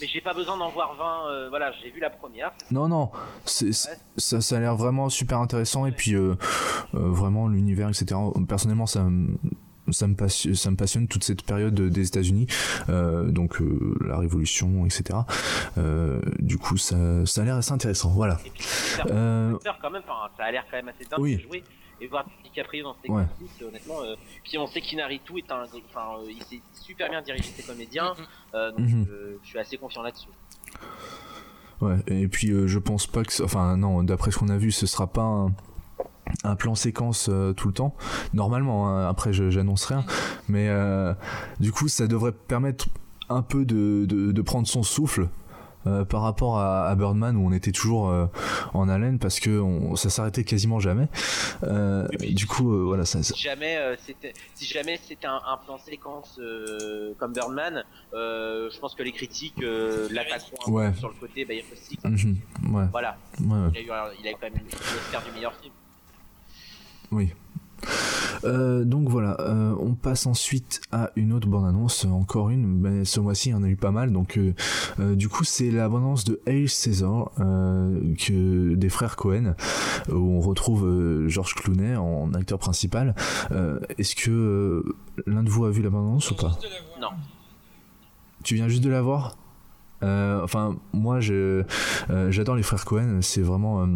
Mais 0.00 0.06
j'ai 0.06 0.20
pas 0.20 0.34
besoin 0.34 0.56
d'en 0.56 0.70
voir 0.70 0.94
20. 0.96 1.30
Euh, 1.30 1.48
voilà, 1.48 1.72
j'ai 1.82 1.90
vu 1.90 2.00
la 2.00 2.10
première. 2.10 2.52
Non, 2.70 2.88
non, 2.88 3.10
c'est, 3.44 3.72
ça, 3.72 4.40
ça 4.40 4.56
a 4.56 4.60
l'air 4.60 4.76
vraiment 4.76 5.08
super 5.08 5.38
intéressant 5.38 5.86
et 5.86 5.92
puis 5.92 6.14
euh, 6.14 6.34
euh, 6.94 6.98
vraiment 7.10 7.48
l'univers, 7.48 7.88
etc. 7.88 8.20
Personnellement, 8.48 8.86
ça 8.86 9.06
ça 9.92 10.06
me, 10.06 10.14
passionne, 10.14 10.54
ça 10.54 10.70
me 10.70 10.76
passionne 10.76 11.08
toute 11.08 11.24
cette 11.24 11.42
période 11.42 11.74
des 11.74 12.06
États-Unis, 12.06 12.46
euh, 12.88 13.30
donc 13.30 13.60
euh, 13.60 13.96
la 14.06 14.18
Révolution, 14.18 14.86
etc. 14.86 15.20
Euh, 15.76 16.20
du 16.38 16.58
coup, 16.58 16.76
ça, 16.76 17.26
ça 17.26 17.42
a 17.42 17.44
l'air 17.44 17.56
assez 17.56 17.72
intéressant. 17.72 18.10
Voilà. 18.10 18.38
Et 18.44 18.50
puis, 18.50 18.64
euh... 19.10 19.56
quand 19.80 19.90
même, 19.90 20.02
ça 20.36 20.44
a 20.44 20.50
l'air 20.50 20.64
quand 20.70 20.76
même 20.76 20.88
assez 20.88 21.04
dingue 21.04 21.20
oui. 21.20 21.36
de 21.36 21.42
jouer. 21.42 21.64
Et 22.00 22.06
voir 22.06 22.24
DiCaprio 22.44 22.84
dans 22.84 22.94
exercice, 23.02 23.60
ouais. 23.60 23.66
honnêtement, 23.66 24.00
euh, 24.04 24.14
puis 24.44 24.56
on 24.56 24.68
sait 24.68 24.80
qu'Inaritu 24.80 25.38
est 25.38 25.50
un, 25.50 25.64
enfin, 25.90 26.22
il 26.28 26.40
s'est 26.44 26.62
super 26.72 27.10
bien 27.10 27.20
dirigé 27.22 27.42
ses 27.42 27.64
comédiens, 27.64 28.12
-hmm. 28.12 28.70
donc 28.70 28.78
mm 28.78 29.02
-hmm. 29.02 29.06
je 29.42 29.48
suis 29.48 29.58
assez 29.58 29.76
confiant 29.78 30.02
là-dessus. 30.02 30.28
Ouais, 31.80 31.96
et 32.06 32.28
puis 32.28 32.52
je 32.68 32.78
pense 32.78 33.08
pas 33.08 33.24
que. 33.24 33.42
Enfin, 33.42 33.76
non, 33.76 34.04
d'après 34.04 34.30
ce 34.30 34.38
qu'on 34.38 34.48
a 34.48 34.58
vu, 34.58 34.70
ce 34.70 34.86
sera 34.86 35.08
pas 35.08 35.22
un 35.22 35.52
plan 36.58 36.74
séquence 36.74 37.30
tout 37.56 37.68
le 37.68 37.74
temps. 37.74 37.94
Normalement 38.32 38.88
hein, 38.88 39.08
après 39.08 39.32
j'annonce 39.32 39.84
rien. 39.86 40.04
Mais 40.48 40.70
du 41.60 41.72
coup 41.72 41.88
ça 41.88 42.06
devrait 42.06 42.32
permettre 42.32 42.88
un 43.28 43.42
peu 43.42 43.64
de, 43.64 44.06
de 44.06 44.42
prendre 44.42 44.66
son 44.66 44.82
souffle 44.82 45.28
euh, 45.86 46.04
par 46.04 46.22
rapport 46.22 46.58
à, 46.58 46.94
Birdman 46.96 47.36
où 47.36 47.46
on 47.46 47.52
était 47.52 47.70
toujours 47.70 48.10
euh, 48.10 48.26
en 48.74 48.88
haleine 48.88 49.18
parce 49.20 49.38
que 49.38 49.62
ça 49.94 50.10
s'arrêtait 50.10 50.42
quasiment 50.42 50.80
jamais. 50.80 51.06
Euh, 51.62 52.08
du 52.30 52.46
coup, 52.46 52.86
voilà, 52.86 53.04
ça, 53.04 53.22
Si 53.22 53.40
jamais 53.40 53.78
c'était, 54.04 54.32
si 54.54 54.64
jamais 54.66 54.98
c'était 55.02 55.26
un, 55.26 55.58
plan 55.64 55.78
séquence 55.78 56.40
comme 57.18 57.32
Birdman, 57.32 57.84
je 58.12 58.78
pense 58.80 58.94
que 58.94 59.02
les 59.02 59.12
critiques 59.12 59.62
l'attaqueront 60.10 60.92
sur 60.94 61.08
le 61.08 61.14
côté 61.20 61.44
Bayer 61.44 61.64
mhm, 62.04 62.36
Voilà. 62.90 63.16
Il, 63.38 63.52
a 63.52 63.80
eu, 63.80 64.14
il 64.20 64.28
a 64.28 64.32
quand 64.32 64.50
même 64.52 64.60
l'Oscar 64.70 65.22
du 65.24 65.32
meilleur 65.32 65.54
film. 65.54 65.72
Oui. 67.10 67.32
Euh, 68.44 68.84
donc 68.84 69.08
voilà, 69.08 69.36
euh, 69.40 69.74
on 69.80 69.94
passe 69.94 70.26
ensuite 70.26 70.80
à 70.92 71.10
une 71.16 71.32
autre 71.32 71.48
bande-annonce, 71.48 72.04
encore 72.04 72.50
une, 72.50 72.66
mais 72.66 73.04
ce 73.04 73.20
mois-ci 73.20 73.48
il 73.48 73.52
y 73.52 73.54
en 73.54 73.62
a 73.62 73.68
eu 73.68 73.76
pas 73.76 73.90
mal, 73.90 74.12
donc 74.12 74.38
euh, 74.38 75.14
du 75.16 75.28
coup 75.28 75.44
c'est 75.44 75.70
la 75.70 75.88
bande-annonce 75.88 76.24
de 76.24 76.40
Hail 76.46 76.68
Caesar 76.68 77.30
que, 77.36 78.74
des 78.74 78.88
frères 78.88 79.16
Cohen, 79.16 79.54
où 80.10 80.14
on 80.14 80.40
retrouve 80.40 81.26
George 81.28 81.54
Clooney 81.54 81.96
en 81.96 82.32
acteur 82.34 82.58
principal. 82.58 83.14
Est-ce 83.98 84.14
que 84.14 84.84
l'un 85.26 85.42
de 85.42 85.50
vous 85.50 85.64
a 85.64 85.70
vu 85.70 85.82
la 85.82 85.90
bande-annonce 85.90 86.30
ou 86.30 86.36
pas? 86.36 86.58
Non. 87.00 87.08
Tu 88.44 88.54
viens 88.54 88.68
juste 88.68 88.84
de 88.84 88.90
la 88.90 89.02
voir? 89.02 89.36
Enfin, 90.02 90.76
moi 90.92 91.18
j'adore 91.20 92.54
les 92.56 92.62
frères 92.62 92.84
Cohen, 92.84 93.18
c'est 93.20 93.42
vraiment 93.42 93.86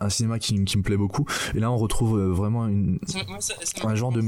un 0.00 0.08
cinéma 0.08 0.38
qui, 0.38 0.54
me 0.54 0.82
plaît 0.82 0.96
beaucoup. 0.96 1.26
Et 1.54 1.60
là 1.60 1.70
on 1.70 1.76
retrouve 1.76 2.18
euh, 2.18 2.32
vraiment 2.32 2.66
une, 2.66 2.98
un 3.82 3.94
genre 3.94 4.12
de 4.12 4.22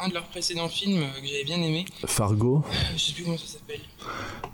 un 0.00 0.08
de 0.08 0.14
leurs 0.14 0.28
précédents 0.28 0.68
films 0.68 1.02
que 1.20 1.26
j'avais 1.26 1.42
bien 1.44 1.56
aimé. 1.56 1.84
Fargo. 2.06 2.62
Euh, 2.64 2.72
je 2.94 3.06
sais 3.06 3.12
plus 3.14 3.24
comment 3.24 3.36
ça 3.36 3.46
s'appelle. 3.46 3.80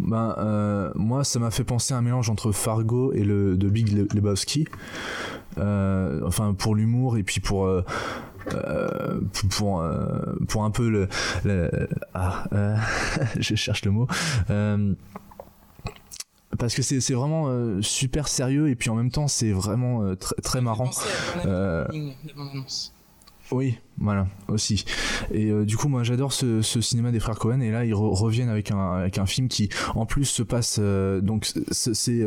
Ben 0.00 0.34
euh, 0.38 0.90
moi 0.94 1.22
ça 1.22 1.38
m'a 1.38 1.50
fait 1.50 1.64
penser 1.64 1.92
à 1.92 1.98
un 1.98 2.02
mélange 2.02 2.30
entre 2.30 2.50
Fargo 2.50 3.12
et 3.12 3.22
le 3.24 3.56
de 3.56 3.68
Big 3.68 3.90
Lebowski. 4.14 4.66
Enfin 5.56 6.54
pour 6.54 6.74
l'humour 6.74 7.18
et 7.18 7.22
puis 7.22 7.40
pour 7.40 7.68
pour, 9.50 9.84
pour 10.48 10.64
un 10.64 10.70
peu 10.70 10.88
le, 10.88 11.08
ah, 12.14 12.44
je 13.38 13.54
cherche 13.54 13.84
le 13.84 13.90
mot 13.90 14.08
parce 16.58 16.74
que 16.74 16.82
c'est 16.82 17.14
vraiment 17.14 17.46
euh, 17.48 17.80
super 17.82 18.28
sérieux 18.28 18.68
et 18.68 18.76
puis 18.76 18.90
en 18.90 18.94
même 18.94 19.10
temps 19.10 19.28
c'est 19.28 19.52
vraiment 19.52 20.02
euh, 20.02 20.14
très 20.14 20.36
très 20.36 20.60
marrant. 20.60 20.90
Euh, 21.46 21.86
oui, 23.52 23.78
voilà, 23.98 24.26
aussi. 24.48 24.86
Et 25.30 25.52
du 25.66 25.76
coup, 25.76 25.88
moi, 25.88 26.02
j'adore 26.02 26.32
ce, 26.32 26.62
cinéma 26.62 27.12
des 27.12 27.20
frères 27.20 27.38
Cohen. 27.38 27.60
Et 27.60 27.70
là, 27.70 27.84
ils 27.84 27.94
reviennent 27.94 28.48
avec 28.48 28.70
un, 28.70 28.92
avec 28.92 29.18
un 29.18 29.26
film 29.26 29.48
qui, 29.48 29.68
en 29.94 30.06
plus, 30.06 30.24
se 30.24 30.42
passe. 30.42 30.80
donc, 30.80 31.52
c'est 31.70 32.26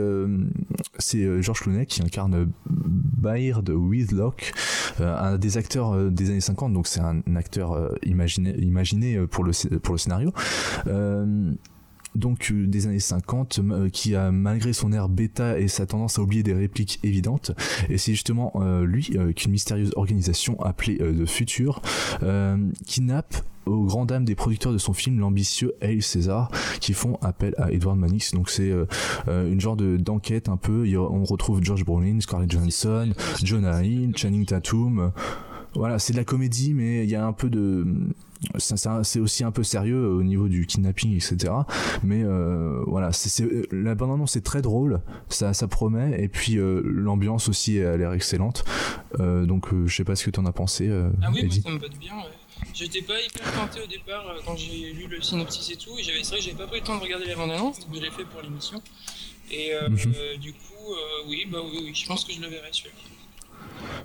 c'est 1.00 1.42
George 1.42 1.62
Clooney 1.62 1.88
qui 1.88 2.04
incarne 2.04 2.52
Baird 2.70 3.68
Whitlock, 3.68 4.54
un 5.00 5.38
des 5.38 5.58
acteurs 5.58 6.12
des 6.12 6.30
années 6.30 6.40
50. 6.40 6.72
Donc, 6.72 6.86
c'est 6.86 7.02
un 7.02 7.22
acteur 7.36 7.92
imaginé, 8.04 8.56
imaginé 8.60 9.18
pour 9.26 9.44
le 9.44 9.80
pour 9.80 9.96
le 9.96 10.00
scénario 10.00 10.32
donc 12.16 12.52
euh, 12.52 12.68
des 12.68 12.88
années 12.88 13.00
50, 13.00 13.60
euh, 13.60 13.90
qui 13.90 14.16
a 14.16 14.32
malgré 14.32 14.74
son 14.74 14.92
air 14.92 15.10
bêta 15.10 15.60
et 15.60 15.68
sa 15.68 15.86
tendance 15.86 16.20
à 16.20 16.22
oublier 16.22 16.44
des 16.44 16.54
répliques 16.54 17.00
évidentes, 17.04 17.52
et 17.90 17.98
c'est 17.98 18.12
justement 18.12 18.52
euh, 18.56 18.86
lui 18.86 19.16
qu'une 19.36 19.52
mystérieuse 19.52 19.92
organisation 19.96 20.60
appelée 20.62 20.98
The 20.98 21.26
Future 21.26 21.82
kidnappe 22.86 23.36
aux 23.66 23.86
grand 23.86 24.06
dames 24.06 24.26
des 24.26 24.36
producteurs 24.36 24.72
de 24.72 24.78
son 24.78 24.94
film 24.94 25.20
l'ambitieux 25.20 25.74
Hail 25.82 26.02
César 26.02 26.50
qui 26.80 26.94
font 26.94 27.18
appel 27.22 27.54
à 27.58 27.72
Edward 27.72 27.98
Mannix. 27.98 28.34
Donc 28.34 28.50
c'est 28.50 28.72
une 29.28 29.60
genre 29.60 29.76
de 29.76 29.98
d'enquête 29.98 30.50
un 30.50 30.58
peu. 30.58 30.86
On 30.98 31.24
retrouve 31.24 31.64
George 31.64 31.84
Brolin 31.84 32.20
Scarlett 32.22 32.52
Johansson 32.52 33.14
Jonah 33.44 33.84
Hill 33.84 34.16
Channing 34.16 34.46
Tatum. 34.46 35.12
Voilà 35.76 36.00
c'est 36.00 36.14
de 36.14 36.18
la 36.18 36.24
comédie 36.24 36.74
mais 36.74 37.04
il 37.04 37.10
y 37.10 37.16
a 37.16 37.26
un 37.26 37.34
peu 37.34 37.50
de 37.50 37.86
c'est 38.58 39.20
aussi 39.20 39.44
un 39.44 39.52
peu 39.52 39.64
sérieux 39.64 40.08
au 40.08 40.24
niveau 40.24 40.48
du 40.48 40.66
kidnapping 40.66 41.16
etc 41.16 41.54
mais 42.04 42.24
euh, 42.24 42.84
voilà 42.86 43.12
c'est 43.12 43.46
la 43.72 43.96
bande 43.96 44.12
annonce 44.12 44.36
est 44.36 44.46
très 44.46 44.62
drôle 44.62 45.02
ça 45.30 45.54
ça 45.54 45.68
promet 45.68 46.22
et 46.22 46.28
puis 46.28 46.58
euh, 46.58 46.82
l'ambiance 46.84 47.50
aussi 47.50 47.80
a 47.80 47.98
l'air 47.98 48.14
excellente 48.14 48.64
euh, 49.20 49.46
donc 49.46 49.68
je 49.86 49.96
sais 49.96 50.04
pas 50.04 50.16
ce 50.16 50.26
que 50.26 50.32
tu 50.32 50.40
en 50.40 50.46
as 50.46 50.52
pensé 50.52 50.90
ah 50.90 51.30
oui 51.34 51.46
moi, 51.46 51.56
ça 51.64 51.70
me 51.70 51.80
botte 51.80 51.98
bien 51.98 52.16
J'étais 52.74 53.04
pas 53.04 53.22
hyper 53.22 53.52
tenté 53.54 53.82
au 53.82 53.86
départ 53.86 54.26
quand 54.44 54.56
j'ai 54.56 54.92
lu 54.92 55.06
le 55.08 55.22
synopsis 55.22 55.70
et 55.70 55.76
tout. 55.76 55.96
C'est 56.04 56.12
vrai 56.12 56.38
que 56.38 56.44
j'avais 56.44 56.58
pas 56.58 56.66
pris 56.66 56.80
le 56.80 56.86
temps 56.86 56.98
de 56.98 57.04
regarder 57.04 57.26
la 57.26 57.36
bande-annonce, 57.36 57.80
donc 57.82 57.96
je 57.96 58.00
l'ai 58.00 58.10
fait 58.10 58.26
pour 58.26 58.42
l'émission. 58.42 58.82
Et 59.52 59.74
mhm. 59.88 60.40
du 60.40 60.54
coup, 60.54 60.96
oui, 61.28 61.46
bah 61.52 61.60
oui, 61.64 61.82
oui, 61.84 61.92
je 61.94 62.08
pense 62.08 62.26
que 62.26 62.34
je 62.34 62.42
le 62.42 62.48
verrai 62.48 62.70
celui-là. 62.72 63.17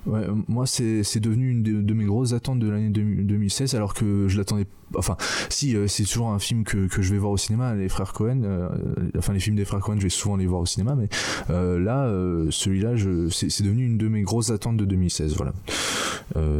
Ouais, 0.05 0.27
moi 0.49 0.67
c'est 0.67 1.21
devenu 1.21 1.51
une 1.51 1.63
de, 1.63 1.95
mes 1.95 2.05
grosses 2.05 2.33
attentes 2.33 2.59
de 2.59 2.69
l'année 2.69 2.89
2016 2.89 3.77
alors 3.77 3.95
que 3.95 4.27
je 4.27 4.37
l'attendais 4.37 4.67
enfin 4.97 5.17
si 5.49 5.77
euh, 5.77 5.87
c'est 5.87 6.03
toujours 6.03 6.31
un 6.31 6.41
film 6.41 6.65
que, 6.65 6.89
que, 6.89 7.03
je 7.03 7.13
vais 7.13 7.19
voir 7.19 7.31
au 7.31 7.37
cinéma 7.37 7.75
les 7.75 7.89
frères 7.89 8.13
Cohen 8.13 8.43
euh, 8.45 8.69
enfin 9.17 9.33
les 9.33 9.39
films 9.39 9.55
des 9.55 9.65
frères 9.65 9.79
Cohen 9.79 9.99
je 9.99 10.03
vais 10.03 10.09
souvent 10.09 10.37
les 10.37 10.47
voir 10.47 10.61
au 10.61 10.67
cinéma 10.67 10.97
mais 10.97 11.09
euh, 11.51 11.79
là 11.79 12.09
celui-là 12.51 12.95
c'est 13.31 13.63
devenu 13.63 13.87
une 13.87 13.97
de 13.97 14.09
mes 14.09 14.23
grosses 14.23 14.51
attentes 14.51 14.77
de 14.77 14.85
2016 14.85 15.37
voilà 15.37 15.53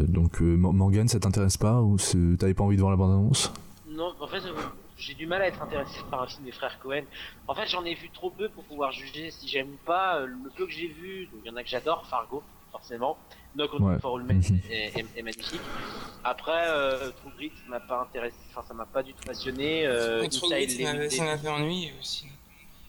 donc 0.07 0.41
Morgan 0.41 1.09
ça 1.09 1.19
t'intéresse 1.19 1.57
pas 1.57 1.83
ou 1.83 1.97
t'avais 2.39 2.55
pas 2.55 2.63
envie 2.63 2.77
de 2.77 2.81
voir 2.81 2.93
la 2.93 2.97
bande 2.97 3.11
annonce 3.11 3.53
non 3.91 4.13
en 4.21 4.29
fait 4.29 4.43
j'ai 4.99 5.15
du 5.15 5.27
mal 5.27 5.43
à 5.43 5.49
être 5.49 5.61
intéressé 5.61 5.99
par 6.13 6.23
un 6.23 6.29
film 6.29 6.45
des 6.45 6.53
frères 6.53 6.79
Cohen. 6.79 7.03
En 7.49 7.55
fait, 7.55 7.67
j'en 7.67 7.85
ai 7.85 7.95
vu 7.95 8.09
trop 8.11 8.31
peu 8.31 8.49
pour 8.51 8.63
pouvoir 8.63 8.93
juger 8.93 9.33
si 9.33 9.49
j'aime 9.49 9.75
pas. 9.85 10.21
Le 10.21 10.49
peu 10.57 10.65
que 10.65 10.71
j'ai 10.71 10.87
vu, 10.87 11.29
il 11.43 11.51
y 11.51 11.53
en 11.53 11.57
a 11.57 11.65
que 11.65 11.69
j'adore, 11.69 12.07
Fargo 12.07 12.41
forcément. 12.73 13.17
No 13.55 13.69
Control 13.69 14.01
for 14.01 14.19
All 14.19 14.25
Men 14.25 14.41
est, 14.71 15.23
magnifique. 15.23 15.61
Après, 16.25 16.65
euh, 16.69 17.11
True 17.11 17.31
Grit, 17.37 17.53
ça 17.63 17.71
m'a 17.71 17.81
pas 17.81 18.01
intéressé, 18.01 18.37
enfin 18.51 18.67
ça 18.67 18.75
m'a 18.75 18.87
pas 18.87 19.03
du 19.03 19.13
tout 19.13 19.25
passionné. 19.25 19.87
Euh, 19.87 20.25
Inside 20.25 20.51
Grit, 20.51 21.11
ça 21.11 21.25
m'a 21.25 21.39
fait 21.39 21.49
ennuyé 21.49 21.93
aussi. 22.01 22.27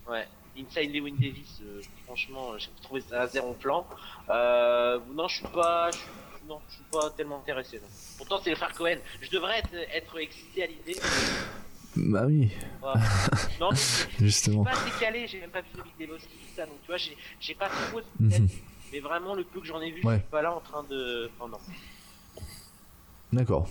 Ouais. 0.08 0.26
Inside 0.58 0.94
Lewin 0.94 1.16
Davis, 1.20 1.62
euh, 1.64 1.82
franchement, 2.06 2.58
j'ai 2.58 2.70
trouvé 2.82 3.02
ça 3.02 3.22
à 3.22 3.28
zéro 3.28 3.54
plan. 3.54 3.86
Euh, 4.30 5.00
non, 5.14 5.28
je 5.28 5.38
suis 5.38 5.48
pas, 5.48 5.90
je 5.92 5.98
suis, 5.98 6.08
non, 6.48 6.60
je 6.70 6.76
suis 6.76 6.84
pas 6.92 7.10
tellement 7.12 7.40
intéressé. 7.40 7.78
Non. 7.78 7.88
Pourtant, 8.18 8.40
c'est 8.44 8.52
le 8.52 8.56
frère 8.56 8.74
Cohen. 8.74 8.98
Je 9.22 9.32
devrais 9.32 9.60
être, 9.60 9.74
être 9.74 10.20
excité 10.20 10.64
à 10.64 10.68
l'idée. 10.68 11.00
Bah 11.96 12.26
oui. 12.28 12.52
non, 13.60 13.70
justement. 13.72 14.14
Je 14.20 14.28
suis 14.28 14.52
pas 14.64 14.72
assez 14.72 15.00
calé, 15.00 15.28
j'ai 15.28 15.40
même 15.40 15.52
pas 15.52 15.62
vu 15.62 15.68
de 15.76 15.82
Big 15.84 16.08
Devos 16.08 16.18
tout 16.18 16.56
ça, 16.56 16.66
donc 16.66 16.82
tu 16.82 16.88
vois, 16.88 16.98
j'ai 17.40 17.54
pas 17.54 17.70
trop 17.70 18.02
de 18.02 18.06
mais 18.94 19.00
vraiment, 19.00 19.34
le 19.34 19.44
peu 19.44 19.60
que 19.60 19.66
j'en 19.66 19.82
ai 19.82 19.92
vu, 19.92 20.02
je 20.04 20.10
suis 20.10 20.20
pas 20.30 20.42
là 20.42 20.54
en 20.54 20.62
train 20.62 20.84
de. 20.90 21.30
D'accord. 23.34 23.68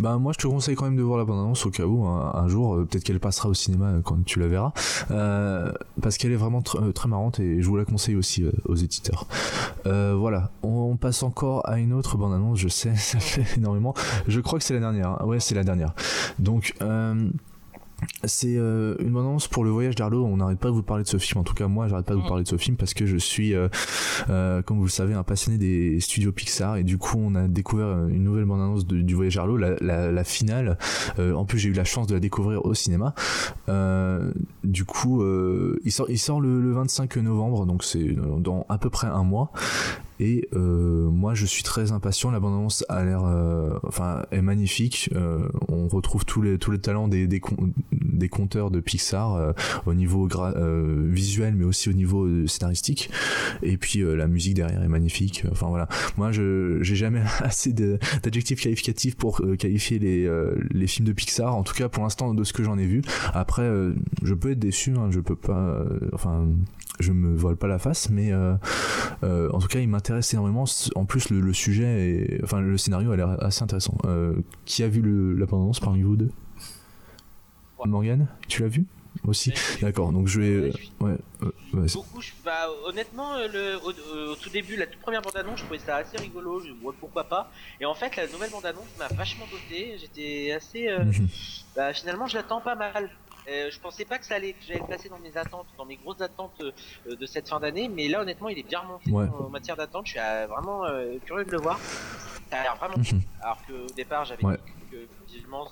Bah 0.00 0.16
moi 0.16 0.32
je 0.32 0.38
te 0.38 0.46
conseille 0.46 0.74
quand 0.74 0.86
même 0.86 0.96
de 0.96 1.02
voir 1.02 1.18
la 1.18 1.24
bande-annonce 1.24 1.66
au 1.66 1.70
cas 1.70 1.84
où 1.84 2.04
un, 2.06 2.48
jour 2.48 2.74
euh, 2.74 2.86
peut-être 2.86 3.04
qu'elle 3.04 3.20
passera 3.20 3.48
au 3.48 3.54
cinéma 3.54 3.86
euh, 3.86 4.00
quand 4.00 4.24
tu 4.24 4.40
la 4.40 4.48
verras 4.48 4.72
euh, 5.10 5.70
parce 6.00 6.16
qu'elle 6.16 6.32
est 6.32 6.36
vraiment 6.36 6.62
très 6.62 7.08
marrante 7.08 7.38
et 7.38 7.60
je 7.60 7.68
vous 7.68 7.76
la 7.76 7.84
conseille 7.84 8.16
aussi 8.16 8.44
aux 8.64 8.74
éditeurs. 8.74 9.26
voilà, 9.84 10.50
on, 10.62 10.96
passe 10.96 11.22
encore 11.22 11.68
à 11.68 11.78
une 11.78 11.92
autre 11.92 12.16
bande-annonce, 12.16 12.58
je 12.58 12.68
sais, 12.68 12.94
ça 12.96 13.20
fait 13.20 13.58
énormément. 13.58 13.94
Je 14.26 14.40
crois 14.40 14.58
que 14.58 14.64
c'est 14.64 14.74
la 14.74 14.80
dernière. 14.80 15.10
Hein. 15.10 15.24
Ouais, 15.26 15.40
c'est 15.40 15.54
la 15.54 15.64
dernière. 15.64 15.92
Donc 16.38 16.74
c'est 18.24 18.56
euh, 18.56 18.96
une 19.00 19.16
annonce 19.16 19.48
pour 19.48 19.64
le 19.64 19.70
voyage 19.70 19.94
d'Arlo. 19.94 20.24
On 20.24 20.36
n'arrête 20.36 20.58
pas 20.58 20.68
de 20.68 20.74
vous 20.74 20.82
parler 20.82 21.04
de 21.04 21.08
ce 21.08 21.18
film. 21.18 21.40
En 21.40 21.44
tout 21.44 21.54
cas, 21.54 21.66
moi, 21.66 21.88
j'arrête 21.88 22.06
pas 22.06 22.14
de 22.14 22.20
vous 22.20 22.26
parler 22.26 22.44
de 22.44 22.48
ce 22.48 22.56
film 22.56 22.76
parce 22.76 22.94
que 22.94 23.06
je 23.06 23.16
suis, 23.16 23.54
euh, 23.54 23.68
euh, 24.30 24.62
comme 24.62 24.78
vous 24.78 24.84
le 24.84 24.90
savez, 24.90 25.14
un 25.14 25.22
passionné 25.22 25.58
des 25.58 26.00
studios 26.00 26.32
Pixar. 26.32 26.76
Et 26.76 26.84
du 26.84 26.98
coup, 26.98 27.18
on 27.20 27.34
a 27.34 27.48
découvert 27.48 28.06
une 28.08 28.24
nouvelle 28.24 28.44
bande-annonce 28.44 28.86
du 28.86 29.14
voyage 29.14 29.36
d'Arlo, 29.36 29.56
la, 29.56 29.76
la, 29.80 30.24
finale. 30.24 30.78
en 31.18 31.44
plus, 31.44 31.58
j'ai 31.58 31.68
eu 31.68 31.72
la 31.72 31.84
chance 31.84 32.06
de 32.06 32.14
la 32.14 32.20
découvrir 32.20 32.64
au 32.64 32.74
cinéma. 32.74 33.14
du 34.64 34.84
coup, 34.84 35.24
il 35.84 35.92
sort, 35.92 36.06
il 36.08 36.18
sort 36.18 36.40
le, 36.40 36.60
le 36.60 36.72
25 36.72 37.16
novembre, 37.16 37.66
donc 37.66 37.84
c'est 37.84 38.16
dans 38.38 38.66
à 38.68 38.78
peu 38.78 38.90
près 38.90 39.08
un 39.08 39.24
mois. 39.24 39.52
Et 40.20 40.48
euh, 40.54 41.10
moi, 41.10 41.34
je 41.34 41.46
suis 41.46 41.62
très 41.62 41.92
impatient. 41.92 42.30
La 42.30 42.40
a 42.88 43.04
l'air, 43.04 43.24
euh, 43.24 43.78
enfin, 43.82 44.24
est 44.30 44.42
magnifique. 44.42 45.10
Euh, 45.14 45.48
on 45.68 45.88
retrouve 45.88 46.24
tous 46.24 46.42
les 46.42 46.58
tous 46.58 46.70
les 46.70 46.78
talents 46.78 47.08
des 47.08 47.26
des, 47.26 47.40
des 47.92 48.28
conteurs 48.28 48.70
de 48.70 48.80
Pixar 48.80 49.54
au 49.86 49.94
niveau 49.94 50.28
visuel, 51.08 51.54
mais 51.54 51.64
aussi 51.64 51.88
au 51.88 51.92
niveau 51.92 52.46
scénaristique. 52.46 53.10
Et 53.62 53.76
puis 53.76 54.00
la 54.00 54.26
musique 54.26 54.54
derrière 54.54 54.82
est 54.82 54.88
magnifique. 54.88 55.44
Enfin 55.50 55.68
voilà. 55.68 55.88
Moi, 56.16 56.32
je 56.32 56.78
j'ai 56.82 56.96
jamais 56.96 57.22
assez 57.40 57.72
d'adjectifs 57.72 58.60
qualificatifs 58.60 59.16
pour 59.16 59.42
qualifier 59.58 59.98
les 59.98 60.28
les 60.70 60.86
films 60.86 61.06
de 61.06 61.12
Pixar. 61.12 61.54
En 61.54 61.62
tout 61.62 61.74
cas, 61.74 61.88
pour 61.88 62.02
l'instant, 62.02 62.34
de 62.34 62.44
ce 62.44 62.52
que 62.52 62.62
j'en 62.62 62.78
ai 62.78 62.86
vu. 62.86 63.02
Après, 63.34 63.68
je 64.22 64.34
peux 64.34 64.50
être 64.50 64.58
déçu. 64.58 64.92
Hein, 64.96 65.10
je 65.10 65.20
peux 65.20 65.36
pas. 65.36 65.84
Enfin, 66.12 66.46
je 67.02 67.12
me 67.12 67.36
vole 67.36 67.56
pas 67.56 67.66
la 67.66 67.78
face, 67.78 68.08
mais 68.08 68.32
euh, 68.32 68.54
euh, 69.22 69.50
en 69.50 69.58
tout 69.58 69.68
cas, 69.68 69.80
il 69.80 69.88
m'intéresse 69.88 70.32
énormément. 70.32 70.64
En 70.94 71.04
plus, 71.04 71.30
le, 71.30 71.52
sujet, 71.52 72.08
et, 72.08 72.40
enfin, 72.42 72.60
le 72.60 72.78
scénario 72.78 73.12
a 73.12 73.16
l'air 73.16 73.42
assez 73.42 73.62
intéressant. 73.62 73.96
Euh, 74.04 74.34
qui 74.64 74.82
a 74.82 74.88
vu 74.88 75.02
le, 75.02 75.34
la 75.34 75.46
bande 75.46 75.78
parmi 75.80 76.02
vous 76.02 76.16
deux? 76.16 76.30
Morgan, 77.84 78.28
tu 78.46 78.62
l'as 78.62 78.68
vu? 78.68 78.86
Aussi 79.26 79.52
D'accord, 79.80 80.12
donc 80.12 80.28
je 80.28 80.40
vais. 80.40 80.72
Ouais, 81.00 81.16
Beaucoup, 81.72 82.20
bah, 82.44 82.68
honnêtement, 82.86 83.36
le, 83.38 83.76
au, 83.84 84.34
tout 84.36 84.50
début, 84.50 84.76
la 84.76 84.86
toute 84.86 85.00
première 85.00 85.20
bande-annonce, 85.20 85.58
je 85.58 85.64
trouvais 85.64 85.80
ça 85.80 85.96
assez 85.96 86.16
rigolo, 86.16 86.60
je, 86.60 86.70
pourquoi 87.00 87.24
pas. 87.24 87.50
Et 87.80 87.84
en 87.84 87.94
fait, 87.94 88.14
la 88.16 88.28
nouvelle 88.28 88.50
bande-annonce 88.50 88.86
m'a 88.98 89.08
vachement 89.08 89.46
doté, 89.50 89.96
j'étais 90.00 90.52
assez. 90.52 90.88
Mhm. 90.96 91.28
bah, 91.76 91.92
finalement, 91.92 92.26
je 92.26 92.36
l'attends 92.36 92.60
pas 92.60 92.76
mal. 92.76 93.10
Euh, 93.48 93.70
je 93.70 93.80
pensais 93.80 94.04
pas 94.04 94.18
que 94.18 94.24
ça 94.24 94.36
allait, 94.36 94.52
que 94.52 94.64
j'allais 94.66 94.80
le 94.80 94.86
placer 94.86 95.08
dans 95.08 95.18
mes 95.18 95.36
attentes, 95.36 95.66
dans 95.76 95.84
mes 95.84 95.96
grosses 95.96 96.20
attentes 96.20 96.60
euh, 96.62 97.16
de 97.16 97.26
cette 97.26 97.48
fin 97.48 97.58
d'année, 97.58 97.88
mais 97.88 98.08
là 98.08 98.20
honnêtement 98.20 98.48
il 98.48 98.58
est 98.58 98.68
bien 98.68 98.80
remonté 98.80 99.12
en, 99.12 99.48
matière 99.48 99.76
d'attente. 99.76 100.06
Je 100.06 100.12
suis 100.12 100.20
euh, 100.20 100.46
vraiment 100.46 100.84
curieux 101.24 101.44
de 101.44 101.50
le 101.50 101.58
voir. 101.58 101.78
Ça 102.50 102.58
a 102.58 102.62
l'air 102.62 102.76
vraiment. 102.76 102.98
Mhm. 102.98 103.22
Alors 103.40 103.58
qu'au 103.66 103.92
départ 103.94 104.24
j'avais 104.24 104.42
dit 104.42 104.88
que 104.90 105.08
visuellement 105.26 105.68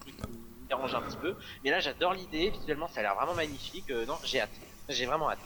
truc 0.00 0.14
me 0.28 0.68
dérange 0.68 0.94
un 0.94 1.02
petit 1.02 1.16
peu, 1.16 1.34
mais 1.64 1.70
là 1.70 1.80
j'adore 1.80 2.12
l'idée. 2.12 2.50
Visuellement 2.50 2.88
ça 2.88 3.00
a 3.00 3.02
l'air 3.04 3.14
vraiment 3.14 3.34
magnifique. 3.34 3.90
non, 3.90 4.16
j'ai 4.24 4.40
hâte. 4.40 4.50
J'ai 4.88 5.06
vraiment 5.06 5.30
hâte. 5.30 5.38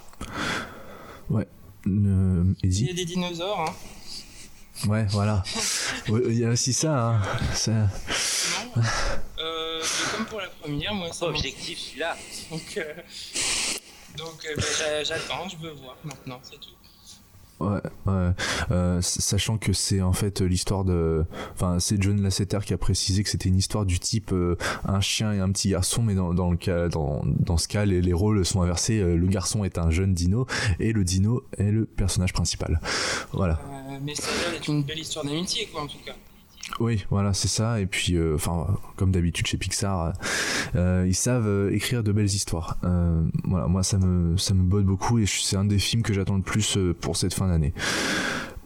Ouais. 1.29 1.47
il 1.87 2.57
y 2.65 2.91
a 2.91 2.95
des 2.95 3.05
dinosaures. 3.05 3.61
Hein. 3.61 3.75
Ouais, 4.89 5.07
voilà. 5.11 5.43
Il 6.09 6.39
y 6.39 6.45
a 6.45 6.51
aussi 6.51 6.73
ça. 6.73 7.11
Hein. 7.11 7.23
ça... 7.53 7.89
Pour 10.31 10.41
la 10.41 10.49
première, 10.49 10.95
moi, 10.95 11.09
c'est 11.13 11.25
objectif 11.25 11.79
celui-là. 11.79 12.17
Donc, 12.51 12.77
euh, 12.77 12.95
donc 14.17 14.47
euh, 14.49 14.55
bah, 14.57 15.03
j'attends, 15.05 15.49
je 15.49 15.57
veux 15.57 15.73
voir 15.73 15.97
maintenant, 16.05 16.39
c'est 16.43 16.59
tout. 16.61 16.71
Ouais, 17.59 17.81
ouais. 18.07 18.31
Euh, 18.71 19.03
sachant 19.03 19.59
que 19.59 19.75
c'est 19.75 20.01
en 20.01 20.15
fait 20.15 20.41
l'histoire 20.41 20.83
de, 20.83 21.27
enfin 21.53 21.79
c'est 21.79 22.01
John 22.01 22.23
Lasseter 22.23 22.61
qui 22.65 22.73
a 22.73 22.79
précisé 22.79 23.23
que 23.23 23.29
c'était 23.29 23.51
une 23.51 23.59
histoire 23.59 23.85
du 23.85 23.99
type 23.99 24.33
euh, 24.33 24.57
un 24.85 25.03
chien 25.03 25.35
et 25.35 25.41
un 25.41 25.51
petit 25.53 25.69
garçon, 25.69 26.03
mais 26.03 26.15
dans, 26.15 26.33
dans 26.33 26.51
le 26.51 26.57
cas, 26.57 26.89
dans, 26.89 27.21
dans 27.25 27.59
ce 27.59 27.69
cas, 27.69 27.85
les, 27.85 28.01
les 28.01 28.13
rôles 28.15 28.47
sont 28.47 28.63
inversés. 28.63 29.01
le 29.01 29.27
garçon 29.27 29.63
est 29.65 29.77
un 29.77 29.91
jeune 29.91 30.15
dino 30.15 30.47
et 30.79 30.93
le 30.93 31.05
dino 31.05 31.45
est 31.59 31.71
le 31.71 31.85
personnage 31.85 32.33
principal. 32.33 32.81
Voilà. 33.33 33.61
mais 34.01 34.15
ça 34.15 34.29
a 34.29 34.43
l'air 34.43 34.53
d'être 34.53 34.69
une 34.69 34.83
belle 34.83 35.01
histoire 35.01 35.27
d'amitié, 35.27 35.67
quoi, 35.67 35.83
en 35.83 35.87
tout 35.87 35.99
cas. 36.07 36.15
Oui, 36.79 37.05
voilà, 37.11 37.35
c'est 37.35 37.49
ça. 37.49 37.81
Et 37.81 37.87
puis, 37.87 38.17
euh, 38.17 38.37
enfin, 38.37 38.67
comme 38.97 39.11
d'habitude 39.11 39.47
chez 39.47 39.57
Pixar, 39.57 40.13
euh, 40.77 41.05
ils 41.07 41.15
savent 41.15 41.49
euh, 41.49 41.75
écrire 41.75 42.03
de 42.03 42.13
belles 42.13 42.27
histoires. 42.27 42.79
voilà, 43.45 43.67
moi, 43.67 43.83
ça 43.83 43.99
me, 43.99 44.37
ça 44.37 44.55
me 44.55 44.63
botte 44.63 44.85
beaucoup 44.85 45.19
et 45.19 45.27
c'est 45.27 45.57
un 45.57 45.65
des 45.65 45.79
films 45.79 46.03
que 46.03 46.13
j'attends 46.13 46.37
le 46.37 46.43
plus 46.43 46.79
pour 47.01 47.17
cette 47.17 47.35
fin 47.35 47.49
d'année. 47.49 47.73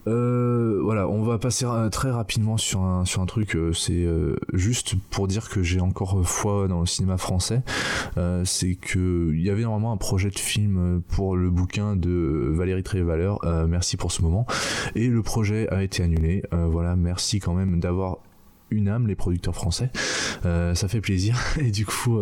Euh, 0.06 0.80
voilà, 0.82 1.08
on 1.08 1.22
va 1.22 1.38
passer 1.38 1.66
très 1.90 2.10
rapidement 2.10 2.56
sur 2.56 2.82
un, 2.82 3.04
sur 3.04 3.22
un 3.22 3.26
truc, 3.26 3.56
euh, 3.56 3.72
c'est 3.72 4.04
euh, 4.04 4.36
juste 4.52 4.94
pour 5.10 5.28
dire 5.28 5.48
que 5.48 5.62
j'ai 5.62 5.80
encore 5.80 6.26
foi 6.26 6.68
dans 6.68 6.80
le 6.80 6.86
cinéma 6.86 7.16
français, 7.16 7.62
c'est 8.44 8.74
que 8.74 9.32
il 9.32 9.42
y 9.42 9.50
avait 9.50 9.62
normalement 9.62 9.92
un 9.92 9.96
projet 9.96 10.30
de 10.30 10.38
film 10.38 11.02
pour 11.08 11.36
le 11.36 11.50
bouquin 11.50 11.96
de 11.96 12.50
Valérie 12.54 12.82
Trévaleur, 12.82 13.40
merci 13.68 13.96
pour 13.96 14.12
ce 14.12 14.22
moment, 14.22 14.46
et 14.94 15.08
le 15.08 15.22
projet 15.22 15.68
a 15.70 15.82
été 15.82 16.02
annulé, 16.02 16.42
voilà, 16.52 16.96
merci 16.96 17.40
quand 17.40 17.54
même 17.54 17.80
d'avoir 17.80 18.18
une 18.74 18.88
âme 18.88 19.06
les 19.06 19.14
producteurs 19.14 19.54
français 19.54 19.90
ça 20.42 20.88
fait 20.88 21.00
plaisir 21.00 21.36
et 21.58 21.70
du 21.70 21.86
coup 21.86 22.20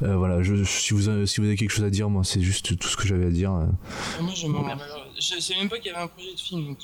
voilà 0.00 0.42
je, 0.42 0.64
si 0.64 0.94
vous 0.94 1.08
avez, 1.08 1.26
si 1.26 1.40
vous 1.40 1.46
avez 1.46 1.56
quelque 1.56 1.70
chose 1.70 1.84
à 1.84 1.90
dire 1.90 2.08
moi 2.10 2.24
c'est 2.24 2.40
juste 2.40 2.76
tout 2.78 2.88
ce 2.88 2.96
que 2.96 3.06
j'avais 3.06 3.26
à 3.26 3.30
dire 3.30 3.50
moi 3.50 4.32
je 4.34 4.46
je 5.18 5.40
sais 5.40 5.56
même 5.56 5.68
pas 5.68 5.78
qu'il 5.78 5.86
y 5.86 5.94
avait 5.94 6.04
un 6.04 6.06
projet 6.06 6.32
de 6.32 6.40
film. 6.40 6.76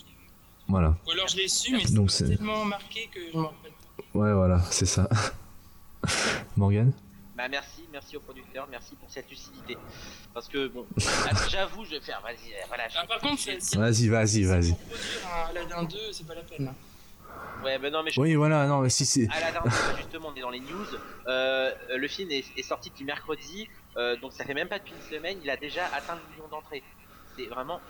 Voilà. 0.69 0.97
Ou 1.07 1.11
alors 1.11 1.29
je 1.29 1.37
l'ai 1.37 1.49
su, 1.49 1.77
mais 1.77 1.85
donc 1.85 2.11
c'est 2.11 2.27
tellement 2.27 2.65
marqué 2.65 3.09
que 3.13 3.21
je 3.33 3.37
m'en 3.37 3.49
rappelle 3.49 3.73
pas. 3.73 4.19
Ouais, 4.19 4.33
voilà, 4.33 4.61
c'est 4.71 4.87
ça. 4.87 5.09
Morgan 6.57 6.93
Bah 7.37 7.49
merci, 7.49 7.85
merci 7.93 8.17
au 8.17 8.21
producteur, 8.21 8.67
merci 8.71 8.95
pour 8.97 9.11
cette 9.11 9.31
lucidité. 9.31 9.77
Parce 10.33 10.49
que 10.49 10.69
bon, 10.69 10.87
j'avoue, 11.49 11.85
je 11.85 11.91
vais 11.91 12.01
faire, 12.01 12.21
vas-y, 12.23 12.53
euh, 12.53 12.65
voilà. 12.69 12.85
Ah, 12.97 13.07
par 13.07 13.19
contre, 13.19 13.43
vas-y, 13.77 14.09
vas-y, 14.09 14.43
vas-y. 14.45 14.71
Pour 14.71 14.79
produire 14.79 15.29
un 15.33 15.51
Aladdin 15.51 15.85
2, 15.85 15.97
c'est 16.13 16.27
pas 16.27 16.35
la 16.35 16.43
peine. 16.43 16.69
Hein. 16.69 16.75
Ouais, 17.65 17.79
ben 17.79 17.93
non, 17.93 18.03
mais 18.03 18.11
je... 18.11 18.21
Oui, 18.21 18.35
voilà, 18.35 18.67
non, 18.67 18.81
mais 18.81 18.91
si 18.91 19.07
c'est. 19.07 19.29
Aladdin 19.31 19.63
2, 19.65 19.71
justement, 19.97 20.29
on 20.33 20.37
est 20.37 20.41
dans 20.43 20.51
les 20.51 20.61
news. 20.61 20.87
Euh, 21.27 21.73
le 21.97 22.09
film 22.09 22.31
est, 22.31 22.45
est, 22.57 22.63
sorti 22.63 22.91
depuis 22.91 23.05
mercredi, 23.05 23.69
euh, 23.97 24.17
donc 24.17 24.33
ça 24.33 24.45
fait 24.45 24.55
même 24.55 24.69
pas 24.69 24.79
depuis 24.79 24.95
une 24.95 25.17
semaine, 25.17 25.39
il 25.43 25.51
a 25.51 25.57
déjà 25.57 25.87
atteint 25.87 26.15
le 26.15 26.35
million 26.35 26.49
d'entrées 26.49 26.83
c'est 27.37 27.47
vraiment. 27.47 27.81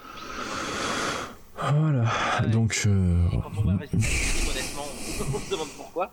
Voilà, 1.57 2.05
donc. 2.49 2.83
Euh... 2.87 3.29
Quand 3.31 3.51
on 3.57 3.63
voit 3.63 3.73
le 3.73 3.79
résultat, 3.79 4.07
honnêtement, 4.51 4.85
on, 4.85 5.39
se 5.39 5.51
demande 5.51 5.69
pourquoi. 5.77 6.11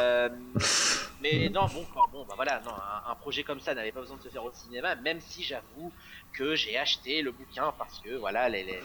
Euh, 0.00 0.28
mais 1.22 1.48
non, 1.48 1.66
bon, 1.66 1.86
bon, 2.12 2.24
bah 2.28 2.34
voilà, 2.36 2.60
non, 2.64 2.72
un, 3.08 3.14
projet 3.14 3.44
comme 3.44 3.60
ça 3.60 3.74
n'avait 3.74 3.92
pas 3.92 4.00
besoin 4.00 4.16
de 4.16 4.22
se 4.22 4.28
faire 4.28 4.44
au 4.44 4.52
cinéma, 4.52 4.96
même 4.96 5.20
si 5.20 5.44
j'avoue 5.44 5.92
que 6.32 6.54
j'ai 6.56 6.76
acheté 6.76 7.22
le 7.22 7.30
bouquin 7.30 7.72
parce 7.78 8.00
que 8.00 8.16
voilà, 8.16 8.48
les, 8.48 8.64
les, 8.64 8.80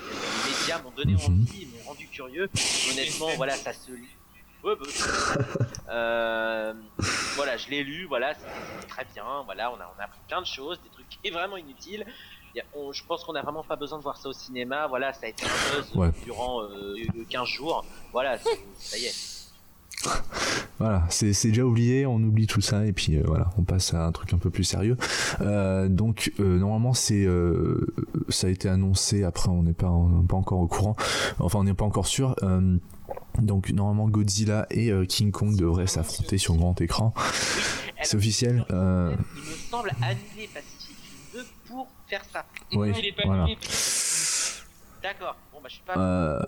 médias 0.48 0.82
m'ont 0.84 0.92
donné 0.92 1.14
mhm. 1.14 1.20
envie, 1.22 1.66
m'ont 1.66 1.90
rendu 1.90 2.08
curieux. 2.08 2.50
Honnêtement, 2.92 3.30
voilà, 3.36 3.56
ça 3.56 3.74
se 3.74 3.92
lit. 3.92 4.08
Ouais, 4.64 4.76
bah, 4.76 4.86
euh, 5.90 6.74
voilà, 7.36 7.58
je 7.58 7.70
l'ai 7.70 7.84
lu, 7.84 8.06
voilà, 8.06 8.36
c'est 8.36 8.88
très 8.88 9.06
bien, 9.06 9.26
voilà, 9.46 9.72
on 9.72 9.76
a, 9.76 9.92
on 9.98 10.00
a 10.00 10.06
appris 10.06 10.20
plein 10.28 10.42
de 10.42 10.46
choses, 10.46 10.80
des 10.84 10.90
trucs 10.90 11.10
qui 11.10 11.20
est 11.24 11.32
vraiment 11.32 11.58
inutiles 11.58 12.06
je 12.56 13.04
pense 13.08 13.24
qu'on 13.24 13.34
n'a 13.34 13.42
vraiment 13.42 13.64
pas 13.64 13.76
besoin 13.76 13.98
de 13.98 14.04
voir 14.04 14.18
ça 14.18 14.30
au 14.30 14.34
cinéma. 14.34 14.88
Voilà, 14.88 15.14
ça 15.14 15.26
a 15.26 15.30
été 15.30 15.46
un 15.46 15.96
buzz 15.96 16.14
durant 16.24 16.62
15 17.30 17.42
euh, 17.42 17.46
jours. 17.46 17.86
Voilà, 18.12 18.38
ça 18.38 18.98
y 18.98 19.06
est. 19.06 19.14
Voilà, 20.80 21.06
c'est 21.12 21.32
déjà 21.44 21.64
oublié, 21.64 22.08
on 22.08 22.16
oublie 22.16 22.48
tout 22.48 22.60
ça 22.60 22.88
et 22.88 22.92
puis 22.92 23.16
euh, 23.16 23.22
voilà, 23.24 23.52
on 23.60 23.62
passe 23.62 23.94
à 23.94 24.04
un 24.04 24.12
truc 24.12 24.34
un 24.34 24.40
peu 24.40 24.50
plus 24.50 24.64
sérieux. 24.64 24.98
Euh, 25.42 25.88
donc 25.90 26.34
normalement 26.40 26.96
c'est 26.96 27.28
ça 28.30 28.48
a 28.48 28.50
été 28.50 28.68
annoncé. 28.68 29.24
Après 29.24 29.50
on 29.50 29.62
n'est 29.62 29.74
pas 29.74 29.94
pas 30.28 30.38
encore 30.38 30.60
au 30.60 30.66
courant. 30.66 30.96
Enfin 31.38 31.60
on 31.60 31.66
n'est 31.66 31.76
pas 31.76 31.86
encore 31.86 32.08
sûr. 32.08 32.36
donc 33.38 33.70
normalement 33.70 34.10
Godzilla 34.10 34.66
et 34.72 34.92
King 35.08 35.30
Kong 35.30 35.56
devraient 35.56 35.86
s'affronter 35.86 36.40
sur 36.40 36.56
grand 36.56 36.82
écran. 36.82 37.14
C'est 38.02 38.18
officiel. 38.18 38.66
Il 38.72 38.76
me 38.76 39.16
semble 39.70 39.92
annulé 40.02 40.50
pour 40.52 40.64
faire 42.12 42.26
ça. 42.26 42.46
Oui, 42.74 42.92
il 42.98 43.06
est 43.06 43.12
pas 43.14 43.24
voilà. 43.26 43.46
D'accord. 45.02 45.38
Bon, 45.54 45.60
bah, 45.64 45.70
je 45.70 45.74
suis 45.76 45.84
pas. 45.84 45.98
Euh... 45.98 46.40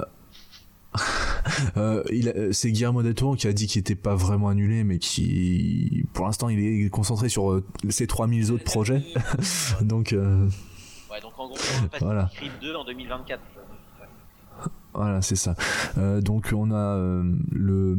euh, 1.77 2.03
euh 2.11 2.53
c'est 2.53 2.71
Guillermo 2.71 3.01
del 3.01 3.15
Toro 3.15 3.35
qui 3.35 3.47
a 3.47 3.53
dit 3.53 3.65
qu'il 3.65 3.79
était 3.79 3.95
pas 3.95 4.13
vraiment 4.13 4.49
annulé, 4.49 4.83
mais 4.83 4.99
qui, 4.99 6.05
pour 6.13 6.25
l'instant, 6.25 6.49
il 6.49 6.59
est 6.59 6.89
concentré 6.89 7.29
sur 7.29 7.51
euh, 7.51 7.65
ses 7.89 8.07
3000 8.07 8.51
autres 8.51 8.65
projets. 8.65 9.03
donc, 9.81 10.13
ouais, 10.13 11.21
donc 11.21 11.33
en 11.37 11.47
gros, 11.47 11.57
on 11.57 11.81
va 11.81 11.97
voilà. 11.99 12.29
2 12.61 12.75
en 12.75 12.83
2024. 12.83 13.41
Voilà, 14.93 15.21
c'est 15.21 15.35
ça. 15.35 15.55
Euh, 15.97 16.21
donc 16.21 16.53
on 16.55 16.71
a 16.71 16.75
euh, 16.75 17.23
le 17.51 17.97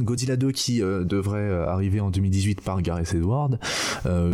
Godzilla 0.00 0.36
2 0.36 0.52
qui 0.52 0.82
euh, 0.82 1.04
devrait 1.04 1.52
arriver 1.52 2.00
en 2.00 2.10
2018 2.10 2.62
par 2.62 2.80
Gareth 2.82 3.14
Edwards. 3.14 3.58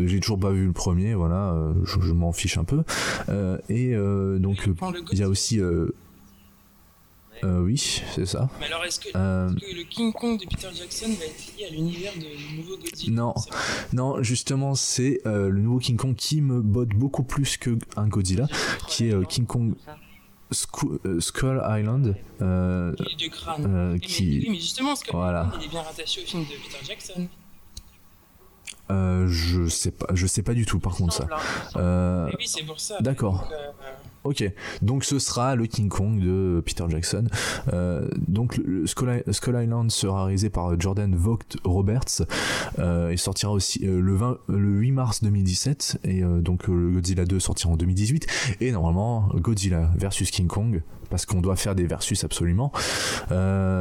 J'ai 0.05 0.20
toujours 0.20 0.38
pas 0.38 0.51
vu 0.51 0.66
le 0.66 0.72
premier, 0.72 1.14
voilà, 1.14 1.57
je, 1.84 2.12
m'en 2.12 2.32
fiche 2.32 2.59
un 2.59 2.64
peu. 2.64 2.82
et 3.68 3.95
donc 4.38 4.68
il 5.12 5.18
y 5.18 5.22
a 5.22 5.28
aussi 5.28 5.61
oui, 7.43 8.03
c'est 8.14 8.26
ça. 8.26 8.51
Mais 8.61 8.66
alors, 8.66 8.84
est-ce 8.84 9.01
que, 9.01 9.09
le 9.14 9.82
King 9.84 10.12
Kong 10.12 10.38
de 10.38 10.45
Peter 10.45 10.68
Jackson 10.74 11.07
va 11.18 11.24
être 11.24 11.57
lié 11.57 11.66
à 11.66 11.70
l'univers 11.70 12.12
de 12.16 12.57
nouveau 12.57 12.76
Godzilla? 12.76 13.12
Non, 13.14 13.34
non, 13.95 14.22
justement, 14.22 14.74
c'est 14.74 15.20
le 15.24 15.59
nouveau 15.59 15.78
King 15.78 15.97
Kong 15.97 16.14
qui 16.14 16.43
me 16.43 16.61
botte 16.61 16.91
beaucoup 16.91 17.22
plus 17.22 17.57
que 17.57 17.78
un 17.97 18.09
Godzilla, 18.09 18.47
qui 18.88 19.09
est 19.09 19.26
King 19.26 19.47
Kong. 19.47 19.74
Euh, 21.07 21.20
Skull 21.20 21.62
Island. 21.64 22.16
Euh, 22.42 22.94
du 23.16 23.30
crâne. 23.30 23.94
Euh, 23.94 23.98
qui... 23.98 24.46
mais, 24.51 24.57
justement, 24.57 24.96
Skull 24.96 25.14
Island, 25.14 25.53
il 25.61 25.66
est 25.66 25.68
bien 25.68 25.82
rattaché 25.82 26.22
au 26.22 26.26
film 26.26 26.42
de 26.44 26.48
Peter 26.48 26.84
Jackson. 26.84 27.28
Euh, 28.90 29.28
je 29.28 29.68
sais 29.68 29.92
pas, 29.92 30.07
je 30.12 30.26
sais 30.26 30.42
pas 30.42 30.53
du 30.53 30.66
tout 30.66 30.80
par 30.80 30.96
contre 30.96 31.14
ça. 31.14 31.26
Euh... 31.76 32.28
oui, 32.36 32.46
c'est 32.48 32.64
pour 32.64 32.80
ça. 32.80 32.96
D'accord. 33.01 33.48
Ok, 34.24 34.44
donc 34.82 35.04
ce 35.04 35.18
sera 35.18 35.54
le 35.54 35.66
King 35.66 35.88
Kong 35.88 36.20
de 36.20 36.62
Peter 36.64 36.84
Jackson. 36.88 37.24
Euh, 37.72 38.06
donc 38.28 38.58
le 38.58 38.86
Skull, 38.86 39.22
Island 39.62 39.90
sera 39.90 40.24
réalisé 40.24 40.50
par 40.50 40.78
Jordan 40.78 41.14
Vogt 41.14 41.56
Roberts. 41.64 42.22
Euh, 42.78 43.08
il 43.12 43.18
sortira 43.18 43.50
aussi 43.52 43.80
euh, 43.86 44.00
le, 44.00 44.14
20, 44.14 44.38
le 44.48 44.78
8 44.78 44.90
mars 44.92 45.22
2017 45.22 46.00
et 46.04 46.22
donc 46.22 46.68
le 46.68 46.90
Godzilla 46.90 47.24
2 47.24 47.40
sortira 47.40 47.72
en 47.72 47.76
2018 47.76 48.26
et 48.60 48.72
normalement 48.72 49.28
Godzilla 49.34 49.90
versus 49.96 50.30
King 50.30 50.48
Kong 50.48 50.82
parce 51.08 51.24
qu'on 51.24 51.40
doit 51.40 51.56
faire 51.56 51.74
des 51.74 51.86
versus 51.86 52.22
absolument 52.22 52.72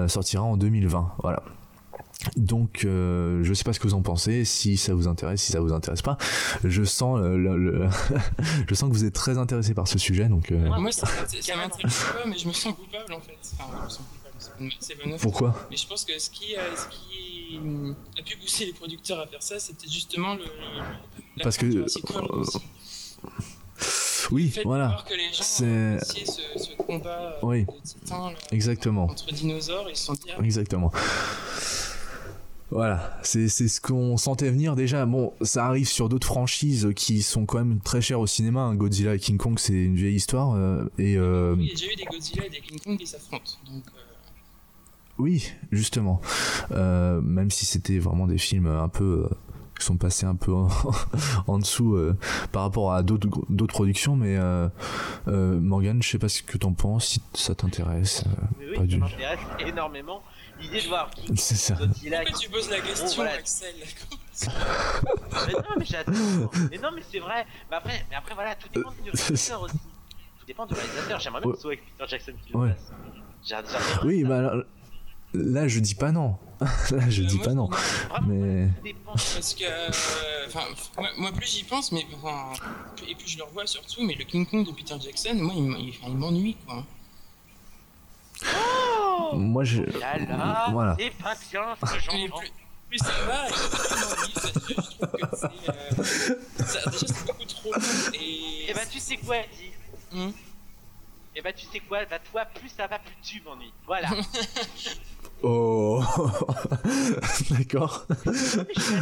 sortira 0.07 0.43
en 0.43 0.55
2020. 0.55 1.13
Voilà. 1.21 1.43
Donc, 2.36 2.84
euh, 2.84 3.43
je 3.43 3.53
sais 3.53 3.63
pas 3.63 3.72
ce 3.72 3.80
que 3.80 3.88
vous 3.88 3.93
en 3.93 4.01
pensez, 4.01 4.43
si 4.43 4.76
ça 4.76 4.93
vous 4.93 5.07
intéresse, 5.07 5.41
si 5.41 5.53
ça 5.53 5.61
vous 5.61 5.72
intéresse 5.72 6.01
pas. 6.01 6.17
Je 6.63 6.84
sens, 6.84 7.17
le, 7.20 7.88
je 8.70 8.76
sens 8.76 8.89
que 8.89 8.93
vous 8.93 9.05
êtes 9.05 9.13
très 9.13 9.38
intéressé 9.38 9.74
par 9.74 9.88
ce 9.88 9.97
sujet, 9.97 10.26
donc. 10.26 10.51
Euh... 10.51 10.67
Moi, 10.80 10.91
ça, 10.91 11.07
ça 11.07 11.55
m'intéresse 11.55 12.03
pas, 12.13 12.26
mais 12.26 12.38
je 12.38 12.47
me 12.47 12.53
sens 12.53 12.74
coupable 12.76 13.13
en 13.13 13.22
fait. 13.22 13.38
Enfin, 13.53 13.78
je 13.78 13.84
me 13.84 13.89
sens 13.89 13.97
coupable. 13.99 14.20
C'est 14.80 14.95
Pourquoi? 15.22 15.67
Mais 15.70 15.78
je 15.78 15.88
pense 15.88 16.03
que 16.03 16.17
ce 16.20 16.30
qui, 16.30 16.55
a, 16.55 16.61
ce 16.76 16.88
qui 16.89 17.59
a 18.17 18.24
pu 18.24 18.38
pousser 18.38 18.65
les 18.65 18.74
producteurs 18.74 19.20
à 19.20 19.28
faire 19.28 19.41
ça, 19.41 19.59
c'était 19.59 19.88
justement 19.88 20.36
le. 20.36 20.43
La 21.38 21.43
Parce 21.43 21.57
que. 21.57 21.65
Euh, 21.65 21.86
oui, 24.32 24.53
voilà. 24.65 25.03
C'est 25.32 25.97
ce, 26.03 26.59
ce, 26.59 26.76
combat 26.78 27.38
oui. 27.41 27.65
de 27.65 27.72
titans, 27.84 28.34
Exactement. 28.51 29.05
entre 29.05 29.34
dinosaures, 29.34 29.89
ils 29.89 29.95
se 29.95 30.05
sont 30.05 30.13
dit. 30.13 30.30
Ah, 30.38 30.43
Exactement. 30.43 30.91
Voilà, 32.72 33.17
c'est 33.24 33.49
ce 33.49 33.82
qu'on 33.82 34.17
sentait 34.17 34.49
venir 34.51 34.76
déjà. 34.76 35.05
Bon, 35.05 35.34
ça 35.41 35.65
arrive 35.65 35.88
sur 35.88 36.07
d'autres 36.07 36.28
franchises 36.28 36.89
qui 36.95 37.24
sont 37.24 37.45
quand 37.45 37.57
même 37.57 37.80
très 37.80 37.99
chères 37.99 38.20
au 38.20 38.28
cinéma. 38.28 38.61
Hein. 38.61 38.76
Godzilla 38.76 39.15
et 39.15 39.20
King 39.20 39.38
Kong, 39.38 39.57
c'est 39.57 39.74
une 39.74 39.95
vieille 39.95 40.15
histoire. 40.15 40.53
Euh, 40.53 40.86
et, 40.99 41.15
euh... 41.17 41.55
Oui, 41.57 41.63
il 41.63 41.67
y 41.67 41.72
a 41.72 41.76
déjà 41.76 41.91
eu 41.91 41.95
des 41.95 42.05
Godzilla 42.05 42.45
et 42.45 42.49
des 42.49 42.59
King 42.59 42.80
Kong 42.80 42.97
qui 42.97 43.07
s'affrontent. 43.07 43.51
Donc, 43.65 43.84
euh... 43.88 44.01
Oui, 45.17 45.51
justement. 45.72 46.22
Euh, 46.72 47.22
même 47.22 47.49
si 47.49 47.65
c'était 47.65 47.97
vraiment 47.97 48.28
des 48.28 48.38
films 48.38 48.67
un 48.67 48.88
peu 48.88 49.28
euh, 49.30 49.36
qui 49.80 49.86
sont 49.86 49.97
passés 49.97 50.26
un 50.26 50.36
peu 50.36 50.53
en, 50.53 51.57
dessous 51.59 51.95
euh, 51.95 52.15
par 52.51 52.63
rapport 52.63 52.93
à 52.93 53.01
d'autres 53.01 53.30
d'autres 53.49 53.74
productions 53.74 54.15
mais 54.15 54.38
euh, 54.38 54.67
euh, 55.28 55.59
Morgan 55.59 56.03
je 56.03 56.09
sais 56.09 56.20
pas 56.20 56.30
ce 56.30 56.43
que 56.43 56.57
t'en 56.57 56.74
penses 56.74 57.07
si 57.07 57.22
ça 57.34 57.55
t'intéresse 57.55 58.26
oui, 58.59 58.76
ça 58.76 58.97
m'intéresse 58.97 59.39
énormément 59.65 60.22
l'idée 60.60 60.82
de 60.82 60.88
voir 60.88 61.10
qui 61.12 61.36
c'est 61.38 61.55
ça 61.55 61.76
Pourquoi 61.76 62.39
tu 62.39 62.49
poses 62.49 62.70
la 62.70 62.82
question 62.82 63.07
voilà. 63.16 63.32
Axel 63.34 63.76
mais 65.47 65.53
non 65.53 65.76
mais 65.78 65.86
j'adore 65.86 66.51
mais 66.72 66.78
non 66.78 66.89
mais 66.95 67.01
c'est 67.12 67.20
vrai 67.20 67.45
mais 67.70 67.78
après 67.78 68.05
mais 68.10 68.16
après 68.16 68.36
voilà 68.36 68.55
tout 68.55 68.70
dépend 68.74 68.91
du 68.91 69.10
réalisateur 69.12 69.62
aussi 69.62 69.74
tout 70.39 70.45
dépend 70.47 70.66
du 70.66 70.74
réalisateur 70.74 71.20
j'aimerais 71.20 71.41
bien 71.41 71.51
que 71.51 71.57
ce 71.57 71.62
soit 71.62 71.72
avec 71.72 71.84
Peter 71.86 72.10
Jackson 72.10 72.34
qui 72.45 72.53
le 72.53 72.60
ouais. 72.60 72.76
fasse 73.43 73.99
oui 74.03 74.24
bah 74.24 74.38
alors, 74.38 74.64
Là, 75.34 75.68
je 75.68 75.80
dis 75.80 75.95
pas 75.95 76.12
non. 76.12 76.38
Là, 76.91 77.10
je 77.10 77.24
dis 77.24 77.38
pas 77.38 77.53
non. 77.53 77.70
Mais. 78.28 78.68
Parce 79.05 79.53
que. 79.53 80.47
Enfin, 80.47 80.62
moi, 81.18 81.32
plus 81.32 81.47
j'y 81.47 81.64
pense, 81.64 81.91
mais. 81.91 82.05
Et 83.07 83.16
plus 83.16 83.28
je 83.28 83.38
le 83.38 83.43
revois 83.43 83.68
surtout, 83.68 84.03
mais 84.03 84.16
le 84.16 84.24
King 84.24 84.45
Kong 84.47 84.66
de 84.66 84.72
Peter 84.72 84.95
Jackson, 84.99 85.36
moi, 85.36 85.53
il, 85.55 86.16
m'ennuie, 86.16 86.57
quoi. 86.66 86.84
Oh 88.45 89.35
moi, 89.35 89.63
je. 89.63 89.81
Là, 89.99 90.17
là, 90.17 90.67
voilà. 90.71 90.95
C'est 90.99 91.11
patience 91.11 91.79
que 91.79 91.99
j'en 91.99 92.37
plus, 92.37 92.51
plus 92.87 92.97
ça 92.97 93.11
va, 93.27 93.47
et 93.47 93.51
plus 93.51 93.61
je 93.61 94.15
trouve 94.15 94.31
que 94.31 95.35
c'est. 95.35 95.49
Euh, 95.59 96.03
ça, 96.65 96.89
déjà, 96.89 96.91
c'est 96.91 97.25
beaucoup 97.25 97.45
trop 97.45 97.73
long. 97.73 97.79
Et, 98.13 98.69
et 98.69 98.73
bah, 98.73 98.81
tu 98.89 98.99
sais 98.99 99.17
quoi, 99.17 99.37
Eddie 99.37 99.71
hum 100.13 100.33
et 101.35 101.41
bah 101.41 101.53
tu 101.53 101.65
sais 101.67 101.79
quoi, 101.79 102.03
bah 102.05 102.19
toi 102.19 102.43
plus 102.45 102.69
ça 102.69 102.87
va, 102.87 102.99
plus 102.99 103.15
tu 103.21 103.41
m'ennuies. 103.41 103.71
Voilà. 103.85 104.09
Oh, 105.41 106.03
d'accord. 107.51 108.05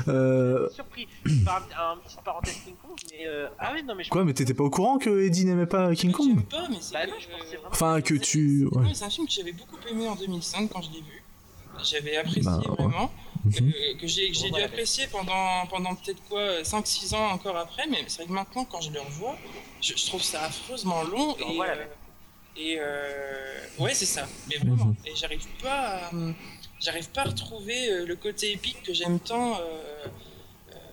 euh... 0.07 0.69
surpris 0.69 1.07
par 1.43 1.67
un, 1.77 1.93
un 1.93 1.97
petit 1.97 2.17
parenthèse 2.23 2.61
King 2.63 2.75
Kong, 2.75 2.99
mais 3.11 3.25
euh... 3.27 3.47
ah 3.57 3.73
ouais 3.73 3.81
non 3.81 3.95
mais 3.95 4.03
je 4.03 4.09
quoi, 4.09 4.23
mais 4.23 4.33
t'étais 4.33 4.53
pas 4.53 4.63
au 4.63 4.69
courant 4.69 4.99
que 4.99 5.25
Eddie 5.25 5.45
n'aimait 5.45 5.65
pas 5.65 5.95
King 5.95 6.11
Kong 6.11 6.27
J'aime 6.27 6.43
pas, 6.43 6.67
mais 6.69 6.77
c'est 6.79 6.93
bah, 6.93 7.07
non, 7.07 7.13
je 7.19 7.27
pensais 7.27 7.55
vraiment 7.55 7.69
enfin 7.71 8.01
que 8.01 8.13
tu. 8.13 8.67
Ouais. 8.71 8.93
C'est 8.93 9.05
un 9.05 9.09
film 9.09 9.25
que 9.25 9.33
j'avais 9.33 9.51
beaucoup 9.51 9.77
aimé 9.89 10.07
en 10.07 10.15
2005 10.15 10.69
quand 10.71 10.81
je 10.81 10.91
l'ai 10.91 11.01
vu. 11.01 11.23
J'avais 11.83 12.17
apprécié 12.17 12.43
bah, 12.43 12.61
vraiment. 12.77 13.11
Ouais. 13.45 13.51
Que, 13.51 13.63
mhm. 13.63 13.97
que 13.99 14.07
j'ai 14.07 14.29
dû 14.29 14.49
voilà. 14.49 14.65
apprécier 14.65 15.07
pendant, 15.07 15.65
pendant 15.69 15.95
peut-être 15.95 16.21
quoi 16.29 16.61
5-6 16.61 17.15
ans 17.15 17.31
encore 17.31 17.57
après, 17.57 17.87
mais 17.89 18.03
c'est 18.07 18.17
vrai 18.17 18.27
que 18.27 18.33
maintenant 18.33 18.65
quand 18.65 18.81
je 18.81 18.91
le 18.91 18.99
revois, 18.99 19.35
je, 19.81 19.93
je 19.95 20.05
trouve 20.05 20.21
ça 20.21 20.43
affreusement 20.43 21.03
long. 21.03 21.35
Et, 21.37 21.55
voilà, 21.55 21.73
euh, 21.73 21.85
et 22.57 22.77
euh, 22.79 23.59
ouais, 23.79 23.93
c'est 23.93 24.05
ça, 24.05 24.27
mais 24.49 24.57
vraiment. 24.57 24.85
-hmm. 24.91 25.07
Et 25.07 25.15
j'arrive 25.15 25.47
pas, 25.61 26.07
à, 26.07 26.11
j'arrive 26.79 27.09
pas 27.09 27.21
à 27.21 27.25
retrouver 27.25 27.89
euh, 27.89 28.05
le 28.05 28.15
côté 28.15 28.51
épique 28.51 28.81
que 28.83 28.93
j'aime 28.93 29.19
tant. 29.19 29.59
Euh, 29.59 30.05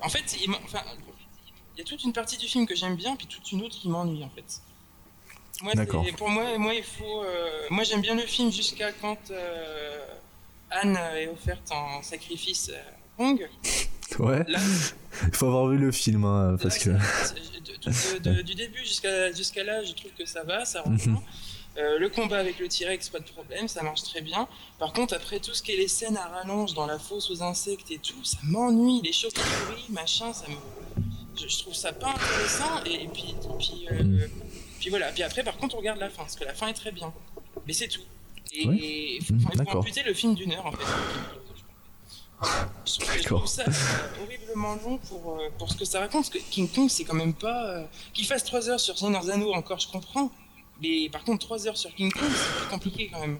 en 0.02 0.08
fait, 0.08 0.26
il, 0.42 0.50
enfin, 0.66 0.82
y 1.78 1.80
a 1.80 1.84
toute 1.84 2.04
une 2.04 2.12
partie 2.12 2.36
du 2.36 2.46
film 2.46 2.66
que 2.66 2.74
j'aime 2.74 2.96
bien, 2.96 3.16
puis 3.16 3.26
toute 3.26 3.50
une 3.52 3.62
autre 3.62 3.76
qui 3.80 3.88
m'ennuie 3.88 4.24
en 4.24 4.30
fait. 4.30 4.50
Moi, 5.62 5.72
pour 6.18 6.28
moi, 6.28 6.58
moi, 6.58 6.74
il 6.74 6.82
faut, 6.82 7.22
euh, 7.22 7.66
moi 7.70 7.84
j'aime 7.84 8.02
bien 8.02 8.16
le 8.16 8.26
film 8.26 8.50
jusqu'à 8.52 8.92
quand 8.92 9.22
Anne 10.70 10.98
est 11.16 11.28
offerte 11.28 11.70
en 11.70 12.02
sacrifice 12.02 12.70
à 12.70 12.82
Kong. 13.16 13.48
Ouais. 14.18 14.44
Là, 14.48 14.58
il 15.28 15.34
faut 15.34 15.46
avoir 15.46 15.66
vu 15.68 15.78
le 15.78 15.92
film, 15.92 16.24
hein, 16.24 16.56
parce 16.62 16.78
que. 16.78 16.90
De, 16.90 17.72
de, 17.86 18.36
de, 18.36 18.42
du 18.50 18.54
début 18.54 18.80
jusqu'à 18.80 19.32
jusqu'à 19.32 19.64
là, 19.64 19.82
je 19.82 19.92
trouve 19.92 20.12
que 20.18 20.26
ça 20.26 20.42
va, 20.44 20.64
ça 20.64 20.78
reprend. 20.82 21.10
Mm 21.10 21.16
-hmm. 21.16 21.53
Euh, 21.76 21.98
le 21.98 22.08
combat 22.08 22.38
avec 22.38 22.60
le 22.60 22.68
T-Rex, 22.68 23.08
pas 23.08 23.18
de 23.18 23.24
problème, 23.24 23.66
ça 23.66 23.82
marche 23.82 24.04
très 24.04 24.20
bien. 24.20 24.46
Par 24.78 24.92
contre, 24.92 25.14
après 25.14 25.40
tout 25.40 25.54
ce 25.54 25.62
qui 25.62 25.72
est 25.72 25.76
les 25.76 25.88
scènes 25.88 26.16
à 26.16 26.28
rallonge 26.28 26.74
dans 26.74 26.86
la 26.86 27.00
fosse 27.00 27.30
aux 27.30 27.42
insectes 27.42 27.90
et 27.90 27.98
tout, 27.98 28.22
ça 28.22 28.38
m'ennuie. 28.44 29.00
Les 29.02 29.12
chauves-souris, 29.12 29.86
machin, 29.90 30.32
ça 30.32 30.46
me... 30.48 30.54
je, 31.36 31.48
je, 31.48 31.58
trouve 31.58 31.74
ça 31.74 31.92
pas 31.92 32.10
intéressant. 32.10 32.84
Et, 32.86 33.04
et 33.04 33.08
puis, 33.08 33.30
et 33.30 33.58
puis, 33.58 33.88
euh, 33.90 34.28
puis 34.78 34.90
voilà. 34.90 35.10
Puis 35.10 35.24
après, 35.24 35.42
par 35.42 35.56
contre, 35.56 35.74
on 35.74 35.78
regarde 35.78 35.98
la 35.98 36.10
fin, 36.10 36.22
parce 36.22 36.36
que 36.36 36.44
la 36.44 36.54
fin 36.54 36.68
est 36.68 36.74
très 36.74 36.92
bien. 36.92 37.12
Mais 37.66 37.72
c'est 37.72 37.88
tout. 37.88 38.02
Et, 38.52 38.68
ouais. 38.68 38.76
et 38.78 39.18
faut 39.24 39.34
amputer 39.76 40.04
le 40.04 40.14
film 40.14 40.36
d'une 40.36 40.52
heure, 40.52 40.66
en 40.66 40.72
fait. 40.72 40.84
Je 42.84 43.24
trouve, 43.24 43.46
ça 43.46 43.64
horriblement 44.22 44.76
long 44.84 44.98
pour, 44.98 45.40
euh, 45.40 45.48
pour 45.58 45.72
ce 45.72 45.76
que 45.76 45.84
ça 45.84 45.98
raconte. 45.98 46.30
Parce 46.30 46.44
que 46.44 46.50
King 46.50 46.68
Kong, 46.68 46.88
c'est 46.88 47.04
quand 47.04 47.14
même 47.14 47.34
pas. 47.34 47.88
Qu'il 48.12 48.26
fasse 48.26 48.44
3 48.44 48.68
heures 48.70 48.80
sur 48.80 48.96
Seigneur 48.96 49.24
Zano, 49.24 49.52
encore, 49.54 49.80
je 49.80 49.88
comprends. 49.88 50.30
Mais 50.84 51.08
par 51.08 51.24
contre, 51.24 51.46
3 51.46 51.66
heures 51.66 51.76
sur 51.76 51.94
King 51.94 52.12
Kong, 52.12 52.28
c'est 52.28 52.60
plus 52.60 52.70
compliqué 52.70 53.10
quand 53.12 53.20
même. 53.20 53.38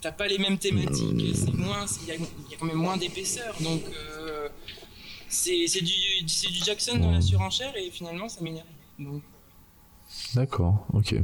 T'as 0.00 0.12
pas 0.12 0.28
les 0.28 0.38
mêmes 0.38 0.58
thématiques, 0.58 1.34
c'est 1.34 1.54
moins, 1.54 1.84
il 2.02 2.14
y, 2.14 2.16
y, 2.50 2.54
a 2.54 2.58
quand 2.58 2.66
même 2.66 2.76
moins 2.76 2.96
d'épaisseur, 2.96 3.54
donc 3.60 3.82
euh, 3.92 4.48
c'est 5.28 5.80
du, 5.80 6.22
du 6.22 6.64
Jackson 6.64 6.98
dans 6.98 7.10
la 7.10 7.20
surenchère 7.20 7.74
et 7.76 7.90
finalement 7.90 8.28
ça 8.28 8.40
m'énerve. 8.42 8.66
Donc 8.98 9.22
D'accord, 10.34 10.86
ok. 10.92 11.14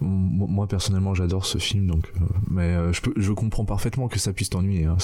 Moi 0.00 0.66
personnellement 0.66 1.14
j'adore 1.14 1.44
ce 1.44 1.58
film 1.58 1.86
donc 1.86 2.10
euh, 2.16 2.24
mais 2.50 2.62
euh, 2.62 2.90
je 2.90 3.02
peux 3.02 3.12
je 3.16 3.32
comprends 3.32 3.66
parfaitement 3.66 4.08
que 4.08 4.18
ça 4.18 4.32
puisse 4.32 4.48
t'ennuyer 4.48 4.86
hein, 4.86 4.96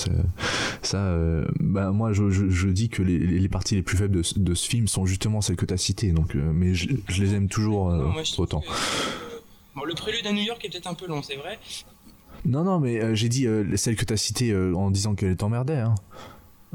ça 0.81 0.97
euh, 0.97 1.47
bah 1.61 1.91
moi 1.91 2.15
je, 2.15 2.31
je, 2.31 2.49
je, 2.49 2.69
dis 2.69 2.89
que 2.89 3.03
les, 3.03 3.19
les, 3.19 3.49
parties 3.51 3.75
les 3.75 3.83
plus 3.83 3.99
faibles 3.99 4.17
de, 4.17 4.23
de 4.37 4.55
ce 4.55 4.67
film 4.67 4.89
sont 4.89 5.05
justement 5.05 5.43
celles 5.43 5.57
que 5.57 5.67
tu 5.67 5.75
as 5.75 5.77
citées 5.77 6.13
donc 6.13 6.35
euh, 6.35 6.51
mais 6.51 6.73
je, 6.75 6.89
je, 7.09 7.23
les 7.23 7.35
aime 7.35 7.51
toujours 7.51 7.91
non, 7.91 8.09
moi, 8.09 8.23
autant. 8.39 8.61
Que, 8.61 8.69
bon 9.77 9.85
le 9.85 9.95
prélude 9.95 10.27
à 10.27 10.33
New 10.33 10.43
York 10.43 10.65
est 10.65 10.69
peut-être 10.69 10.89
un 10.89 10.95
peu 10.95 11.07
long 11.07 11.23
c'est 11.23 11.37
vrai. 11.37 11.59
Non 12.45 12.65
non 12.65 12.81
mais 12.81 13.15
j'ai 13.15 13.29
dit 13.29 13.47
celles 13.77 13.97
que 13.97 14.05
tu 14.05 14.13
as 14.13 14.17
citées 14.17 14.57
en 14.57 14.91
disant 14.91 15.15
qu'elle 15.15 15.37
t'emmerdait 15.37 15.79
hein. 15.79 15.95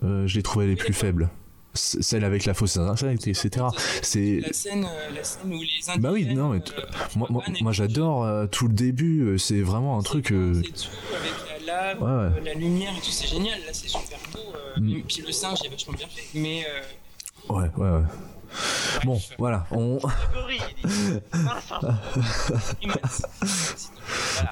je 0.02 0.34
les 0.34 0.43
trouvais 0.43 0.68
les 0.68 0.76
plus 0.76 0.93
faibles 0.93 1.30
celle 1.74 2.26
avec 2.26 2.45
la 2.45 2.54
fausse 2.54 2.78
insecte, 2.78 3.28
etc. 3.28 3.66
C'est 4.02 4.39
la 4.41 4.54
scène, 4.54 4.88
la 5.14 5.24
scène 5.24 5.54
où 5.54 5.62
les 5.62 5.99
Bah 5.99 6.12
oui, 6.12 6.26
non, 6.26 6.49
mais 6.49 6.60
euh, 6.60 6.82
moi, 7.16 7.28
moi, 7.30 7.43
moi 7.62 7.72
j'adore 7.72 8.24
euh, 8.24 8.45
tout 8.47 8.68
le 8.68 8.74
début. 8.74 9.22
Euh, 9.22 9.38
c'est 9.38 9.62
vraiment 9.62 9.97
un 9.97 10.02
truc. 10.02 10.32
Euh... 10.32 10.62
C'est 10.64 10.72
tout 10.72 10.89
avec 11.16 11.66
la 11.66 11.93
lave, 11.93 12.02
ouais, 12.02 12.36
ouais. 12.36 12.43
la 12.43 12.54
lumière 12.54 12.91
et 12.97 12.99
tout, 12.99 13.12
c'est 13.12 13.28
génial. 13.28 13.60
Là, 13.62 13.74
c'est 13.74 13.88
super 13.88 14.20
beau. 14.34 14.82
Mm. 14.82 15.02
Puis 15.08 15.24
le 15.26 15.32
singe 15.32 15.60
est 15.66 15.70
vachement 15.70 15.93
bien 15.93 16.08
fait. 16.08 16.24
Mais 16.34 16.66
ouais, 17.49 17.70
ouais, 17.78 17.89
ouais. 17.89 18.04
Bon, 19.04 19.20
voilà, 19.38 19.66
on. 19.72 19.99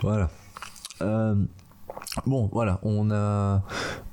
voilà. 0.02 0.30
Euh, 1.02 1.36
Bon, 2.26 2.50
voilà, 2.52 2.80
on 2.84 3.12
a, 3.12 3.62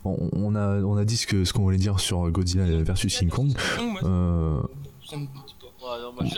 on, 0.05 0.55
a, 0.55 0.80
on 0.82 0.97
a 0.97 1.05
dit 1.05 1.16
ce 1.16 1.26
qu'on 1.26 1.45
ce 1.45 1.53
qu'on 1.53 1.62
voulait 1.62 1.78
dire 1.78 1.99
sur 1.99 2.30
Godzilla 2.30 2.64
versus 2.82 3.16
King 3.16 3.30
Kong. 3.30 3.53
Euh... 4.03 4.61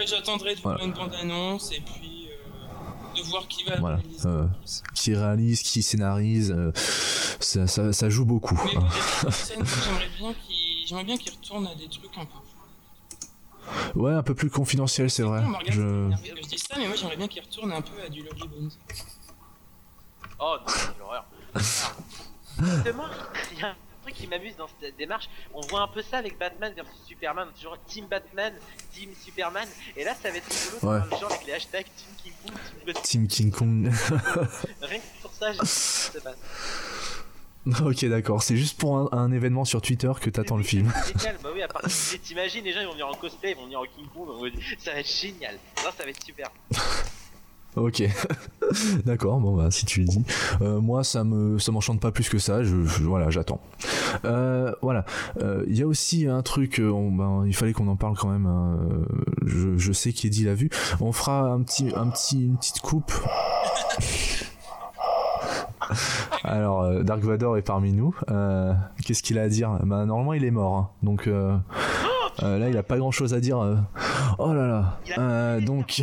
J'attendrai 0.06 0.54
de 0.54 0.60
voilà. 0.60 0.78
voir 0.78 0.86
une 0.86 0.92
bande-annonce 0.92 1.72
et 1.72 1.80
puis 1.80 2.28
euh, 2.28 3.16
de 3.16 3.22
voir 3.28 3.48
qui 3.48 3.64
va 3.64 3.80
voilà. 3.80 3.98
Euh, 4.26 4.46
qui 4.94 5.14
réalise, 5.14 5.62
qui 5.62 5.82
scénarise, 5.82 6.52
euh, 6.52 6.70
ça, 7.40 7.66
ça, 7.66 7.92
ça, 7.92 8.10
joue 8.10 8.26
beaucoup. 8.26 8.60
Mais 8.64 8.72
j'aimerais 10.86 11.04
bien 11.04 11.16
qu'il 11.16 11.32
qu 11.32 11.38
retourne 11.38 11.66
à 11.66 11.74
des 11.74 11.88
trucs 11.88 12.16
un 12.18 12.24
peu 12.24 12.38
Ouais, 13.94 14.12
un 14.12 14.22
peu 14.22 14.34
plus 14.34 14.50
confidentiel, 14.50 15.10
c'est 15.10 15.22
vrai. 15.22 15.42
je... 15.68 15.72
je 15.72 16.48
dis 16.48 16.58
ça, 16.58 16.76
mais 16.78 16.86
moi 16.86 16.96
j'aimerais 16.96 17.16
bien 17.16 17.28
qu'il 17.28 17.42
retourne 17.42 17.72
un 17.72 17.82
peu 17.82 18.02
à 18.04 18.08
du 18.08 18.22
Lovely 18.22 18.48
Bones. 18.48 18.70
Oh 20.40 20.56
non, 20.60 20.66
c'est 20.68 20.98
l'horreur. 20.98 21.24
Justement, 22.60 23.06
il 23.52 23.58
y 23.58 23.62
a 23.62 23.68
un 23.70 23.76
truc 24.02 24.14
qui 24.14 24.26
m'amuse 24.26 24.56
dans 24.56 24.68
cette 24.80 24.96
démarche. 24.96 25.28
On 25.54 25.60
voit 25.62 25.82
un 25.82 25.88
peu 25.88 26.02
ça 26.02 26.18
avec 26.18 26.38
Batman 26.38 26.72
versus 26.74 27.00
Superman. 27.06 27.48
Toujours 27.54 27.76
Team 27.86 28.06
Batman, 28.06 28.54
Team 28.92 29.10
Superman. 29.20 29.68
Et 29.96 30.04
là, 30.04 30.14
ça 30.14 30.30
va 30.30 30.36
être 30.36 30.46
rigolo 30.48 30.94
ouais. 30.94 31.18
genre 31.18 31.32
avec 31.32 31.46
les 31.46 31.52
hashtags 31.54 31.86
Team 31.96 32.14
King 32.22 32.32
Kong, 32.44 32.94
Team, 33.02 33.28
King 33.28 33.50
Kong. 33.50 33.92
Rien 34.82 34.98
que 35.00 35.22
pour 35.22 35.32
ça, 35.32 35.52
je 35.52 35.64
sais 35.64 36.20
pas. 36.20 36.34
Ok, 37.84 38.04
d'accord. 38.06 38.42
C'est 38.42 38.56
juste 38.56 38.78
pour 38.78 39.12
un, 39.14 39.32
événement 39.32 39.64
sur 39.64 39.82
Twitter 39.82 40.10
que 40.20 40.30
t'attends 40.30 40.56
le 40.56 40.62
film. 40.62 40.90
Génial, 41.06 41.36
bah 41.42 41.50
oui, 41.54 41.62
à 41.62 41.68
part 41.68 41.82
t'imagines, 42.22 42.64
les 42.64 42.72
gens 42.72 42.80
ils 42.80 42.86
vont 42.86 42.92
venir 42.92 43.08
en 43.08 43.14
cosplay, 43.14 43.52
ils 43.52 43.56
vont 43.56 43.64
venir 43.64 43.80
en 43.80 43.84
King 43.84 44.06
Kong, 44.14 44.28
ça 44.78 44.92
va 44.92 45.00
être 45.00 45.10
génial. 45.10 45.58
ça 45.76 45.90
va 46.04 46.10
être 46.10 46.24
super. 46.24 46.50
Ok, 47.76 48.02
d'accord. 49.04 49.38
Bon 49.38 49.54
bah 49.54 49.70
si 49.70 49.86
tu 49.86 50.00
le 50.00 50.06
dis, 50.06 50.24
euh, 50.62 50.80
moi 50.80 51.04
ça 51.04 51.22
me 51.22 51.58
ça 51.58 51.70
m'enchante 51.70 52.00
pas 52.00 52.10
plus 52.10 52.28
que 52.28 52.38
ça. 52.38 52.64
Je, 52.64 52.74
voilà, 52.74 53.30
j'attends. 53.30 53.60
Euh, 54.24 54.72
voilà. 54.82 55.04
Il 55.36 55.44
euh, 55.44 55.64
y 55.68 55.82
a 55.82 55.86
aussi 55.86 56.26
un 56.26 56.42
truc. 56.42 56.80
ben, 56.80 57.44
il 57.46 57.54
fallait 57.54 57.74
qu'on 57.74 57.86
en 57.86 57.94
parle 57.94 58.16
quand 58.16 58.30
même. 58.30 58.46
Hein. 58.46 58.80
Je, 59.44 59.76
je, 59.76 59.92
sais 59.92 60.12
qu'Eddie 60.12 60.44
l'a 60.44 60.54
vu. 60.54 60.70
On 61.00 61.12
fera 61.12 61.42
un 61.42 61.62
petit 61.62 61.92
un 61.94 62.08
petit 62.08 62.46
une 62.46 62.56
petite 62.56 62.80
coupe. 62.80 63.12
Alors, 66.44 66.82
euh, 66.82 67.02
Dark 67.02 67.22
Vador 67.22 67.56
est 67.56 67.62
parmi 67.62 67.92
nous. 67.92 68.14
Euh, 68.30 68.72
qu'est-ce 69.04 69.22
qu'il 69.22 69.38
a 69.38 69.42
à 69.42 69.48
dire? 69.48 69.78
Bah, 69.84 70.04
normalement, 70.04 70.32
il 70.32 70.44
est 70.44 70.50
mort. 70.50 70.76
Hein. 70.76 70.90
Donc, 71.02 71.26
euh, 71.26 71.56
là, 72.40 72.68
il 72.68 72.76
a 72.76 72.82
pas 72.82 72.98
grand 72.98 73.10
chose 73.10 73.34
à 73.34 73.40
dire. 73.40 73.58
Oh 74.38 74.52
là 74.52 74.98
là. 75.16 75.60
donc, 75.60 76.02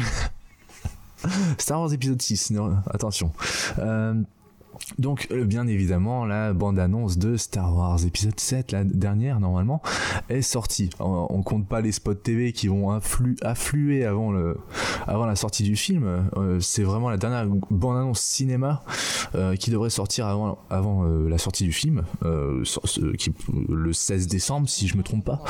Star 1.57 1.79
Wars 1.79 1.93
épisode 1.93 2.21
6. 2.21 2.53
attention. 2.89 3.31
Donc 4.99 5.27
euh, 5.31 5.45
bien 5.45 5.67
évidemment 5.67 6.25
la 6.25 6.53
bande-annonce 6.53 7.17
de 7.17 7.37
Star 7.37 7.75
Wars 7.75 8.03
épisode 8.05 8.39
7, 8.39 8.71
la 8.71 8.83
dernière 8.83 9.39
normalement, 9.39 9.81
est 10.29 10.41
sortie. 10.41 10.89
On, 10.99 11.43
compte 11.43 11.67
pas 11.67 11.81
les 11.81 11.91
spots 11.91 12.15
TV 12.15 12.53
qui 12.53 12.67
vont 12.67 12.91
affluer 13.41 14.05
avant, 14.05 14.31
la 14.31 15.35
sortie 15.35 15.63
du 15.63 15.75
film. 15.75 16.29
Euh, 16.37 16.59
c'est 16.59 16.83
vraiment 16.83 17.09
la 17.09 17.17
dernière 17.17 17.45
bande-annonce 17.69 18.21
cinéma 18.21 18.83
euh, 19.35 19.55
qui 19.55 19.69
devrait 19.69 19.89
sortir 19.89 20.27
avant, 20.27 21.03
la 21.03 21.37
sortie 21.37 21.65
du 21.65 21.73
film, 21.73 22.03
le 22.21 23.93
16 23.93 24.27
décembre 24.27 24.69
si 24.69 24.87
je 24.87 24.97
me 24.97 25.03
trompe 25.03 25.25
pas. 25.25 25.43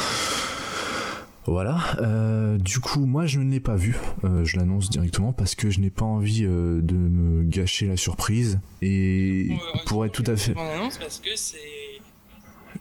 Voilà. 1.48 1.96
Euh, 2.00 2.58
du 2.58 2.80
coup, 2.80 3.06
moi, 3.06 3.26
je 3.28 3.40
ne 3.40 3.52
l'ai 3.52 3.60
pas 3.60 3.76
vu. 3.76 3.96
Euh, 4.24 4.44
je 4.44 4.58
l'annonce 4.58 4.90
directement 4.90 5.32
parce 5.32 5.54
que 5.56 5.70
je 5.70 5.80
n'ai 5.80 5.92
pas 5.92 6.06
envie 6.06 6.44
euh, 6.44 6.82
de 6.82 6.96
me 6.96 7.44
gâcher 7.44 7.88
la 7.88 7.98
surprise. 7.98 8.60
Et 8.82 9.50
pour 9.86 10.06
être 10.06 10.12
tout 10.12 10.30
à 10.30 10.36
fait. 10.36 10.54
parce 10.54 11.20
que 11.20 11.36
c'est. 11.36 11.60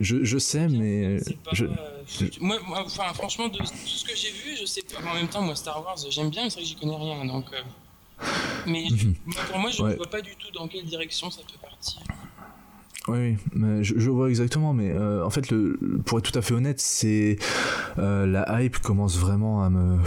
Je, 0.00 0.24
je 0.24 0.38
sais, 0.38 0.68
mais. 0.68 1.18
je... 1.52 1.66
Moi, 2.40 2.58
enfin, 2.70 3.12
franchement, 3.14 3.48
de 3.48 3.58
tout 3.58 3.66
ce 3.66 4.04
que 4.04 4.16
j'ai 4.16 4.30
vu, 4.30 4.56
je 4.60 4.64
sais 4.64 4.82
pas. 4.82 5.08
En 5.08 5.14
même 5.14 5.28
temps, 5.28 5.42
moi, 5.42 5.54
Star 5.54 5.84
Wars, 5.84 5.96
j'aime 6.10 6.30
bien, 6.30 6.44
mais 6.44 6.50
c'est 6.50 6.56
vrai 6.56 6.62
que 6.64 6.68
j'y 6.68 6.76
connais 6.76 6.96
rien. 6.96 7.24
Donc. 7.26 7.44
Mais 8.66 8.86
mhm. 8.90 9.14
pour 9.50 9.58
moi, 9.58 9.70
je 9.70 9.82
ne 9.82 9.94
vois 9.94 10.06
pas 10.06 10.22
du 10.22 10.34
tout 10.36 10.50
dans 10.52 10.68
quelle 10.68 10.84
direction 10.84 11.30
ça 11.30 11.42
peut 11.42 11.58
partir. 11.60 12.00
Oui, 13.06 13.36
mais 13.52 13.84
je, 13.84 14.08
vois 14.08 14.30
exactement, 14.30 14.72
mais 14.72 14.90
euh, 14.90 15.24
en 15.24 15.30
fait, 15.30 15.50
le, 15.50 15.78
pour 16.06 16.18
être 16.18 16.30
tout 16.30 16.38
à 16.38 16.42
fait 16.42 16.54
honnête, 16.54 16.80
c'est 16.80 17.36
euh, 17.98 18.26
la 18.26 18.62
hype 18.62 18.78
commence 18.78 19.18
vraiment 19.18 19.62
à 19.62 19.68
me 19.68 19.98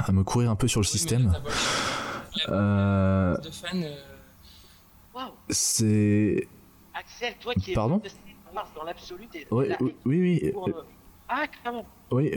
à 0.00 0.10
me 0.10 0.24
courir 0.24 0.50
un 0.50 0.56
peu 0.56 0.66
sur 0.66 0.80
le 0.80 0.86
système. 0.86 1.32
Euh, 2.48 3.36
c'est. 5.50 6.48
Axel, 6.94 7.34
toi 7.40 7.54
qui 7.54 7.72
es 7.72 7.74
Pardon 7.74 8.02
dans 8.74 8.82
l'absolu, 8.82 9.28
oui, 9.52 9.68
oui, 10.04 10.52
oui. 10.52 10.52
Ah, 11.28 11.46
carrément. 11.46 11.86
Oui, 12.10 12.32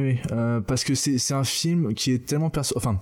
oui, 0.00 0.18
euh, 0.32 0.60
parce 0.60 0.84
que 0.84 0.94
c'est 0.94 1.34
un 1.34 1.44
film 1.44 1.94
qui 1.94 2.12
est 2.12 2.26
tellement 2.26 2.50
perso... 2.50 2.74
Enfin, 2.76 2.98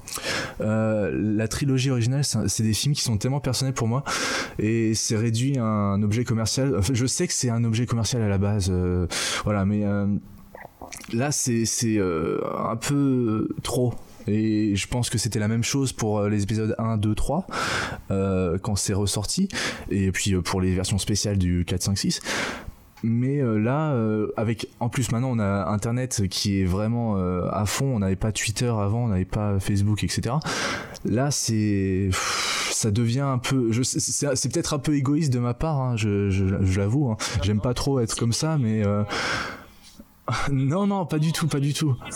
euh, 0.61 1.11
la 1.13 1.47
trilogie 1.49 1.91
originale, 1.91 2.25
c'est 2.25 2.63
des 2.63 2.73
films 2.73 2.95
qui 2.95 3.03
sont 3.03 3.17
tellement 3.17 3.41
personnels 3.41 3.75
pour 3.75 3.89
moi, 3.89 4.03
et 4.59 4.95
c'est 4.95 5.17
réduit 5.17 5.59
à 5.59 5.65
un 5.65 6.03
objet 6.03 6.25
commercial. 6.25 6.81
Je 6.93 7.07
sais 7.07 7.27
que 7.27 7.33
c'est 7.33 7.51
un 7.51 7.65
objet 7.65 7.87
commercial 7.87 8.23
à 8.23 8.29
la 8.29 8.39
base, 8.39 8.71
euh, 8.71 9.07
voilà, 9.45 9.65
mais 9.65 9.85
là, 11.13 11.31
c'est 11.33 11.65
un 12.01 12.77
peu 12.77 13.49
trop. 13.63 13.95
Et 14.27 14.77
je 14.77 14.87
pense 14.87 15.11
que 15.11 15.19
c'était 15.19 15.39
la 15.39 15.49
même 15.49 15.65
chose 15.65 15.93
pour 15.93 16.23
les 16.25 16.43
épisodes 16.43 16.75
1, 16.79 16.99
2, 16.99 17.15
3 17.15 17.47
quand 18.09 18.77
c'est 18.77 18.95
ressorti. 18.95 19.49
Et 19.91 20.13
puis 20.13 20.35
pour 20.43 20.61
les 20.61 20.75
versions 20.75 20.99
spéciales 20.99 21.39
du 21.39 21.65
4, 21.65 21.83
5, 21.83 21.99
6 21.99 22.21
mais 23.03 23.39
euh, 23.39 23.59
là 23.59 23.93
euh, 23.93 24.33
avec 24.37 24.69
en 24.79 24.89
plus 24.89 25.11
maintenant 25.13 25.31
on 25.31 25.39
a 25.39 25.67
internet 25.69 26.29
qui 26.29 26.61
est 26.61 26.65
vraiment 26.65 27.17
euh, 27.17 27.49
à 27.51 27.67
fond. 27.67 27.87
On 27.87 27.99
n'avait 28.01 28.17
pas 28.17 28.33
Twitter 28.33 28.67
avant 28.67 29.05
on 29.05 29.09
n'avait 29.09 29.25
pas 29.25 29.59
Facebook 29.59 30.05
etc 30.05 30.37
là 31.05 31.31
c'est 31.31 32.11
ça 32.71 32.91
devient 32.91 33.21
un 33.21 33.39
peu 33.39 33.71
c'est 33.83 34.53
peut-être 34.53 34.75
un 34.75 34.79
peu 34.79 34.97
égoïste 34.97 35.33
de 35.33 35.39
ma 35.39 35.55
part 35.55 35.81
hein, 35.81 35.97
je, 35.97 36.31
je, 36.31 36.79
l'avoue 36.79 37.11
hein. 37.11 37.17
j'aime 37.43 37.61
pas 37.61 37.75
trop 37.75 38.01
être 38.01 38.17
comme 38.17 38.33
ça 38.33 38.59
mais 38.59 38.83
non 40.51 40.87
non 40.87 41.07
pas 41.07 41.19
du 41.19 41.33
tout 41.33 41.49
pas 41.49 41.61
du 41.61 41.73
tout. 41.75 41.97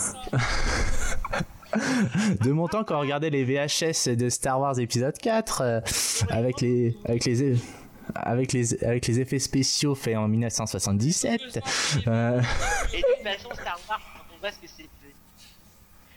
De 2.41 2.53
mon 2.53 2.69
temps 2.69 2.85
quand 2.85 2.95
on 2.95 3.01
regardait 3.01 3.29
les 3.29 3.43
VHS 3.43 4.15
de 4.15 4.29
Star 4.29 4.61
Wars 4.61 4.79
épisode 4.79 5.17
4 5.17 5.81
avec 6.29 6.61
les 6.61 6.95
avec 7.03 7.25
les 7.25 7.57
avec 8.13 8.53
les, 8.53 8.83
avec 8.83 9.07
les 9.07 9.19
effets 9.19 9.39
spéciaux 9.39 9.95
faits 9.95 10.17
en 10.17 10.27
1977. 10.27 11.41
Euh... 12.07 12.41
Et 12.93 12.97
de 12.97 13.01
toute 13.01 13.23
façon, 13.23 13.49
Star 13.53 13.79
Wars, 13.89 14.01
quand 14.13 14.35
on 14.35 14.39
voit 14.39 14.51
ce 14.51 14.59
que 14.59 14.67
c'est 14.67 14.89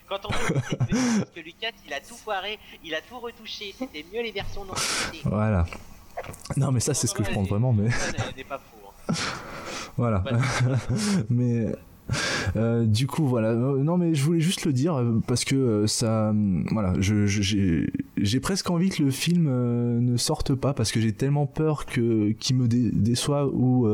quand 0.07 0.25
on 0.25 0.29
voit 0.29 0.61
que, 0.61 1.23
que 1.35 1.39
Lucas 1.39 1.69
il 1.85 1.93
a 1.93 1.99
tout 1.99 2.15
foiré, 2.15 2.57
il 2.83 2.95
a 2.95 3.01
tout 3.01 3.19
retouché, 3.19 3.75
c'était 3.77 4.03
mieux 4.11 4.23
les 4.23 4.31
versions 4.31 4.65
non 4.65 4.73
Voilà. 5.25 5.65
Non 6.57 6.71
mais 6.71 6.79
ça 6.79 6.95
c'est 6.95 7.05
ce 7.05 7.13
que 7.13 7.23
je 7.23 7.31
pense 7.31 7.47
vraiment 7.47 7.71
mais. 7.73 7.89
pas 8.43 8.57
faux. 8.57 8.91
Hein. 9.07 9.13
Voilà. 9.97 10.23
mais 11.29 11.65
euh, 12.55 12.85
du 12.85 13.07
coup, 13.07 13.25
voilà. 13.25 13.49
Euh, 13.49 13.83
non, 13.83 13.97
mais 13.97 14.13
je 14.13 14.23
voulais 14.23 14.39
juste 14.39 14.65
le 14.65 14.73
dire 14.73 14.95
euh, 14.95 15.19
parce 15.27 15.45
que 15.45 15.85
ça, 15.87 16.33
voilà, 16.71 16.93
j'ai 16.99 18.39
presque 18.39 18.69
envie 18.69 18.89
que 18.89 19.03
le 19.03 19.11
film 19.11 19.49
ne 19.99 20.17
sorte 20.17 20.55
pas 20.55 20.73
parce 20.73 20.91
que 20.91 20.99
j'ai 20.99 21.13
tellement 21.13 21.45
peur 21.45 21.85
que 21.85 22.31
qu'il 22.31 22.55
me 22.57 22.67
déçoit 22.67 23.47
ou 23.47 23.87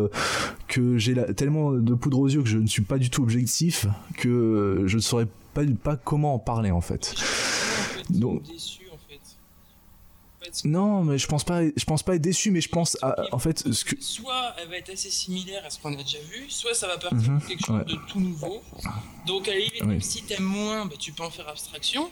que 0.68 0.97
j'ai 0.97 1.16
tellement 1.36 1.74
de 1.74 1.93
poudre 1.93 2.20
aux 2.20 2.28
yeux 2.28 2.41
que 2.41 2.49
je 2.49 2.57
ne 2.57 2.68
suis 2.68 2.84
pas 2.84 2.97
du 2.97 3.09
tout 3.09 3.24
objectif 3.24 3.88
que 4.18 4.84
je 4.86 4.95
ne 4.95 5.01
saurais 5.01 5.28
pas, 5.53 5.63
pas 5.84 5.95
comment 5.95 6.36
en 6.36 6.39
parler 6.39 6.72
en 6.72 6.82
fait. 6.82 7.16
Donc. 8.09 8.43
Non, 10.63 11.03
mais 11.03 11.17
je 11.17 11.27
pense 11.27 11.43
pas. 11.43 11.63
Je 11.63 11.85
pense 11.85 12.03
pas 12.03 12.15
être 12.15 12.21
déçu, 12.21 12.51
mais 12.51 12.61
je 12.61 12.69
pense 12.69 12.97
à, 13.01 13.15
en 13.31 13.39
fait 13.39 13.71
ce 13.71 13.85
que. 13.85 13.95
Soit 13.99 14.55
elle 14.61 14.69
va 14.69 14.77
être 14.77 14.91
assez 14.91 15.09
similaire 15.09 15.63
à 15.65 15.69
ce 15.69 15.79
qu'on 15.79 15.93
a 15.93 16.03
déjà 16.03 16.19
vu, 16.31 16.45
soit 16.49 16.73
ça 16.73 16.87
va 16.87 16.97
partir 16.97 17.31
mhm, 17.31 17.41
quelque 17.41 17.65
chose 17.65 17.85
de 17.85 17.97
tout 18.07 18.19
nouveau. 18.19 18.61
Donc 19.25 19.47
à 19.47 19.51
la 19.51 19.59
limite, 19.59 19.83
même 19.83 20.01
si 20.01 20.23
t'aimes 20.23 20.43
moins, 20.43 20.85
bah, 20.85 20.95
tu 20.99 21.11
peux 21.11 21.23
en 21.23 21.31
faire 21.31 21.47
abstraction. 21.47 22.09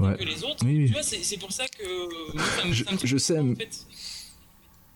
Ouais. 0.00 0.16
que 0.16 0.24
les 0.24 0.44
autres. 0.44 0.64
Tu 0.64 0.86
vois, 0.86 1.02
c'est 1.02 1.36
pour 1.38 1.52
ça 1.52 1.66
que 1.66 2.34
moi, 2.34 2.72
je, 2.72 2.84
je 3.04 3.16
sais. 3.18 3.38
En 3.38 3.54
fait. 3.54 3.86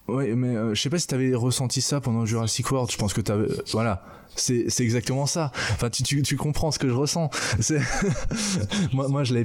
Ouais, 0.08 0.34
mais 0.34 0.48
euh, 0.48 0.74
je 0.74 0.80
sais 0.80 0.90
pas 0.90 0.98
si 0.98 1.06
t'avais 1.06 1.34
ressenti 1.34 1.80
ça 1.80 2.00
pendant 2.00 2.26
Jurassic 2.26 2.70
World. 2.70 2.90
Je 2.90 2.96
pense 2.96 3.12
que 3.12 3.20
t'avais. 3.20 3.50
Euh, 3.50 3.64
voilà. 3.72 4.04
C'est 4.34 4.80
exactement 4.80 5.26
ça. 5.26 5.52
Enfin, 5.72 5.90
tu, 5.90 6.02
tu, 6.02 6.22
tu, 6.22 6.36
comprends 6.36 6.70
ce 6.70 6.78
que 6.78 6.88
je 6.88 6.94
ressens. 6.94 7.28
moi, 8.92 9.08
moi, 9.08 9.24
je 9.24 9.34
l'ai. 9.34 9.44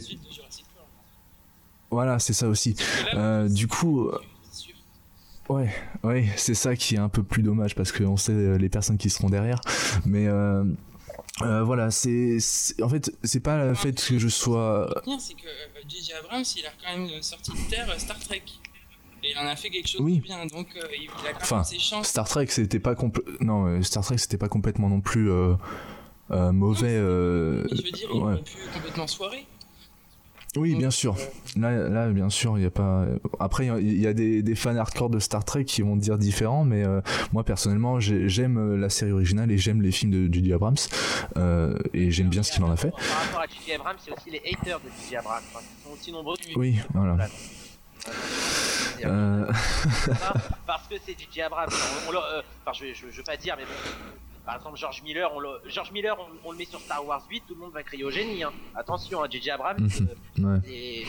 Voilà, 1.89 2.19
c'est 2.19 2.33
ça 2.33 2.47
aussi. 2.47 2.75
Euh, 3.13 3.47
du 3.47 3.67
coup, 3.67 4.07
euh, 4.07 4.19
ouais, 5.49 5.73
ouais, 6.03 6.27
c'est 6.35 6.53
ça 6.53 6.75
qui 6.75 6.95
est 6.95 6.99
un 6.99 7.09
peu 7.09 7.23
plus 7.23 7.43
dommage 7.43 7.75
parce 7.75 7.91
qu'on 7.91 8.17
sait 8.17 8.33
euh, 8.33 8.57
les 8.57 8.69
personnes 8.69 8.97
qui 8.97 9.09
seront 9.09 9.29
derrière. 9.29 9.61
Mais 10.05 10.27
voilà, 11.39 11.91
c'est 11.91 12.37
en 12.81 12.89
fait, 12.89 13.11
c'est 13.23 13.39
pas 13.39 13.65
le 13.65 13.73
fait 13.73 13.93
que 13.93 14.19
je 14.19 14.27
sois. 14.27 14.89
C'est 15.19 15.33
que 15.33 15.47
J.J. 15.87 16.13
Abrams, 16.13 16.43
il 16.57 16.65
a 16.65 16.71
quand 16.83 16.97
même 16.97 17.21
sorti 17.21 17.51
de 17.51 17.69
terre 17.69 17.93
Star 17.99 18.19
Trek. 18.19 18.43
Et 19.23 19.31
il 19.31 19.37
en 19.39 19.47
a 19.47 19.55
fait 19.55 19.71
quelque 19.71 19.87
chose 19.87 20.01
de 20.01 20.21
bien, 20.21 20.45
donc 20.45 20.67
il 20.75 21.09
a 21.27 21.33
quand 21.33 21.41
enfin, 21.41 21.63
ses 21.63 21.79
chances. 21.79 22.09
Star 22.09 22.27
Trek, 22.27 22.47
c'était 22.49 22.79
pas 22.79 22.95
non, 23.39 23.81
Star 23.81 24.03
Trek, 24.03 24.17
c'était 24.17 24.37
pas 24.37 24.49
complètement 24.49 24.89
non 24.89 24.99
plus 24.99 25.31
mauvais. 26.29 26.97
je 26.97 27.81
veux 27.81 27.91
dire, 27.91 28.09
il 28.13 28.21
ouais. 28.21 28.37
pu 28.43 28.57
complètement 28.73 29.07
soirée. 29.07 29.47
Oui, 30.55 30.75
bien 30.75 30.91
sûr. 30.91 31.15
Là, 31.55 31.89
là, 31.89 32.09
bien 32.09 32.29
sûr, 32.29 32.57
il 32.57 32.63
y 32.63 32.65
a 32.65 32.71
pas. 32.71 33.05
Après, 33.39 33.67
il 33.67 34.01
y 34.01 34.07
a 34.07 34.13
des, 34.13 34.41
des, 34.41 34.55
fans 34.55 34.75
hardcore 34.75 35.09
de 35.09 35.19
Star 35.19 35.43
Trek 35.43 35.65
qui 35.65 35.81
vont 35.81 35.95
dire 35.95 36.17
différent, 36.17 36.63
mais 36.63 36.85
euh, 36.85 37.01
moi 37.33 37.43
personnellement, 37.43 37.99
j'aime 37.99 38.57
euh, 38.57 38.77
la 38.77 38.89
série 38.89 39.11
originale 39.11 39.51
et 39.51 39.57
j'aime 39.57 39.81
les 39.81 39.91
films 39.91 40.11
de 40.11 40.33
J.J. 40.33 40.53
Abrams 40.53 40.77
euh, 41.37 41.77
et 41.93 42.11
j'aime 42.11 42.29
bien 42.29 42.43
ce 42.43 42.51
qu'il 42.51 42.63
en 42.63 42.71
a 42.71 42.77
fait. 42.77 42.91
Par 42.91 43.25
rapport 43.25 43.41
à 43.41 43.45
J.J. 43.47 43.73
Abrams, 43.73 43.97
c'est 44.03 44.11
aussi 44.11 44.31
les 44.31 44.41
haters 44.45 44.79
de 44.79 44.89
J.J. 45.01 45.17
Abrams, 45.17 45.43
ils 45.53 45.83
sont 45.83 45.93
aussi 45.93 46.11
nombreux. 46.11 46.37
Oui, 46.55 46.79
voilà. 46.93 47.27
Parce 50.65 50.87
que 50.87 50.95
c'est 51.05 51.17
J.J. 51.19 51.41
Abrams. 51.41 51.69
enfin, 51.69 52.73
je, 52.73 52.93
je 52.93 53.17
veux 53.17 53.23
pas 53.23 53.37
dire, 53.37 53.55
mais 53.57 53.65
bon, 53.65 53.71
par 54.47 54.55
exemple, 54.55 54.77
George 54.77 55.03
Miller, 55.03 55.29
on 55.35 55.41
le, 55.41 55.49
George 55.67 55.91
Miller, 55.91 56.17
on, 56.45 56.51
le 56.53 56.57
met 56.57 56.63
sur 56.63 56.79
Star 56.79 57.05
Wars 57.05 57.21
8, 57.29 57.43
tout 57.45 57.53
le 57.53 57.59
monde 57.59 57.73
va 57.73 57.83
crier 57.83 58.05
au 58.05 58.11
génie. 58.11 58.43
Hein. 58.43 58.53
Attention, 58.75 59.21
hein, 59.21 59.27
J.J. 59.29 59.51
Abrams. 59.51 59.89
Mhm. 60.37 60.61
Euh, 60.65 61.03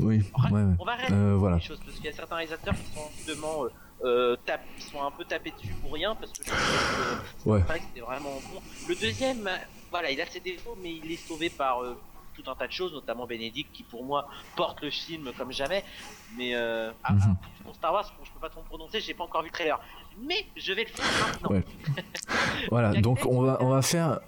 oui, 0.00 0.22
on 0.40 0.84
va 0.84 0.92
arrêter 0.94 1.12
euh, 1.12 1.36
voilà. 1.38 1.54
les 1.54 1.62
choses 1.62 1.78
parce 1.78 1.94
qu'il 1.94 2.06
y 2.06 2.08
a 2.08 2.12
certains 2.12 2.34
réalisateurs 2.34 2.74
qui 2.74 2.92
sont 2.92 3.08
justement 3.16 3.66
euh, 4.04 4.36
sont 4.80 5.04
un 5.04 5.12
peu 5.12 5.24
tapés 5.24 5.52
dessus 5.52 5.72
pour 5.80 5.92
rien 5.92 6.16
parce 6.16 6.32
que 6.32 6.44
je 6.44 6.50
trouve 7.38 7.62
que 7.62 7.72
c'était 7.74 8.00
vraiment 8.00 8.40
bon. 8.52 8.60
Le 8.88 8.96
deuxième, 8.96 9.48
voilà, 9.92 10.10
il 10.10 10.20
a 10.20 10.26
ses 10.26 10.40
défauts, 10.40 10.76
mais 10.82 10.96
il 10.96 11.12
est 11.12 11.28
sauvé 11.28 11.48
par 11.48 11.80
tout 12.34 12.50
un 12.50 12.54
tas 12.54 12.66
de 12.66 12.72
choses, 12.72 12.92
notamment 12.92 13.26
Bénédicte 13.26 13.72
qui 13.72 13.82
pour 13.82 14.04
moi 14.04 14.28
porte 14.56 14.82
le 14.82 14.90
film 14.90 15.32
comme 15.36 15.52
jamais. 15.52 15.84
Mais 16.36 16.54
euh, 16.54 16.90
ah, 17.02 17.12
mhm. 17.12 17.36
pour 17.62 17.74
Star 17.74 17.92
Wars, 17.92 18.12
je 18.22 18.30
peux 18.30 18.40
pas 18.40 18.50
trop 18.50 18.60
me 18.60 18.66
prononcer, 18.66 19.00
j'ai 19.00 19.14
pas 19.14 19.24
encore 19.24 19.42
vu 19.42 19.48
le 19.48 19.52
trailer. 19.52 19.80
Mais 20.22 20.46
je 20.56 20.72
vais 20.72 20.84
le 20.84 20.88
faire 20.88 21.04
maintenant. 21.42 21.62
voilà, 22.70 23.00
donc 23.00 23.20
on 23.26 23.42
va, 23.42 23.58
on 23.60 23.68
va 23.68 23.82
faire 23.82 24.20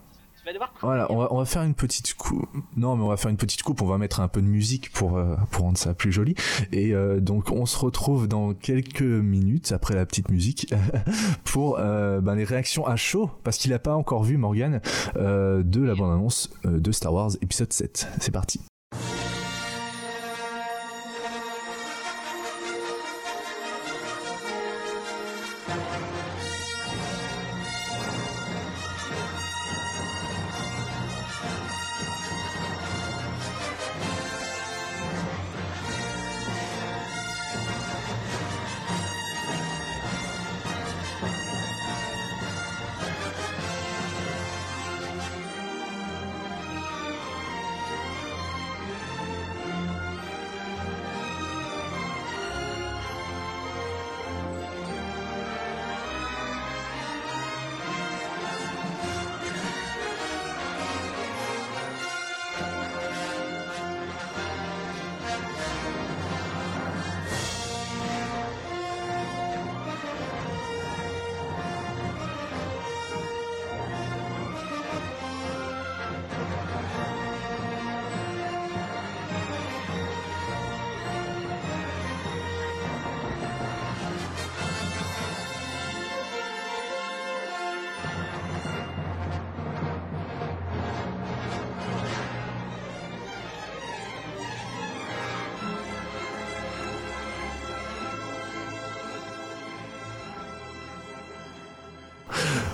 voilà, 0.80 1.10
on 1.10 1.16
va, 1.16 1.32
on 1.32 1.38
va 1.38 1.44
faire 1.44 1.62
une 1.62 1.74
petite 1.74 2.14
coupe. 2.14 2.48
Non, 2.76 2.96
mais 2.96 3.02
on 3.02 3.08
va 3.08 3.16
faire 3.16 3.30
une 3.30 3.36
petite 3.36 3.62
coupe. 3.62 3.82
On 3.82 3.86
va 3.86 3.98
mettre 3.98 4.20
un 4.20 4.28
peu 4.28 4.40
de 4.40 4.46
musique 4.46 4.92
pour 4.92 5.16
euh, 5.16 5.34
pour 5.50 5.64
rendre 5.64 5.78
ça 5.78 5.94
plus 5.94 6.12
joli. 6.12 6.34
Et 6.72 6.94
euh, 6.94 7.20
donc 7.20 7.50
on 7.50 7.66
se 7.66 7.76
retrouve 7.78 8.28
dans 8.28 8.54
quelques 8.54 9.02
minutes 9.02 9.72
après 9.72 9.94
la 9.94 10.06
petite 10.06 10.30
musique 10.30 10.72
pour 11.44 11.78
euh, 11.78 12.20
ben, 12.20 12.34
les 12.36 12.44
réactions 12.44 12.86
à 12.86 12.96
chaud 12.96 13.30
parce 13.42 13.58
qu'il 13.58 13.72
n'a 13.72 13.78
pas 13.78 13.94
encore 13.94 14.22
vu 14.22 14.36
Morgan 14.36 14.80
de 15.16 15.82
la 15.82 15.94
bande 15.94 16.12
annonce 16.12 16.50
de 16.64 16.92
Star 16.92 17.12
Wars 17.12 17.32
épisode 17.40 17.72
7. 17.72 18.08
C'est 18.20 18.32
parti. 18.32 18.60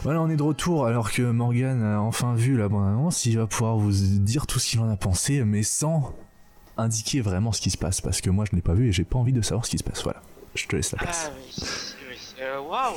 Voilà, 0.02 0.20
on 0.20 0.28
est 0.28 0.36
de 0.36 0.42
retour 0.42 0.86
alors 0.86 1.12
que 1.12 1.22
Morgan 1.22 1.80
a 1.80 2.00
enfin 2.00 2.34
vu 2.34 2.56
la 2.56 2.68
bonne 2.68 2.84
annonce. 2.84 3.24
Il 3.24 3.38
va 3.38 3.46
pouvoir 3.46 3.76
vous 3.76 3.92
dire 3.92 4.48
tout 4.48 4.58
ce 4.58 4.70
qu'il 4.70 4.80
en 4.80 4.90
a 4.90 4.96
pensé, 4.96 5.44
mais 5.44 5.62
sans 5.62 6.12
indiquer 6.76 7.20
vraiment 7.20 7.52
ce 7.52 7.60
qui 7.60 7.70
se 7.70 7.78
passe 7.78 8.00
parce 8.00 8.20
que 8.20 8.28
moi 8.28 8.44
je 8.50 8.56
n'ai 8.56 8.62
pas 8.62 8.74
vu 8.74 8.88
et 8.88 8.92
j'ai 8.92 9.04
pas 9.04 9.18
envie 9.18 9.32
de 9.32 9.42
savoir 9.42 9.64
ce 9.64 9.70
qui 9.70 9.78
se 9.78 9.84
passe. 9.84 10.02
Voilà, 10.02 10.20
je 10.56 10.66
te 10.66 10.74
laisse 10.74 10.90
la 10.90 10.98
place. 10.98 11.30
Ah 11.30 11.34
oui, 11.36 11.64
oui. 12.10 12.16
Euh, 12.40 12.60
waouh 12.60 12.96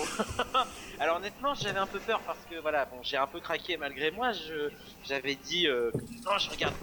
Alors 0.99 1.17
honnêtement, 1.17 1.53
j'avais 1.53 1.77
un 1.77 1.85
peu 1.85 1.99
peur 1.99 2.21
parce 2.25 2.39
que 2.49 2.59
voilà, 2.59 2.85
bon, 2.85 2.97
j'ai 3.03 3.17
un 3.17 3.27
peu 3.27 3.39
craqué 3.39 3.77
malgré 3.77 4.09
moi. 4.09 4.31
Je 4.31 4.71
j'avais 5.07 5.35
dit 5.35 5.67
euh, 5.67 5.91
non, 6.25 6.39
je 6.39 6.49
regarde. 6.49 6.73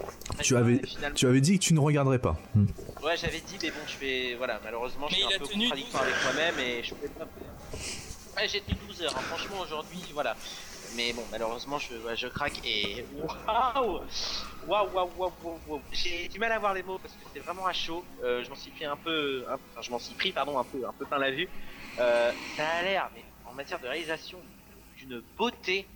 Tu 0.41 0.55
avais 0.55 0.81
tu 1.15 1.27
avais 1.27 1.41
dit 1.41 1.59
que 1.59 1.63
tu 1.65 1.73
ne 1.73 1.81
regarderais 1.81 2.19
pas. 2.19 2.37
Hmm. 2.55 2.67
Ouais, 3.03 3.17
j'avais 3.17 3.41
dit 3.41 3.57
mais 3.61 3.71
bon, 3.71 3.85
je 3.87 3.97
vais 3.97 4.35
voilà, 4.35 4.61
malheureusement, 4.63 5.09
je 5.09 5.15
suis 5.15 5.23
un 5.25 5.37
peu 5.37 5.47
contradictoire 5.47 6.03
avec 6.03 6.15
moi-même 6.23 6.55
et 6.59 6.81
je 6.81 6.93
pouvais 6.93 7.09
pas 7.09 7.25
J'ai 8.47 8.61
tenu 8.61 8.77
12 8.87 9.03
heures, 9.03 9.21
franchement 9.21 9.61
aujourd'hui, 9.61 10.01
voilà. 10.13 10.35
Mais 10.95 11.13
bon, 11.13 11.23
malheureusement, 11.31 11.79
je, 11.79 12.27
craque 12.27 12.59
et 12.65 13.05
waouh 13.15 14.01
Waouh, 14.67 14.89
waouh, 14.93 15.09
waouh, 15.17 15.59
waouh, 15.67 15.81
J'ai 15.91 16.27
du 16.27 16.39
mal 16.39 16.51
à 16.51 16.59
voir 16.59 16.73
les 16.73 16.83
mots 16.83 16.97
parce 16.97 17.13
que 17.13 17.19
c'est 17.33 17.39
vraiment 17.39 17.65
à 17.65 17.73
chaud. 17.73 18.03
Euh, 18.23 18.43
je 18.43 18.49
m'en 18.49 18.55
suis 18.55 18.71
pris 18.71 18.85
un 18.85 18.97
peu, 18.97 19.45
enfin, 19.47 19.81
je 19.81 19.91
m'en 19.91 19.99
suis 19.99 20.13
pris, 20.15 20.31
pardon, 20.31 20.59
un 20.59 20.63
peu, 20.63 20.85
un 20.85 20.93
peu 20.93 21.05
plein 21.05 21.19
la 21.19 21.31
vue. 21.31 21.47
Euh, 21.99 22.31
ça 22.57 22.67
a 22.67 22.81
l'air, 22.83 23.09
mais 23.15 23.23
en 23.49 23.53
matière 23.53 23.79
de 23.79 23.87
réalisation, 23.87 24.39
d'une 24.97 25.21
beauté. 25.37 25.87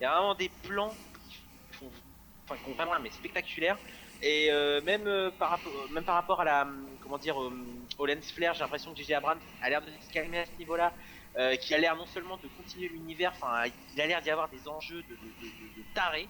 Il 0.00 0.02
y 0.02 0.06
a 0.06 0.12
vraiment 0.12 0.34
des 0.34 0.50
plans 0.62 0.94
qui 1.28 1.76
font, 1.78 1.90
enfin, 2.44 2.60
qui 2.64 2.72
vraiment, 2.72 2.92
mais 3.00 3.10
spectaculaires. 3.10 3.78
Et 4.20 4.48
euh, 4.50 4.80
même 4.82 5.32
par 5.38 5.50
rapport, 5.50 5.72
même 5.90 6.04
par 6.04 6.16
rapport 6.16 6.40
à 6.40 6.44
la, 6.44 6.66
comment 7.02 7.18
dire, 7.18 7.36
au, 7.36 8.06
lens 8.06 8.32
flare, 8.32 8.54
j'ai 8.54 8.60
l'impression 8.60 8.92
que 8.92 8.98
J.J. 8.98 9.14
Abrams 9.14 9.38
a 9.62 9.70
l'air 9.70 9.80
de 9.80 9.86
se 9.86 10.12
calmer 10.12 10.40
à 10.40 10.46
ce 10.46 10.58
niveau-là. 10.58 10.92
Euh, 11.36 11.54
qui 11.56 11.72
a 11.72 11.78
l'air 11.78 11.94
non 11.94 12.06
seulement 12.06 12.36
de 12.38 12.48
continuer 12.56 12.88
l'univers, 12.88 13.32
enfin, 13.36 13.70
il 13.94 14.00
a 14.00 14.06
l'air 14.06 14.20
d'y 14.20 14.30
avoir 14.30 14.48
des 14.48 14.66
enjeux 14.66 15.02
de, 15.02 15.14
de, 15.14 15.84
taré. 15.94 16.26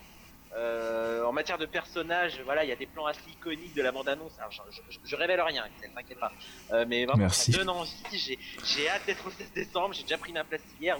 Euh, 0.54 1.24
en 1.24 1.32
matière 1.32 1.56
de 1.56 1.66
personnages, 1.66 2.40
voilà, 2.44 2.64
il 2.64 2.68
y 2.68 2.72
a 2.72 2.76
des 2.76 2.86
plans 2.86 3.06
assez 3.06 3.30
iconiques 3.30 3.74
de 3.74 3.82
la 3.82 3.92
bande-annonce. 3.92 4.32
Alors, 4.38 4.50
je, 4.50 5.16
révèle 5.16 5.40
rien, 5.40 5.64
ne 5.66 5.94
t'inquiète 5.94 6.18
pas. 6.18 6.32
Euh, 6.72 6.84
mais 6.88 7.06
vraiment, 7.06 7.22
Merci. 7.22 7.52
ça 7.52 7.58
donne 7.58 7.70
envie. 7.70 7.90
J'ai 8.64 8.88
hâte 8.88 9.06
d'être 9.06 9.26
au 9.26 9.30
16 9.30 9.52
décembre. 9.54 9.94
J'ai 9.94 10.02
déjà 10.02 10.18
pris 10.18 10.32
ma 10.32 10.44
place 10.44 10.62
hier. 10.80 10.98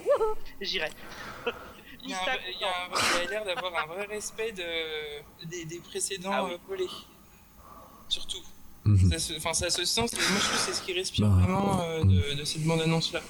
J'irai. 0.61 0.91
Il 2.03 2.11
y 2.11 2.15
a, 2.15 3.31
l'air 3.31 3.45
d'avoir 3.45 3.75
un 3.83 3.87
vrai 3.87 4.07
respect 4.07 4.53
de, 4.53 5.47
des, 5.47 5.81
précédents 5.81 6.31
ah 6.33 6.49
volets. 6.67 6.85
Surtout. 8.09 8.43
Mhm. 8.85 9.11
Ça, 9.11 9.19
se, 9.19 9.39
ça 9.39 9.71
se 9.71 9.85
sent. 9.85 10.01
Moi, 10.01 10.09
je 10.13 10.17
trouve 10.17 10.53
que 10.53 10.57
c'est 10.59 10.73
ce 10.73 10.83
qui 10.83 10.93
respire 10.95 11.27
bah, 11.27 11.43
vraiment 11.43 12.05
de, 12.05 12.35
de, 12.35 12.45
cette 12.45 12.63
bande-annonce-là. 12.63 13.21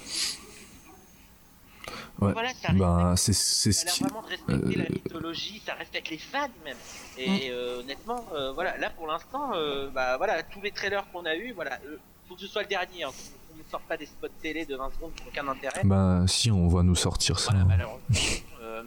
Ouais. 2.21 2.33
Voilà, 2.33 2.49
ça 2.53 2.73
bah, 2.73 3.13
c'est 3.15 3.33
c'est 3.33 3.71
ce 3.71 3.85
qui 3.85 4.03
vraiment 4.03 4.21
respecter 4.21 4.75
la 4.75 4.83
euh, 4.83 4.87
mythologie, 4.91 5.61
ça 5.65 5.73
respecte 5.75 6.09
les 6.09 6.17
fans 6.17 6.49
même. 6.65 6.77
Et 7.17 7.49
mm. 7.49 7.51
euh, 7.51 7.79
honnêtement, 7.79 8.25
euh, 8.33 8.51
voilà, 8.51 8.77
là 8.77 8.89
pour 8.89 9.07
l'instant, 9.07 9.51
bah 9.93 10.17
voilà, 10.17 10.43
tous 10.43 10.61
les 10.61 10.71
trailers 10.71 11.09
qu'on 11.11 11.25
a 11.25 11.35
eu, 11.35 11.53
voilà, 11.53 11.79
faut 12.27 12.35
que 12.35 12.41
ce 12.41 12.47
soit 12.47 12.63
le 12.63 12.67
dernier. 12.67 13.03
Hein. 13.03 13.11
On 13.53 13.57
ne 13.57 13.63
sort 13.69 13.81
pas 13.81 13.97
des 13.97 14.05
spots 14.05 14.27
télé 14.41 14.65
de 14.65 14.75
20 14.75 14.91
secondes 14.95 15.11
pour 15.13 15.27
aucun 15.27 15.47
intérêt. 15.47 15.81
Bah 15.83 16.23
si, 16.27 16.51
on 16.51 16.67
va 16.67 16.83
nous 16.83 16.95
sortir 16.95 17.39
ça. 17.39 17.53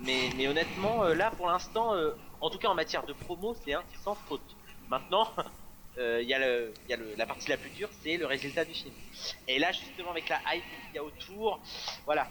mais, 0.04 0.30
mais 0.36 0.48
honnêtement, 0.48 1.04
là 1.04 1.30
pour 1.30 1.48
l'instant, 1.48 1.94
en 2.40 2.50
tout 2.50 2.58
cas 2.58 2.68
en 2.68 2.74
matière 2.74 3.06
de 3.06 3.14
promo, 3.14 3.56
c'est 3.64 3.72
un 3.72 3.82
sans 4.04 4.14
faute. 4.14 4.56
Maintenant, 4.90 5.28
il 5.98 6.26
y 6.26 6.34
a, 6.34 6.38
le, 6.38 6.74
y 6.88 6.92
a 6.92 6.96
le, 6.96 7.14
la 7.16 7.24
partie 7.24 7.48
la 7.48 7.56
plus 7.56 7.70
dure, 7.70 7.88
c'est 8.02 8.18
le 8.18 8.26
résultat 8.26 8.66
du 8.66 8.74
film. 8.74 8.94
Et 9.48 9.58
là, 9.58 9.72
justement, 9.72 10.10
avec 10.10 10.28
la 10.28 10.38
hype 10.54 10.64
qu'il 10.86 10.96
y 10.96 10.98
a 10.98 11.04
autour, 11.04 11.60
voilà, 12.04 12.28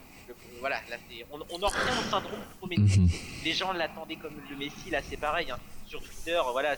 voilà, 0.59 0.77
là, 0.89 0.97
on, 1.31 1.39
on 1.39 1.63
en 1.63 1.67
revient 1.67 1.99
au 1.99 2.09
syndrome 2.09 2.39
Prométhée. 2.57 2.99
Mhm. 2.99 3.09
Les 3.45 3.53
gens 3.53 3.73
l'attendaient 3.73 4.15
comme 4.15 4.35
le 4.49 4.55
Messi, 4.55 4.89
là 4.89 5.01
c'est 5.07 5.17
pareil. 5.17 5.49
Hein. 5.51 5.57
Sur 5.87 6.01
Twitter, 6.01 6.39
voilà, 6.51 6.75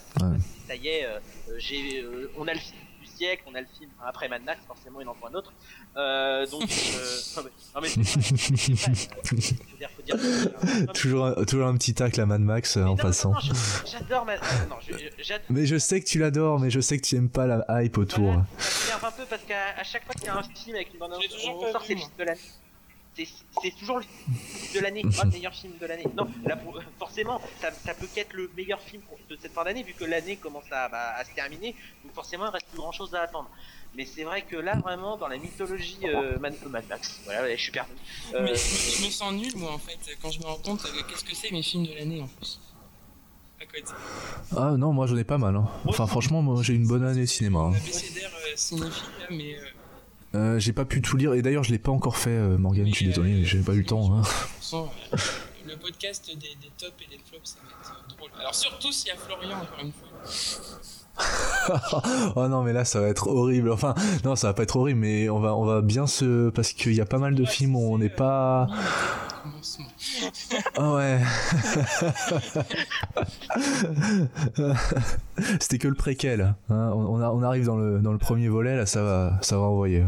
ça 0.68 0.76
y 0.76 0.88
est, 0.88 1.06
euh, 1.06 1.20
j'ai, 1.60 2.02
euh, 2.02 2.32
on 2.36 2.48
a 2.48 2.54
le, 2.54 2.60
du 3.04 3.08
siècle, 3.08 3.44
on 3.46 3.54
a 3.54 3.62
le 3.62 3.68
film 3.78 3.90
après 4.04 4.28
Mad 4.28 4.44
Max, 4.44 4.62
forcément 4.66 5.02
il 5.02 5.08
en 5.08 5.14
faut 5.14 5.28
un 5.28 5.34
autre. 5.34 5.54
Euh, 5.98 6.48
donc, 6.48 6.64
euh, 6.64 7.42
non 7.76 7.82
mais, 7.82 7.88
c'est 7.90 8.04
faut 9.24 9.36
dire, 9.36 9.90
faut 9.96 10.02
dire, 10.02 10.18
toujours, 10.94 11.26
un, 11.28 11.46
toujours 11.46 11.68
un 11.68 11.78
petit 11.78 11.94
tacle 11.94 12.20
à 12.22 12.26
Mad 12.26 12.42
Max 12.42 12.78
en 12.78 12.96
passant. 12.96 13.34
J'adore 13.86 14.26
Mad 14.26 14.40
je, 14.88 15.34
Mais 15.50 15.66
je 15.66 15.78
sais 15.78 16.02
que 16.02 16.06
tu 16.06 16.18
l'adores, 16.20 16.60
mais 16.60 16.70
je 16.70 16.80
sais 16.80 16.98
que 16.98 17.06
tu 17.06 17.16
aimes 17.16 17.30
pas 17.30 17.46
la 17.46 17.84
hype 17.84 17.98
autour. 17.98 18.32
Voilà, 18.32 18.46
un 19.08 19.12
peu 19.12 19.26
parce 19.30 19.44
qu'à 19.44 19.84
chaque 19.84 20.06
fois 20.06 20.16
qu'il 20.16 20.26
y 20.26 20.30
a 20.30 20.38
un 20.38 20.44
film 20.44 20.76
avec 20.76 20.94
une 20.94 21.00
bande 21.00 21.14
on 21.14 21.72
sort 21.72 21.82
ses 21.82 21.96
films 21.96 22.10
de 22.18 22.24
l'année 22.24 22.40
c'est 23.16 23.72
toujours 23.78 23.98
le 23.98 24.04
film 24.04 24.74
de 24.76 24.80
l'année, 24.80 25.02
pas 25.04 25.24
le 25.26 25.32
meilleur 25.32 25.54
film 25.54 25.74
de 25.80 25.86
l'année. 25.86 26.06
Non, 26.16 26.28
là, 26.46 26.58
forcément, 26.98 27.42
ça, 27.62 27.72
ça 27.72 27.94
peut 27.94 28.08
qu'être 28.14 28.34
le 28.34 28.50
meilleur 28.56 28.82
film 28.82 29.02
de 29.30 29.38
cette 29.40 29.54
fin 29.54 29.64
d'année, 29.64 29.84
vu 29.84 29.94
que 29.94 30.06
l'année 30.06 30.38
commence 30.38 30.72
à, 30.72 30.90
bah, 30.90 31.14
à, 31.18 31.24
se 31.24 31.32
terminer, 31.34 31.76
donc 32.04 32.14
forcément, 32.14 32.46
il 32.46 32.52
reste 32.52 32.68
plus 32.68 32.78
grand 32.78 32.92
chose 32.92 33.14
à 33.16 33.22
attendre. 33.22 33.50
Mais 33.96 34.06
c'est 34.06 34.24
vrai 34.24 34.42
que 34.42 34.56
là, 34.56 34.76
vraiment, 34.78 35.18
dans 35.18 35.28
la 35.28 35.38
mythologie 35.38 36.00
euh, 36.06 36.40
Mad, 36.40 36.56
Max, 36.90 37.22
voilà, 37.26 37.56
je 37.56 37.62
suis 37.62 37.72
perdu. 37.72 37.92
Euh... 38.34 38.42
Mais 38.44 38.56
je, 38.56 39.06
me 39.06 39.12
sens 39.12 39.34
nul, 39.34 39.56
moi, 39.58 39.74
en 39.74 39.78
fait, 39.78 40.00
quand 40.22 40.32
je 40.32 40.40
me 40.40 40.46
rends 40.46 40.58
compte, 40.58 40.84
euh, 40.86 41.02
qu'est-ce 41.08 41.24
que 41.24 41.36
c'est 41.36 41.52
mes 41.52 41.62
films 41.62 41.86
de 41.86 41.94
l'année, 41.94 42.22
en 42.22 42.28
plus. 42.28 42.60
Ah 44.56 44.72
non, 44.78 44.94
moi 44.94 45.08
j'en 45.08 45.18
ai 45.18 45.24
pas 45.24 45.38
mal. 45.38 45.56
Hein. 45.56 45.68
Enfin, 45.86 46.06
franchement, 46.06 46.42
moi 46.42 46.62
j'ai 46.62 46.74
une 46.74 46.88
bonne 46.88 47.04
année 47.04 47.26
cinéma. 47.26 47.60
Hein. 47.60 47.74
Euh, 48.74 48.90
mais 49.32 49.56
euh, 50.36 50.58
j'ai 50.58 50.74
pas 50.74 50.86
pu 50.86 51.02
tout 51.02 51.16
lire 51.16 51.34
et 51.36 51.44
d'ailleurs 51.44 51.64
je 51.64 51.72
l'ai 51.72 51.78
pas 51.78 51.92
encore 51.92 52.18
fait 52.18 52.32
euh, 52.32 52.58
Morgan, 52.58 52.88
je 52.88 52.94
suis 52.94 53.06
désolé, 53.06 53.46
j'ai 53.46 53.60
pas 53.60 53.74
eu 53.74 53.80
le 53.80 53.86
temps. 53.86 54.16
Hein. 54.16 54.24
Euh, 54.74 54.86
le 55.68 55.78
podcast 55.78 56.26
des, 56.28 56.34
des, 56.34 56.72
tops 56.78 56.94
et 57.04 57.10
des 57.16 57.22
flops 57.24 57.46
ça 57.46 57.58
va 57.64 57.70
être 57.70 58.18
drôle. 58.18 58.30
Alors 58.40 58.56
surtout 58.56 58.92
s'il 58.92 59.10
y 59.10 59.12
a 59.12 59.16
Florian 59.16 59.58
encore 59.58 59.80
une 59.84 59.92
fois. 59.92 60.08
oh 62.36 62.48
non 62.48 62.64
mais 62.64 62.74
là 62.74 62.84
ça 62.84 63.00
va 63.00 63.10
être 63.10 63.28
horrible. 63.28 63.72
Enfin 63.72 63.94
non 64.24 64.36
ça 64.36 64.48
va 64.48 64.54
pas 64.56 64.64
être 64.64 64.76
horrible 64.76 65.02
mais 65.02 65.30
on 65.30 65.40
va 65.40 65.56
on 65.56 65.66
va 65.66 65.82
bien 65.82 66.08
se 66.08 66.50
parce 66.50 66.74
qu'il 66.74 66.94
y 66.94 67.02
a 67.02 67.06
pas 67.06 67.20
mal 67.20 67.36
de 67.36 67.46
films 67.46 67.76
où 67.76 67.94
on 67.94 68.00
n'est 68.00 68.10
pas. 68.10 68.68
Ah 70.76 70.94
ouais. 70.94 71.20
C'était 75.60 75.78
que 75.78 75.88
le 75.88 75.96
préquel. 75.96 76.42
Hein. 76.42 76.56
On, 76.70 77.22
on, 77.22 77.44
arrive 77.44 77.66
dans 77.66 77.78
le, 77.78 78.00
dans 78.00 78.12
le 78.12 78.18
premier 78.18 78.48
volet, 78.48 78.76
là, 78.76 78.86
ça 78.86 79.04
va, 79.04 79.38
ça 79.42 79.58
va 79.58 79.64
envoyer. 79.64 80.06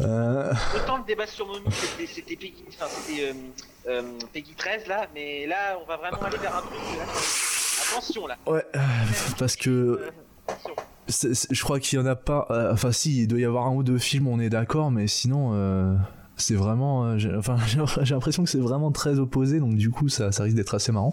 Euh... 0.00 0.52
Autant 0.76 0.98
le 0.98 1.04
débat 1.04 1.26
sur 1.26 1.46
Momi, 1.46 1.64
c'était 1.70 2.36
Peggy, 2.36 2.64
enfin, 2.68 2.86
euh, 3.10 3.32
euh, 3.88 4.02
Peggy 4.32 4.54
13, 4.56 4.86
là, 4.86 5.06
mais 5.14 5.46
là, 5.46 5.78
on 5.82 5.86
va 5.86 5.96
vraiment 5.96 6.22
aller 6.22 6.38
vers 6.38 6.56
un 6.56 6.62
truc. 6.62 6.78
Là. 6.96 7.04
Attention, 7.92 8.26
là. 8.26 8.36
Ouais, 8.46 8.64
parce 9.38 9.56
que. 9.56 10.10
je 11.08 11.62
crois 11.62 11.80
qu'il 11.80 11.98
y 11.98 12.02
en 12.02 12.06
a 12.06 12.16
pas. 12.16 12.46
Euh, 12.50 12.72
enfin, 12.72 12.92
si, 12.92 13.22
il 13.22 13.28
doit 13.28 13.40
y 13.40 13.44
avoir 13.44 13.66
un 13.66 13.74
ou 13.74 13.82
deux 13.82 13.98
films, 13.98 14.28
on 14.28 14.40
est 14.40 14.50
d'accord, 14.50 14.90
mais 14.90 15.06
sinon 15.06 15.98
c'est 16.40 16.54
vraiment 16.54 17.04
euh, 17.04 17.18
j'ai, 17.18 17.34
enfin 17.34 17.56
j'ai 18.02 18.14
l'impression 18.14 18.44
que 18.44 18.50
c'est 18.50 18.58
vraiment 18.58 18.90
très 18.90 19.18
opposé 19.18 19.60
donc 19.60 19.76
du 19.76 19.90
coup 19.90 20.08
ça, 20.08 20.32
ça 20.32 20.44
risque 20.44 20.56
d'être 20.56 20.74
assez 20.74 20.92
marrant. 20.92 21.12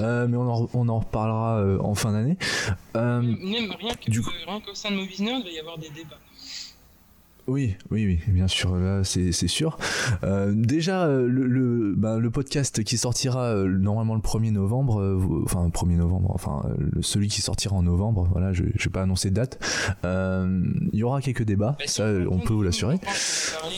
Euh, 0.00 0.26
mais 0.28 0.36
on 0.36 0.50
en, 0.50 0.68
on 0.74 0.88
en 0.88 0.98
reparlera 0.98 1.58
euh, 1.58 1.78
en 1.80 1.94
fin 1.94 2.12
d'année. 2.12 2.36
Même 2.94 3.36
rien 3.78 3.94
que, 3.94 4.10
du 4.10 4.22
coup... 4.22 4.30
rien 4.46 4.60
qu'au 4.60 4.74
sein 4.74 4.90
de 4.90 4.96
Movies 4.96 5.20
il 5.20 5.44
va 5.44 5.50
y 5.50 5.58
avoir 5.58 5.78
des 5.78 5.90
débats 5.90 6.18
oui, 7.46 7.76
oui, 7.90 8.06
oui, 8.06 8.20
bien 8.28 8.48
sûr, 8.48 8.76
là 8.76 9.04
c'est 9.04 9.32
sûr. 9.32 9.78
Euh, 10.22 10.52
déjà, 10.54 11.04
euh, 11.04 11.26
le, 11.28 11.46
le, 11.46 11.94
bah, 11.94 12.18
le, 12.18 12.30
podcast 12.30 12.82
qui 12.84 12.96
sortira 12.96 13.44
euh, 13.44 13.68
normalement 13.68 14.14
le 14.14 14.20
1er 14.20 14.50
novembre, 14.50 15.00
euh, 15.00 15.42
enfin 15.44 15.68
1er 15.68 15.96
novembre, 15.96 16.30
enfin 16.34 16.62
celui 17.00 17.28
qui 17.28 17.42
sortira 17.42 17.76
en 17.76 17.82
novembre, 17.82 18.28
voilà, 18.32 18.52
je 18.52 18.64
ne 18.64 18.68
vais 18.68 18.90
pas 18.90 19.02
annoncer 19.02 19.30
de 19.30 19.34
date, 19.34 19.58
il 20.04 20.98
y 20.98 21.02
aura 21.02 21.20
quelques 21.20 21.44
débats, 21.44 21.76
bah, 21.78 21.86
ça 21.86 22.04
on 22.30 22.38
peut 22.38 22.54
vous 22.54 22.62
l'assurer. 22.62 22.98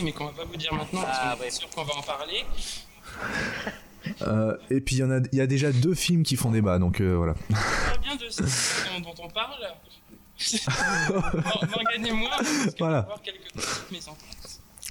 Mais 0.03 0.13
qu'on 0.13 0.27
va 0.27 0.33
pas 0.33 0.45
vous 0.45 0.57
dire 0.57 0.73
maintenant, 0.75 1.01
ah, 1.07 1.37
parce 1.39 1.55
sûr 1.55 1.69
qu'on 1.71 1.85
va 1.85 1.95
en 1.97 2.03
parler. 2.03 2.45
Euh, 4.23 4.57
et 4.71 4.81
puis 4.81 4.97
il 4.97 4.99
y 5.01 5.05
en 5.05 5.11
a, 5.11 5.21
il 5.33 5.39
y 5.39 5.41
a 5.41 5.47
déjà 5.47 5.73
deux 5.73 5.95
films 5.95 6.23
qui 6.23 6.37
font 6.37 6.51
débat, 6.51 6.79
donc 6.79 7.01
euh, 7.01 7.17
voilà. 7.17 7.35
bien 8.03 8.17
de 8.17 8.29
ce 8.31 8.43
dont 9.03 9.15
on 9.23 9.29
parle. 9.29 9.55
Morgan 11.09 12.07
et 12.07 12.13
moi, 12.13 12.31
voilà. 12.79 12.99
avoir 12.99 13.23
quelques 13.23 13.53
mésententes. 13.91 14.37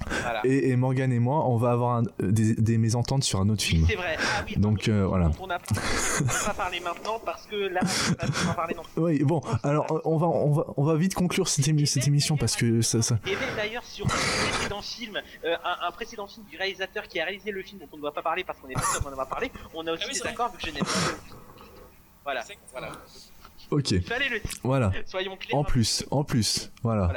Voilà. 0.08 0.40
Et, 0.44 0.70
et, 0.70 0.76
Morgan 0.76 1.10
et 1.10 1.18
moi, 1.18 1.48
on 1.48 1.56
va 1.56 1.70
avoir 1.70 1.96
un, 1.96 2.02
des, 2.20 2.54
des, 2.54 2.76
mésententes 2.76 3.24
sur 3.24 3.40
un 3.40 3.48
autre 3.48 3.62
film. 3.62 3.86
C'est 3.88 3.94
vrai. 3.94 4.16
Ah, 4.20 4.44
oui, 4.46 4.56
Donc 4.56 4.88
euh, 4.88 5.06
voilà. 5.06 5.30
On 5.40 5.46
n'a 5.46 5.58
pas 5.58 6.54
parler 6.54 6.80
maintenant 6.80 7.18
parce 7.24 7.46
que 7.46 7.56
là, 7.56 7.80
on 7.82 8.46
va 8.46 8.54
parler 8.54 8.74
non. 8.74 8.82
Oui, 8.96 9.22
bon, 9.24 9.40
alors 9.62 9.86
on 10.04 10.18
va, 10.18 10.26
on 10.26 10.52
va, 10.52 10.64
on 10.76 10.84
va 10.84 10.96
vite 10.96 11.14
conclure 11.14 11.48
cette, 11.48 11.66
émi 11.68 11.86
cette 11.86 12.06
émission 12.06 12.36
parce 12.36 12.56
que 12.56 12.82
ça. 12.82 13.00
ça... 13.00 13.18
Et 13.26 13.30
même 13.36 13.56
d'ailleurs 13.56 13.84
sur 13.84 14.04
un 14.04 14.08
précédent 14.50 14.82
film, 14.82 15.16
euh, 15.44 15.56
un, 15.64 15.88
un, 15.88 15.90
précédent 15.92 16.26
film 16.26 16.44
du 16.46 16.58
réalisateur 16.58 17.08
qui 17.08 17.18
a 17.18 17.24
réalisé 17.24 17.50
le 17.50 17.62
film 17.62 17.80
dont 17.80 17.88
on 17.92 17.96
ne 17.96 18.02
doit 18.02 18.12
pas 18.12 18.22
parler 18.22 18.44
parce 18.44 18.58
qu'on 18.58 18.68
est 18.68 18.74
pas 18.74 18.82
sûr 18.82 19.02
qu'on 19.02 19.12
en 19.12 19.16
va 19.16 19.26
parler, 19.26 19.50
on 19.74 19.86
a 19.86 19.92
aussi 19.92 20.04
ah 20.04 20.10
oui, 20.12 20.20
des 20.20 20.26
accords 20.26 20.52
vu 20.52 20.58
que 20.58 20.66
je 20.66 20.72
n'aime 20.72 20.84
pas. 20.84 21.34
Voilà. 22.24 22.44
voilà. 22.72 22.92
Ok. 23.70 23.94
Voilà. 24.62 24.92
Soyons 25.06 25.36
clairs. 25.36 25.58
En 25.58 25.64
plus, 25.64 26.04
en 26.10 26.24
plus, 26.24 26.70
voilà. 26.82 27.12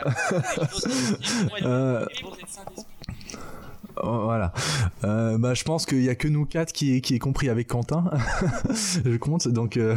voilà. 1.51 1.65
euh... 1.65 2.05
Oh, 4.01 4.21
voilà. 4.23 4.53
Euh, 5.03 5.37
bah, 5.37 5.53
je 5.53 5.63
pense 5.63 5.85
qu'il 5.85 6.01
y 6.01 6.09
a 6.09 6.15
que 6.15 6.27
nous 6.27 6.45
quatre 6.45 6.71
qui, 6.71 7.01
qui 7.01 7.15
est 7.15 7.19
compris 7.19 7.49
avec 7.49 7.67
Quentin. 7.67 8.09
je 8.69 9.17
compte. 9.17 9.47
Donc, 9.47 9.77
euh, 9.77 9.95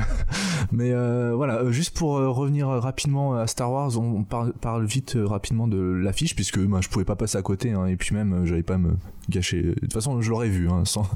mais 0.73 0.91
euh, 0.93 1.35
voilà. 1.37 1.57
Euh, 1.57 1.71
juste 1.71 1.97
pour 1.97 2.17
euh, 2.17 2.31
revenir 2.31 2.69
rapidement 2.69 3.35
à 3.35 3.47
Star 3.47 3.71
Wars, 3.71 3.99
on 3.99 4.25
parle, 4.25 4.53
parle 4.55 4.87
vite 4.87 5.17
rapidement 5.23 5.69
de 5.69 5.79
l'affiche 5.79 6.35
puisque 6.35 6.59
bah, 6.59 6.79
je 6.81 6.89
pouvais 6.89 7.05
pas 7.05 7.17
passer 7.17 7.37
à 7.37 7.43
côté. 7.43 7.73
Hein, 7.73 7.87
et 7.87 7.97
puis 7.97 8.15
même, 8.15 8.45
j'allais 8.45 8.63
pas 8.63 8.79
me 8.79 8.93
gâcher. 9.29 9.63
De 9.63 9.75
toute 9.75 9.93
façon, 9.93 10.21
je 10.23 10.31
l'aurais 10.31 10.49
vu. 10.49 10.69
Hein, 10.71 10.85
sans... 10.85 11.09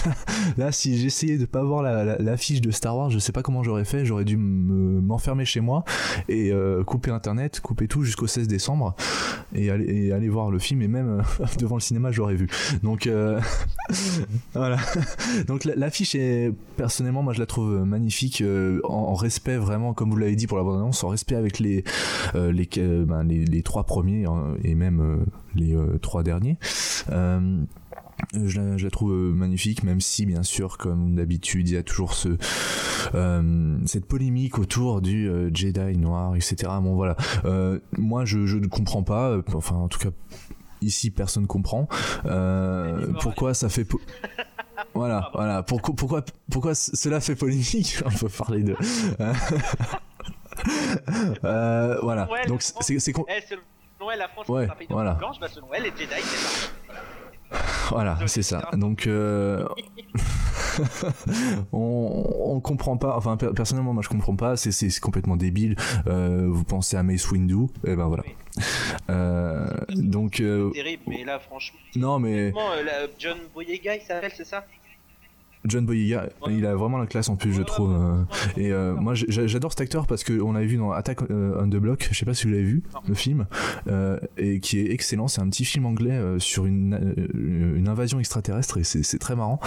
Là, 0.56 0.70
si 0.70 0.96
j'essayais 0.96 1.38
de 1.38 1.44
pas 1.44 1.62
voir 1.62 1.82
l'affiche 1.82 2.60
la, 2.60 2.66
de 2.66 2.70
Star 2.70 2.96
Wars, 2.96 3.10
je 3.10 3.18
sais 3.18 3.32
pas 3.32 3.42
comment 3.42 3.62
j'aurais 3.64 3.84
fait. 3.84 4.04
J'aurais 4.04 4.24
dû 4.24 4.36
m'enfermer 4.36 5.44
chez 5.44 5.60
moi 5.60 5.84
et 6.28 6.52
couper 6.86 7.10
Internet, 7.10 7.60
couper 7.60 7.88
tout 7.88 8.04
jusqu'au 8.04 8.26
16 8.26 8.46
décembre 8.46 8.94
et 9.54 9.70
aller, 9.70 10.06
et 10.06 10.12
aller 10.12 10.28
voir 10.28 10.50
le 10.50 10.58
film. 10.58 10.82
Et 10.82 10.88
même 10.88 11.22
devant 11.58 11.76
le 11.76 11.80
cinéma, 11.80 12.12
j'aurais 12.12 12.36
vu. 12.36 12.48
Donc 12.82 13.08
voilà. 14.54 14.78
Donc 15.46 15.64
l'affiche 15.64 16.14
est 16.14 16.52
personnellement, 16.76 17.22
moi 17.22 17.32
je 17.32 17.40
la 17.40 17.46
trouve 17.46 17.84
magnifique, 17.84 18.42
en, 19.08 19.14
respect 19.14 19.56
vraiment, 19.56 19.94
comme 19.94 20.10
vous 20.10 20.16
l'avez 20.16 20.36
dit 20.36 20.46
pour 20.46 20.58
la 20.58 20.64
bande-annonce, 20.64 21.04
en 21.04 21.08
respect 21.08 21.36
avec 21.36 21.58
les 21.58 21.84
euh, 22.34 22.52
les, 22.52 22.68
ben, 23.04 23.24
les, 23.24 23.44
les 23.44 23.62
trois 23.62 23.84
premiers 23.84 24.26
hein, 24.26 24.54
et 24.64 24.74
même 24.74 25.24
les 25.54 25.76
trois 26.00 26.22
derniers. 26.22 26.58
Je 28.34 28.60
la, 28.60 28.76
je 28.76 28.84
la, 28.84 28.90
trouve 28.90 29.12
magnifique, 29.12 29.82
même 29.82 30.00
si 30.00 30.26
bien 30.26 30.42
sûr, 30.42 30.76
comme 30.76 31.14
d'habitude, 31.14 31.68
il 31.68 31.74
y 31.74 31.76
a 31.78 31.82
toujours 31.82 32.14
ce 32.14 32.36
euh, 33.14 33.78
cette 33.86 34.06
polémique 34.06 34.58
autour 34.58 35.00
du 35.00 35.28
euh, 35.28 35.50
Jedi 35.52 35.98
noir, 35.98 36.36
etc. 36.36 36.56
Bon 36.82 36.94
voilà, 36.94 37.16
euh, 37.44 37.78
moi 37.96 38.24
je, 38.24 38.46
je 38.46 38.56
ne 38.58 38.66
comprends 38.66 39.02
pas, 39.02 39.38
enfin 39.54 39.76
en 39.76 39.88
tout 39.88 39.98
cas 39.98 40.10
ici 40.82 41.10
personne 41.10 41.46
comprend 41.46 41.88
euh, 42.24 43.12
pourquoi 43.20 43.52
ça 43.52 43.68
fait 43.68 43.86
voilà 44.94 45.30
voilà. 45.34 45.62
Pourquoi 45.62 45.94
pourquoi 45.94 46.22
pourquoi 46.50 46.74
cela 46.74 47.20
fait 47.20 47.36
polémique? 47.36 48.02
On 48.04 48.10
peut 48.10 48.28
parler 48.28 48.62
de 48.62 48.76
euh, 51.44 51.98
voilà. 52.02 52.28
Donc 52.46 52.62
c'est 52.62 52.98
c'est 52.98 53.12
con... 53.12 53.24
Eh, 53.28 53.40
la 54.16 54.28
France 54.28 54.48
ouais, 54.48 54.64
est 54.64 54.70
un 54.70 54.74
voilà. 54.88 55.12
blanche 55.14 55.38
bah 55.40 55.48
selon 55.48 55.68
elle 55.72 55.84
les 55.84 55.90
Jedi 55.90 56.08
c'est 56.08 56.70
voilà 56.86 57.00
voilà, 57.90 58.18
c'est 58.26 58.42
ça. 58.42 58.70
Donc, 58.74 59.06
euh, 59.06 59.66
on, 61.72 62.24
on 62.46 62.60
comprend 62.60 62.96
pas. 62.96 63.16
Enfin, 63.16 63.36
personnellement, 63.36 63.92
moi, 63.92 64.02
je 64.02 64.08
comprends 64.08 64.36
pas. 64.36 64.56
C'est 64.56 65.00
complètement 65.00 65.36
débile. 65.36 65.76
Euh, 66.06 66.46
vous 66.48 66.64
pensez 66.64 66.96
à 66.96 67.02
Mace 67.02 67.30
Windu 67.30 67.64
Et 67.84 67.92
eh 67.92 67.96
ben 67.96 68.06
voilà. 68.06 68.24
Euh, 69.08 69.66
donc. 69.90 70.40
Euh, 70.40 70.70
terrible, 70.70 71.02
mais 71.06 71.24
là, 71.24 71.38
franchement. 71.38 71.78
Non, 71.96 72.18
mais. 72.18 72.52
Euh, 72.56 73.06
John 73.18 73.38
Boyega, 73.52 73.96
il 73.96 74.02
s'appelle, 74.02 74.32
c'est 74.36 74.46
ça? 74.46 74.64
John 75.66 75.84
Boyega, 75.84 76.28
il 76.48 76.64
a 76.64 76.74
vraiment 76.74 76.98
la 76.98 77.06
classe 77.06 77.28
en 77.28 77.36
plus, 77.36 77.52
je 77.52 77.62
trouve. 77.62 77.92
Euh, 77.92 78.22
et 78.56 78.72
euh, 78.72 78.94
moi, 78.94 79.14
j'adore 79.14 79.72
cet 79.72 79.82
acteur 79.82 80.06
parce 80.06 80.24
qu'on 80.24 80.52
l'avait 80.52 80.66
vu 80.66 80.76
dans 80.76 80.92
Attack 80.92 81.20
on 81.30 81.68
the 81.68 81.76
Block, 81.76 82.08
je 82.10 82.16
sais 82.16 82.24
pas 82.24 82.32
si 82.32 82.46
vous 82.46 82.52
l'avez 82.52 82.64
vu, 82.64 82.82
le 83.06 83.14
film, 83.14 83.46
euh, 83.86 84.18
et 84.38 84.60
qui 84.60 84.78
est 84.78 84.90
excellent. 84.90 85.28
C'est 85.28 85.42
un 85.42 85.48
petit 85.48 85.64
film 85.64 85.84
anglais 85.86 86.18
sur 86.38 86.66
une, 86.66 87.86
invasion 87.86 88.20
extraterrestre 88.20 88.78
et 88.78 88.84
c'est 88.84 89.18
très 89.18 89.36
marrant. 89.36 89.60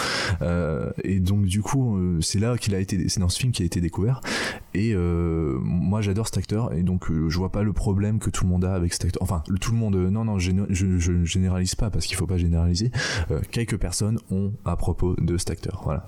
et 1.04 1.20
donc, 1.20 1.46
du 1.46 1.62
coup, 1.62 2.00
c'est 2.22 2.40
là 2.40 2.58
qu'il 2.58 2.74
a 2.74 2.80
été, 2.80 3.10
c'est 3.10 3.20
dans 3.20 3.30
ce 3.30 3.40
film 3.40 3.52
qu'il 3.52 3.64
a 3.64 3.68
été 3.68 3.82
découvert. 3.82 4.22
Et 4.74 4.96
moi, 4.96 6.02
j'adore 6.02 6.26
cet 6.26 6.38
acteur 6.38 6.74
et 6.74 6.82
donc 6.82 7.12
je 7.12 7.38
vois 7.38 7.52
pas 7.52 7.64
le 7.64 7.74
problème 7.74 8.20
que 8.20 8.30
tout 8.30 8.46
le 8.46 8.50
monde 8.50 8.66
a 8.66 8.74
avec 8.74 8.94
cet 8.94 9.06
acteur. 9.06 9.22
Enfin, 9.22 9.44
tout 9.62 9.72
le 9.72 9.78
monde, 9.78 9.96
non, 9.96 10.26
non, 10.26 10.40
je, 10.40 10.52
je, 10.70 10.98
je 10.98 11.24
généralise 11.24 11.76
pas 11.76 11.90
parce 11.92 12.08
qu'il 12.08 12.16
faut 12.16 12.28
pas 12.28 12.38
généraliser. 12.38 12.92
quelques 13.52 13.78
personnes 13.78 14.18
ont 14.32 14.54
à 14.66 14.76
propos 14.76 15.16
de 15.20 15.38
cet 15.38 15.52
acteur. 15.52 15.83
Voilà. 15.84 16.06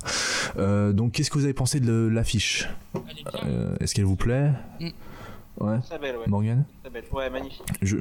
Euh, 0.58 0.94
donc, 0.94 1.12
qu'est-ce 1.14 1.30
que 1.30 1.38
vous 1.38 1.44
avez 1.46 1.54
pensé 1.54 1.80
de 1.80 2.08
l'affiche 2.12 2.68
euh, 3.44 3.76
Est-ce 3.80 3.94
qu'elle 3.96 4.06
vous 4.06 4.16
plaît 4.16 4.52
mm. 4.80 4.90
Ouais. 5.60 5.80
Très 5.82 6.00
belle, 6.00 6.18
ouais. 6.18 6.28
Morgan 6.28 6.66
Très 6.84 6.90
belle. 6.92 7.04
Ouais, 7.12 7.30
magnifique. 7.30 7.64
je, 7.82 7.98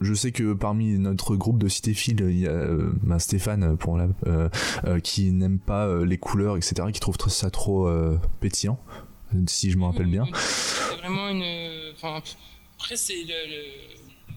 je 0.00 0.14
sais 0.14 0.32
que 0.32 0.52
parmi 0.54 0.98
notre 0.98 1.36
groupe 1.36 1.58
de 1.58 1.68
cinéphiles, 1.68 2.20
il 2.20 2.38
y 2.38 2.46
a 2.46 2.50
euh, 2.50 2.92
bah, 3.02 3.18
Stéphane 3.18 3.76
pour 3.76 3.96
la, 3.98 4.08
euh, 4.26 4.48
euh, 4.86 4.98
qui 5.00 5.30
n'aime 5.32 5.58
pas 5.58 5.86
euh, 5.86 6.04
les 6.04 6.18
couleurs, 6.18 6.56
etc., 6.56 6.88
qui 6.92 7.00
trouve 7.00 7.16
ça 7.28 7.50
trop 7.50 7.86
euh, 7.86 8.18
pétillant, 8.40 8.78
si 9.46 9.70
je 9.70 9.76
me 9.78 9.84
rappelle 9.84 10.06
bien. 10.10 10.24
C'est 10.34 10.96
vraiment 10.96 11.28
une. 11.28 11.44
Enfin, 11.94 12.20
après, 12.78 12.96
c'est 12.96 13.14
le. 13.22 13.28
le- 13.48 14.32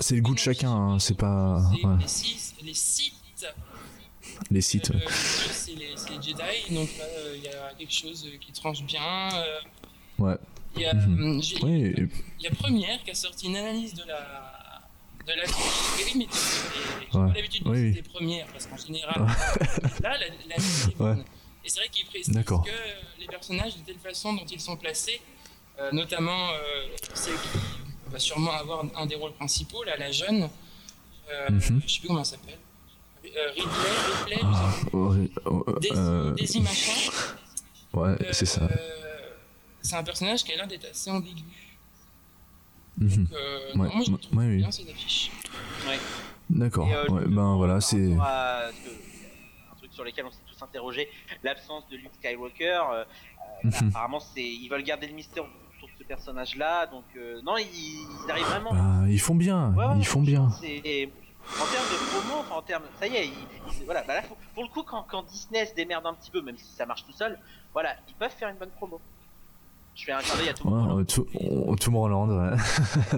C'est 0.00 0.16
le 0.16 0.22
goût 0.22 0.34
de 0.34 0.38
chacun, 0.38 0.70
hein, 0.70 0.98
c'est 0.98 1.16
pas. 1.16 1.60
ouais, 1.82 1.96
les 2.62 2.74
sites, 2.74 3.46
les 4.50 4.60
sites. 4.60 4.90
euh, 4.90 4.98
c'est 5.08 5.72
les, 5.74 5.88
les 5.90 6.22
Jedi, 6.22 6.74
donc 6.74 6.88
là, 6.98 7.04
euh, 7.04 7.34
il 7.36 7.42
y 7.44 7.48
a 7.48 7.72
quelque 7.78 7.92
chose 7.92 8.26
qui 8.40 8.52
tranche 8.52 8.82
bien. 8.82 9.28
euh, 9.34 9.58
Ouais. 10.18 10.36
Il 10.76 10.82
y, 10.82 10.86
a, 10.86 10.94
Mhm. 10.94 11.40
Oui, 11.62 11.84
et- 11.86 12.08
il 12.38 12.44
y 12.44 12.46
a 12.46 12.50
Première 12.50 13.02
qui 13.02 13.10
a 13.10 13.14
sorti 13.14 13.46
une 13.46 13.56
analyse 13.56 13.94
de 13.94 14.04
la. 14.04 14.80
De 15.26 15.32
la... 15.32 15.44
Oui, 15.44 16.12
mais 16.16 16.26
j'ai 16.30 17.18
Ouais. 17.18 17.28
pas 17.28 17.34
l'habitude 17.34 17.64
de 17.64 17.70
Oui, 17.70 17.78
oui. 17.82 17.94
citer 17.94 18.08
Première, 18.08 18.46
parce 18.48 18.66
qu'en 18.66 18.76
général, 18.76 19.14
là, 20.02 20.18
la, 20.18 20.18
la 20.18 20.54
est 20.56 20.86
Ouais. 20.86 20.92
bonne. 20.96 21.24
Et 21.64 21.68
c'est 21.68 21.80
vrai 21.80 21.88
qu'il 21.90 22.06
précise 22.06 22.34
que 22.34 22.70
les 23.20 23.26
personnages, 23.26 23.76
de 23.76 23.82
telle 23.82 23.98
façon 23.98 24.32
dont 24.34 24.44
ils 24.46 24.60
sont 24.60 24.76
placés, 24.76 25.20
euh, 25.78 25.90
notamment 25.92 26.50
euh, 26.50 26.86
celle 27.14 27.34
qui 27.34 27.58
va 28.10 28.18
sûrement 28.18 28.52
avoir 28.52 28.84
un 28.96 29.06
des 29.06 29.14
rôles 29.16 29.32
principaux, 29.34 29.82
là, 29.84 29.96
la 29.96 30.10
jeune, 30.12 30.48
euh, 31.30 31.50
Mhm. 31.50 31.82
je 31.86 31.92
sais 31.94 31.98
plus 32.00 32.06
comment 32.08 32.20
elle 32.20 32.24
s'appelle, 32.26 32.58
euh, 33.24 33.50
Ridley, 33.52 34.36
Ripley, 34.36 34.40
oh, 34.92 35.64
Daisy, 36.36 36.58
euh, 36.58 36.62
machin. 36.62 37.10
ouais, 37.94 38.08
euh, 38.10 38.32
c'est 38.32 38.46
ça. 38.46 38.68
c'est 39.82 39.96
un 39.96 40.02
personnage 40.02 40.42
qui 40.44 40.52
a 40.52 40.56
l'air 40.56 40.66
d'être 40.68 40.86
assez 40.90 41.10
ambigu. 41.10 41.42
Mhm. 42.98 43.28
Euh, 43.32 43.58
Ouais, 43.70 43.88
non, 43.88 43.94
moi 43.94 44.02
je 44.06 44.10
ouais, 44.12 44.18
trouve 44.18 44.38
ouais, 44.38 44.46
oui. 44.46 44.56
bien 44.58 44.70
ces 44.70 44.88
affiches. 44.90 45.30
D'accord. 46.50 46.88
Et, 46.88 46.94
euh, 46.94 47.06
Ouais, 47.08 47.24
ben 47.26 47.56
voilà, 47.56 47.80
c'est. 47.80 48.12
un 48.14 48.70
truc 49.78 49.92
sur 49.92 50.04
lequel 50.04 50.26
on 50.26 50.30
s'est 50.30 50.38
tous 50.46 50.62
interrogé, 50.62 51.08
l'absence 51.42 51.88
de 51.88 51.96
Luke 51.96 52.12
Skywalker. 52.22 52.64
euh, 52.92 53.04
euh, 53.04 53.04
Mhm. 53.64 53.88
apparemment, 53.90 54.20
c'est 54.20 54.42
ils 54.42 54.68
veulent 54.68 54.82
garder 54.82 55.06
le 55.06 55.12
mystère 55.14 55.44
autour 55.44 55.88
de 55.88 55.92
ce 56.02 56.04
personnage-là, 56.04 56.86
donc 56.86 57.04
euh, 57.16 57.40
non, 57.42 57.56
ils, 57.58 57.66
ils 58.24 58.30
arrivent 58.30 58.46
vraiment. 58.46 58.72
Bah, 58.72 59.08
ils 59.08 59.20
font 59.20 59.34
bien, 59.34 59.72
Ouais, 59.74 59.84
ouais, 59.86 59.92
ils 59.98 60.06
font 60.06 60.22
bien. 60.22 60.48
En 61.58 61.66
termes 61.66 61.88
de 61.90 61.96
promo, 62.10 62.44
en 62.56 62.62
termes, 62.62 62.82
ça 62.98 63.06
y 63.06 63.16
est, 63.16 63.30
voilà, 63.84 64.02
bah 64.06 64.14
là, 64.14 64.22
faut- 64.22 64.36
pour 64.54 64.62
le 64.62 64.68
coup, 64.68 64.82
quand, 64.82 65.04
quand 65.10 65.24
Disney 65.24 65.66
se 65.66 65.74
démerde 65.74 66.06
un 66.06 66.14
petit 66.14 66.30
peu, 66.30 66.40
même 66.42 66.56
si 66.56 66.64
ça 66.76 66.86
marche 66.86 67.04
tout 67.04 67.12
seul, 67.12 67.38
voilà, 67.72 67.90
ils 68.08 68.14
peuvent 68.14 68.30
faire 68.30 68.48
une 68.48 68.56
bonne 68.56 68.70
promo. 68.70 69.00
Je 69.96 70.04
fais 70.04 70.12
un 70.12 70.20
clin 70.20 70.36
d'œil 70.36 70.48
à 70.48 70.54
tout 70.54 70.68
le 70.70 70.74
monde. 70.74 71.06
tout, 71.06 71.26
Holland, 71.96 72.30
ouais. 72.30 72.56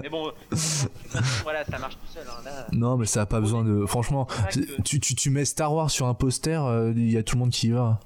Mais 0.01 0.09
bon, 0.09 0.31
voilà, 1.43 1.63
ça 1.65 1.77
marche 1.77 1.93
tout 1.95 2.11
seul. 2.13 2.23
Hein, 2.27 2.41
là. 2.43 2.67
Non, 2.71 2.97
mais 2.97 3.05
ça 3.05 3.21
a 3.21 3.25
pas 3.25 3.39
besoin 3.39 3.63
de. 3.63 3.85
Franchement, 3.85 4.25
que- 4.25 4.81
tu, 4.81 4.99
tu, 4.99 5.15
tu 5.15 5.29
mets 5.29 5.45
Star 5.45 5.73
Wars 5.73 5.89
sur 5.91 6.07
un 6.07 6.13
poster, 6.13 6.61
euh, 6.65 6.91
il 6.95 7.11
y 7.11 7.17
a 7.17 7.23
tout 7.23 7.35
le 7.35 7.39
monde 7.41 7.51
qui 7.51 7.67
y 7.67 7.71
va. 7.71 7.99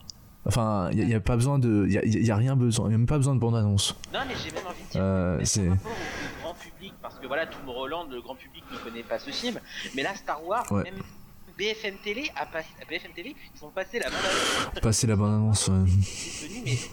Enfin, 0.45 0.89
il 0.91 1.09
y, 1.09 1.13
a- 1.15 1.19
pas 1.19 1.35
besoin 1.35 1.59
de. 1.59 1.85
Il 1.89 2.25
y 2.25 2.31
a, 2.31 2.35
rien 2.35 2.55
besoin, 2.55 2.89
il 2.89 2.93
a 2.93 2.97
même 2.97 3.07
pas 3.07 3.17
besoin 3.17 3.35
de 3.35 3.39
bande-annonce. 3.39 3.95
Non, 4.13 4.19
mais 4.27 4.35
j'ai 4.35 4.51
même 4.51 4.67
envie 4.67 4.83
de 4.85 4.91
dire, 4.91 5.01
Euh, 5.01 5.39
c'est- 5.43 5.61
par 5.65 5.75
rapport 5.77 5.91
au 5.91 6.41
grand 6.43 6.53
public, 6.53 6.93
parce 7.17 7.23
que 7.23 7.27
voilà, 7.27 7.47
Tom 7.47 7.67
Holland, 7.67 8.11
le 8.11 8.21
grand 8.21 8.35
public 8.35 8.63
ne 8.71 8.77
connaît 8.77 9.01
pas 9.01 9.17
ce 9.17 9.31
film, 9.31 9.59
mais 9.95 10.03
là, 10.03 10.13
Star 10.15 10.45
Wars, 10.45 10.71
Ouais. 10.71 10.83
même 10.83 11.01
BFM 11.57 11.97
Télé 12.03 12.29
a 12.35 12.45
passé, 12.45 12.67
BFM 12.87 13.11
Télé, 13.13 13.35
ils 13.55 13.65
ont 13.65 13.69
passé 13.71 13.97
la 13.97 14.11
bande 14.11 14.79
Passer 14.79 15.07
la 15.07 15.15
bande-annonce. 15.15 15.67
ouais. 15.69 15.89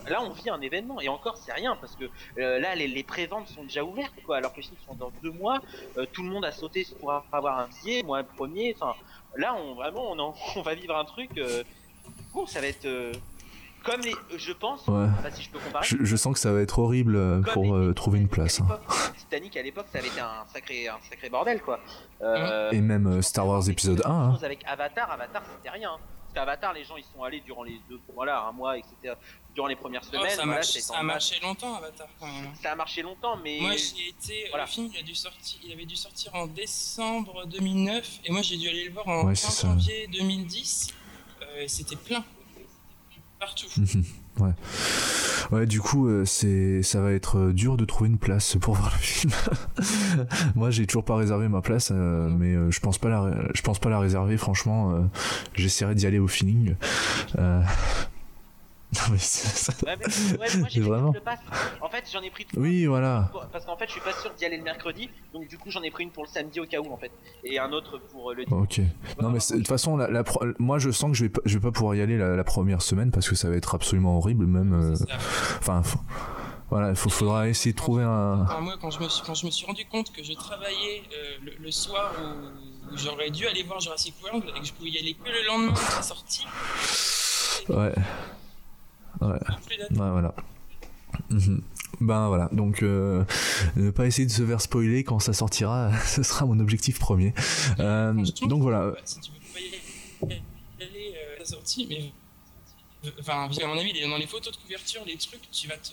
mais 0.04 0.10
là, 0.10 0.22
on 0.22 0.30
vit 0.30 0.48
un 0.48 0.60
événement, 0.62 0.98
et 1.02 1.08
encore, 1.08 1.36
c'est 1.36 1.52
rien, 1.52 1.76
parce 1.78 1.94
que 1.96 2.04
euh, 2.38 2.58
là, 2.58 2.74
les, 2.74 2.88
les 2.88 3.02
préventes 3.02 3.48
sont 3.48 3.64
déjà 3.64 3.84
ouvertes, 3.84 4.14
quoi, 4.24 4.38
alors 4.38 4.52
que 4.52 4.56
les 4.56 4.62
films 4.62 4.78
sont 4.86 4.94
dans 4.94 5.12
deux 5.22 5.32
mois, 5.32 5.60
euh, 5.98 6.06
tout 6.10 6.22
le 6.22 6.30
monde 6.30 6.46
a 6.46 6.52
sauté 6.52 6.86
pour 6.98 7.12
avoir 7.30 7.58
un 7.58 7.68
billet, 7.82 8.02
moi 8.02 8.22
le 8.22 8.26
premier, 8.26 8.74
enfin, 8.80 8.94
là, 9.36 9.54
on 9.54 9.74
vraiment, 9.74 10.12
on, 10.12 10.18
en- 10.18 10.34
on 10.56 10.62
va 10.62 10.74
vivre 10.74 10.96
un 10.96 11.04
truc, 11.04 11.36
euh, 11.36 11.62
bon, 12.32 12.46
ça 12.46 12.62
va 12.62 12.68
être 12.68 12.86
comme 13.84 14.00
les, 14.00 14.14
je 14.36 14.52
pense, 14.52 14.86
Ouais. 14.88 15.06
pas 15.22 15.30
si 15.30 15.42
je 15.42 15.50
peux 15.50 15.58
comparer. 15.58 15.86
Je, 15.86 15.96
je 16.00 16.16
sens 16.16 16.32
que 16.34 16.38
ça 16.40 16.52
va 16.52 16.60
être 16.60 16.78
horrible 16.78 17.16
euh, 17.16 17.42
Comme 17.42 17.52
pour 17.54 17.64
les 17.64 17.70
euh, 17.88 17.92
trouver 17.94 18.18
une 18.18 18.28
place. 18.28 18.60
hein. 18.60 18.78
Titanic 19.18 19.56
à 19.56 19.62
l'époque, 19.62 19.86
ça 19.92 19.98
avait 19.98 20.08
été 20.08 20.20
un 20.20 20.44
sacré, 20.52 20.88
un 20.88 20.98
sacré 21.08 21.28
bordel 21.30 21.60
quoi. 21.62 21.78
Euh, 22.22 22.70
Et 22.72 22.80
même 22.80 23.06
euh, 23.06 23.22
Star 23.22 23.46
Wars 23.46 23.68
épisode 23.68 24.02
1. 24.04 24.10
hein. 24.10 24.38
Avec 24.42 24.64
Avatar, 24.66 25.10
Avatar 25.10 25.42
c'était 25.56 25.70
rien. 25.70 25.90
hein. 25.92 25.98
Parce 26.34 26.46
qu'Avatar, 26.46 26.72
les 26.72 26.82
gens 26.84 26.96
ils 26.96 27.04
sont 27.04 27.22
allés 27.22 27.40
durant 27.40 27.62
les 27.62 27.78
deux, 27.88 28.00
voilà, 28.12 28.42
un 28.42 28.50
mois, 28.52 28.76
etc. 28.76 29.14
Durant 29.54 29.68
les 29.68 29.76
premières 29.76 30.02
Oh, 30.04 30.10
semaines. 30.16 30.30
ça, 30.30 30.36
voilà, 30.42 30.52
marche- 30.56 30.78
ça 30.80 30.96
a 30.98 31.02
marché 31.04 31.36
longtemps, 31.40 31.76
Avatar, 31.76 32.08
quand 32.18 32.26
même. 32.26 32.50
Ça 32.60 32.72
a 32.72 32.74
marché 32.74 33.02
longtemps, 33.02 33.36
mais 33.44 33.58
Moi, 33.60 33.76
j'y 33.76 34.08
étais. 34.08 34.46
Voilà. 34.50 34.64
Le 34.64 34.70
film, 34.70 34.88
il, 34.92 34.98
a 34.98 35.02
dû 35.02 35.14
sortir, 35.14 35.60
il 35.64 35.72
avait 35.72 35.84
dû 35.84 35.94
sortir 35.94 36.34
en 36.34 36.48
décembre 36.48 37.46
2009, 37.46 38.18
et 38.24 38.32
moi, 38.32 38.42
j'ai 38.42 38.56
dû 38.56 38.68
aller 38.68 38.84
le 38.86 38.92
voir 38.92 39.06
en 39.06 39.26
Ouais, 39.26 39.36
fin 39.36 39.68
janvier 39.68 40.08
2010. 40.08 40.88
euh, 41.42 41.62
et 41.62 41.68
c'était 41.68 41.94
plein. 41.94 42.24
Partout. 43.44 43.66
Ouais. 44.40 44.50
Ouais, 45.52 45.64
du 45.64 45.80
coup, 45.80 46.08
euh, 46.08 46.24
c'est, 46.24 46.82
ça 46.82 47.00
va 47.00 47.12
être 47.12 47.38
euh, 47.38 47.52
dur 47.52 47.76
de 47.76 47.84
trouver 47.84 48.10
une 48.10 48.18
place 48.18 48.56
pour 48.60 48.74
voir 48.74 48.92
le 48.92 48.98
film. 49.00 49.32
Moi, 50.56 50.72
j'ai 50.72 50.88
toujours 50.88 51.04
pas 51.04 51.14
réservé 51.14 51.46
ma 51.46 51.60
place, 51.60 51.92
euh, 51.94 52.28
mais 52.28 52.52
euh, 52.56 52.68
je 52.72 52.80
pense 52.80 52.98
pas 52.98 53.08
la, 53.08 53.32
je 53.54 53.62
pense 53.62 53.78
pas 53.78 53.90
la 53.90 54.00
réserver. 54.00 54.36
Franchement, 54.36 55.08
j'essaierai 55.54 55.94
d'y 55.94 56.06
aller 56.08 56.18
au 56.18 56.26
feeling. 56.26 56.74
Non, 58.94 59.12
mais 59.12 59.18
c'est 59.18 59.48
ça. 59.48 59.72
Ouais, 59.86 59.96
mais- 59.98 60.38
ouais, 60.38 60.56
moi, 60.58 60.68
j'ai 60.70 60.80
Vraiment 60.80 61.12
le 61.12 61.20
pass. 61.20 61.38
En 61.80 61.88
fait, 61.88 62.04
j'en 62.12 62.20
ai 62.22 62.30
pris 62.30 62.44
trois 62.44 62.62
Oui, 62.62 62.86
voilà. 62.86 63.28
pour- 63.32 63.44
parce 63.46 63.64
qu'en 63.64 63.76
fait, 63.76 63.86
je 63.86 63.92
suis 63.92 64.00
pas 64.00 64.12
sûr 64.12 64.32
d'y 64.34 64.44
aller 64.44 64.56
le 64.58 64.62
mercredi, 64.62 65.08
donc 65.32 65.48
du 65.48 65.58
coup, 65.58 65.70
j'en 65.70 65.82
ai 65.82 65.90
pris 65.90 66.04
une 66.04 66.10
pour 66.10 66.24
le 66.24 66.28
samedi 66.28 66.60
au 66.60 66.66
cas 66.66 66.78
où 66.80 66.92
en 66.92 66.96
fait, 66.96 67.10
et 67.42 67.58
un 67.58 67.72
autre 67.72 67.98
pour 68.12 68.30
euh, 68.30 68.34
le. 68.34 68.44
Ok. 68.50 68.80
Non, 69.20 69.30
mais 69.30 69.38
de 69.38 69.56
toute 69.56 69.68
façon, 69.68 69.96
la, 69.96 70.08
la 70.08 70.22
pro- 70.24 70.44
moi, 70.58 70.78
je 70.78 70.90
sens 70.90 71.10
que 71.10 71.16
je 71.16 71.24
vais 71.24 71.28
pas, 71.30 71.40
je 71.44 71.54
vais 71.54 71.60
pas 71.62 71.72
pouvoir 71.72 71.94
y 71.94 72.00
aller 72.02 72.16
la, 72.18 72.36
la 72.36 72.44
première 72.44 72.82
semaine 72.82 73.10
parce 73.10 73.28
que 73.28 73.34
ça 73.34 73.48
va 73.48 73.56
être 73.56 73.74
absolument 73.74 74.16
horrible, 74.18 74.46
même. 74.46 74.72
euh. 74.72 74.94
Enfin, 75.58 75.82
faut- 75.82 75.98
voilà, 76.70 76.90
il 76.90 76.96
faudra 76.96 77.48
essayer 77.48 77.72
de 77.72 77.76
trouver 77.76 78.02
un. 78.04 78.42
Enfin, 78.42 78.60
moi, 78.60 78.74
quand 78.80 78.90
je, 78.90 78.98
me 79.00 79.08
suis, 79.08 79.22
quand 79.24 79.34
je 79.34 79.46
me 79.46 79.50
suis 79.50 79.66
rendu 79.66 79.84
compte 79.86 80.12
que 80.12 80.22
je 80.24 80.32
travaillais 80.32 81.02
euh, 81.12 81.44
le, 81.44 81.52
le 81.64 81.70
soir 81.70 82.12
où, 82.18 82.92
où 82.92 82.96
j'aurais 82.96 83.30
dû 83.30 83.46
aller 83.46 83.62
voir 83.62 83.80
Jurassic 83.80 84.14
World 84.22 84.44
et 84.56 84.60
que 84.60 84.66
je 84.66 84.72
pouvais 84.72 84.90
y 84.90 84.98
aller 84.98 85.14
que 85.14 85.28
le 85.30 85.46
lendemain 85.46 85.72
de 85.72 85.78
sa 85.78 86.02
sortie, 86.02 86.46
Ouais. 87.68 87.94
Ouais. 89.20 89.28
Ouais, 89.28 89.88
voilà. 89.90 90.34
Mhm. 91.30 91.62
Ben 92.00 92.26
voilà, 92.28 92.48
donc 92.50 92.82
euh, 92.82 93.24
ne 93.76 93.90
pas 93.90 94.06
essayer 94.06 94.26
de 94.26 94.32
se 94.32 94.44
faire 94.44 94.60
spoiler 94.60 95.04
quand 95.04 95.20
ça 95.20 95.32
sortira, 95.32 95.92
ce 96.06 96.22
sera 96.22 96.44
mon 96.44 96.58
objectif 96.58 96.98
premier. 96.98 97.32
Euh, 97.78 98.12
donc 98.48 98.62
voilà, 98.62 98.92
Si 99.04 99.20
tu 99.20 99.30
veux 99.30 99.38
pas 99.52 99.60
y 99.60 100.82
aller, 100.82 101.14
euh, 101.14 101.36
à 101.36 101.38
la 101.38 101.44
sortie, 101.44 101.86
mais. 101.88 102.12
Enfin, 103.20 103.48
à 103.48 103.66
mon 103.66 103.78
avis, 103.78 103.92
dans 104.08 104.16
les 104.16 104.26
photos 104.26 104.56
de 104.56 104.62
couverture, 104.62 105.02
les 105.06 105.16
trucs, 105.16 105.50
tu 105.52 105.68
vas 105.68 105.76
te. 105.76 105.90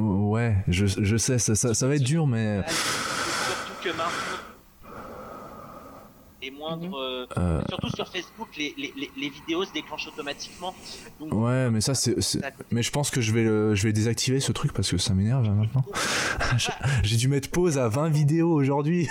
ouais, 0.00 0.56
je, 0.68 0.86
je 0.86 1.16
sais, 1.16 1.38
ça, 1.38 1.54
ça, 1.54 1.74
ça 1.74 1.86
va 1.86 1.94
être 1.96 2.02
dur, 2.02 2.26
mais 2.26 2.62
Surtout 2.66 3.82
que 3.82 3.88
maintenant, 3.90 4.10
et 6.46 6.50
moindre. 6.50 6.96
euh, 6.98 7.26
euh, 7.38 7.62
Surtout 7.68 7.90
sur 7.90 8.08
Facebook, 8.08 8.48
les, 8.56 8.74
les, 8.76 8.92
les, 8.96 9.10
les 9.16 9.28
vidéos 9.30 9.64
se 9.64 9.72
déclenchent 9.72 10.06
automatiquement. 10.08 10.74
Donc, 11.20 11.32
ouais, 11.34 11.70
mais 11.70 11.80
ça 11.80 11.94
c'est, 11.94 12.16
mais 12.70 12.82
je 12.82 12.90
pense 12.90 13.10
que 13.10 13.20
je 13.20 13.32
vais 13.32 13.44
le, 13.44 13.74
je 13.74 13.82
vais 13.84 13.92
désactiver 13.92 14.40
ce 14.40 14.52
truc 14.52 14.72
parce 14.72 14.90
que 14.90 14.98
ça 14.98 15.14
m'énerve 15.14 15.46
hein, 15.46 15.54
maintenant. 15.54 15.84
J'ai 17.02 17.16
dû 17.16 17.28
mettre 17.28 17.50
pause 17.50 17.78
à 17.78 17.88
20 17.88 18.08
vidéos 18.08 18.52
aujourd'hui, 18.52 19.08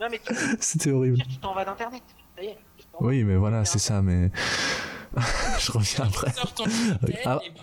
Non, 0.00 0.06
mais 0.10 0.20
tu, 0.26 0.34
c'était 0.60 0.90
horrible. 0.90 1.18
tu 1.28 1.36
t'en 1.38 1.54
vas 1.54 1.64
d'internet. 1.64 2.02
Ça 2.36 2.42
y 2.42 2.46
est. 2.46 2.58
Oui, 3.00 3.24
mais 3.24 3.36
voilà, 3.36 3.64
c'est 3.64 3.78
ça, 3.78 4.02
mais 4.02 4.30
je 5.60 5.72
reviens 5.72 6.04
après. 6.06 6.32
Sors 6.32 6.52
ton 6.54 6.66
Minitel 6.66 7.18
Ah. 7.24 7.38
et 7.44 7.50
puis. 7.50 7.62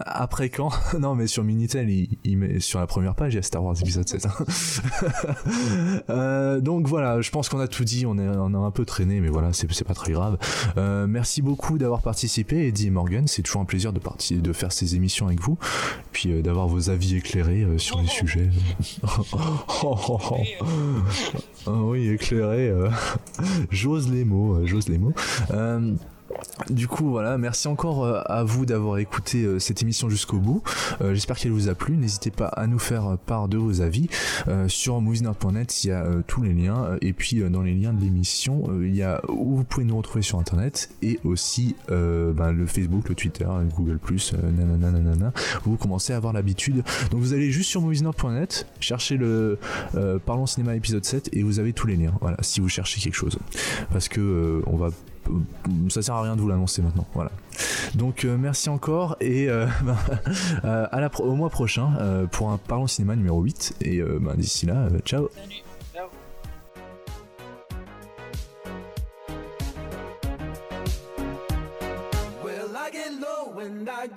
Après 0.00 0.48
quand 0.48 0.70
Non, 0.98 1.14
mais 1.14 1.26
sur 1.26 1.44
Minitel, 1.44 1.90
il, 1.90 2.38
met 2.38 2.60
sur 2.60 2.78
la 2.78 2.86
première 2.86 3.14
page, 3.14 3.34
il 3.34 3.36
y 3.36 3.38
a 3.38 3.42
Star 3.42 3.62
Wars 3.62 3.76
épisode 3.80 4.08
7. 4.08 4.26
hein. 4.26 4.30
Euh, 6.08 6.60
donc 6.60 6.86
voilà, 6.86 7.20
je 7.20 7.30
pense 7.30 7.48
qu'on 7.48 7.60
a 7.60 7.68
tout 7.68 7.84
dit, 7.84 8.06
on, 8.06 8.18
a 8.18 8.58
un 8.58 8.70
peu 8.70 8.84
traîné, 8.84 9.20
mais 9.20 9.28
voilà, 9.28 9.52
c'est 9.52 9.84
pas 9.84 9.94
très 9.94 10.12
grave. 10.12 10.38
Euh, 10.76 11.06
merci 11.06 11.42
beaucoup 11.42 11.78
d'avoir 11.78 12.02
participé, 12.02 12.66
Eddie 12.66 12.88
et 12.88 12.90
Morgan. 12.90 13.26
C'est 13.26 13.42
toujours 13.42 13.62
un 13.62 13.64
plaisir 13.64 13.92
de, 13.92 14.52
faire 14.52 14.72
ces 14.72 14.96
émissions 14.96 15.26
avec 15.26 15.40
vous, 15.40 15.58
puis 16.12 16.32
euh, 16.32 16.42
d'avoir 16.42 16.68
vos 16.68 16.90
avis 16.90 17.16
éclairés 17.16 17.62
euh, 17.62 17.78
sur 17.78 18.00
les 18.00 18.08
sujets. 18.08 18.50
Et, 18.50 19.06
Ah 21.66 21.70
oui, 21.74 22.08
éclairé. 22.08 22.68
euh, 22.68 22.88
j'ose 23.70 24.10
les 24.10 24.24
mots, 24.24 24.66
j'ose 24.66 24.88
les 24.88 24.98
mots. 24.98 25.12
Du 26.70 26.88
coup, 26.88 27.10
voilà, 27.10 27.38
merci 27.38 27.68
encore 27.68 28.04
euh, 28.04 28.20
à 28.26 28.44
vous 28.44 28.66
d'avoir 28.66 28.98
écouté 28.98 29.44
euh, 29.44 29.58
cette 29.58 29.82
émission 29.82 30.08
jusqu'au 30.08 30.38
bout. 30.38 30.62
Euh, 31.00 31.14
j'espère 31.14 31.36
qu'elle 31.36 31.52
vous 31.52 31.68
a 31.68 31.74
plu. 31.74 31.96
N'hésitez 31.96 32.30
pas 32.30 32.46
à 32.46 32.66
nous 32.66 32.78
faire 32.78 33.16
part 33.26 33.48
de 33.48 33.58
vos 33.58 33.80
avis. 33.80 34.08
sur 34.68 35.00
moviesnerd.net, 35.00 35.84
il 35.84 35.88
y 35.88 35.90
a 35.90 36.06
tous 36.26 36.42
les 36.42 36.52
liens. 36.52 36.96
Et 37.00 37.12
puis, 37.12 37.40
dans 37.50 37.62
les 37.62 37.74
liens 37.74 37.92
de 37.92 38.00
l'émission, 38.00 38.64
il 38.82 38.94
y 38.94 39.02
a 39.02 39.20
où 39.28 39.56
vous 39.56 39.64
pouvez 39.64 39.84
nous 39.84 39.96
retrouver 39.96 40.22
sur 40.22 40.38
Internet 40.38 40.90
et 41.02 41.18
aussi 41.24 41.76
ben, 41.88 42.52
le 42.52 42.66
Facebook, 42.66 43.08
le 43.08 43.14
Twitter, 43.14 43.46
Google+, 43.74 43.98
nanana, 44.56 45.32
Vous 45.64 45.76
commencez 45.76 46.12
à 46.12 46.16
avoir 46.16 46.32
l'habitude. 46.32 46.82
Donc, 47.10 47.20
vous 47.20 47.32
allez 47.32 47.50
juste 47.50 47.70
sur 47.70 47.80
moviesnerd.net, 47.80 48.66
cherchez 48.80 49.16
le 49.16 49.58
Parlons 50.24 50.46
Cinéma 50.46 50.76
épisode 50.76 51.04
7 51.04 51.30
et 51.32 51.42
vous 51.42 51.58
avez 51.58 51.72
tous 51.72 51.86
les 51.86 51.96
liens. 51.96 52.14
Voilà, 52.20 52.36
si 52.40 52.60
vous 52.60 52.68
cherchez 52.68 53.00
quelque 53.00 53.14
chose. 53.14 53.38
Parce 53.90 54.08
que 54.08 54.62
on 54.66 54.76
va 54.76 54.90
ça 55.88 56.02
sert 56.02 56.14
à 56.14 56.22
rien 56.22 56.36
de 56.36 56.40
vous 56.40 56.48
l'annoncer 56.48 56.82
maintenant. 56.82 57.06
Voilà. 57.14 57.30
Donc 57.94 58.24
euh, 58.24 58.36
merci 58.38 58.68
encore 58.68 59.16
et 59.20 59.48
euh, 59.48 59.66
bah, 59.84 59.96
euh, 60.64 60.86
à 60.90 61.00
la 61.00 61.10
au 61.20 61.34
mois 61.34 61.50
prochain 61.50 61.90
pour 62.30 62.50
un 62.50 62.58
Parlons 62.58 62.86
Cinéma 62.86 63.16
numéro 63.16 63.40
8 63.40 63.76
et 63.82 64.02
bah, 64.20 64.34
d'ici 64.36 64.66
là, 64.66 64.88
ciao. 65.04 65.28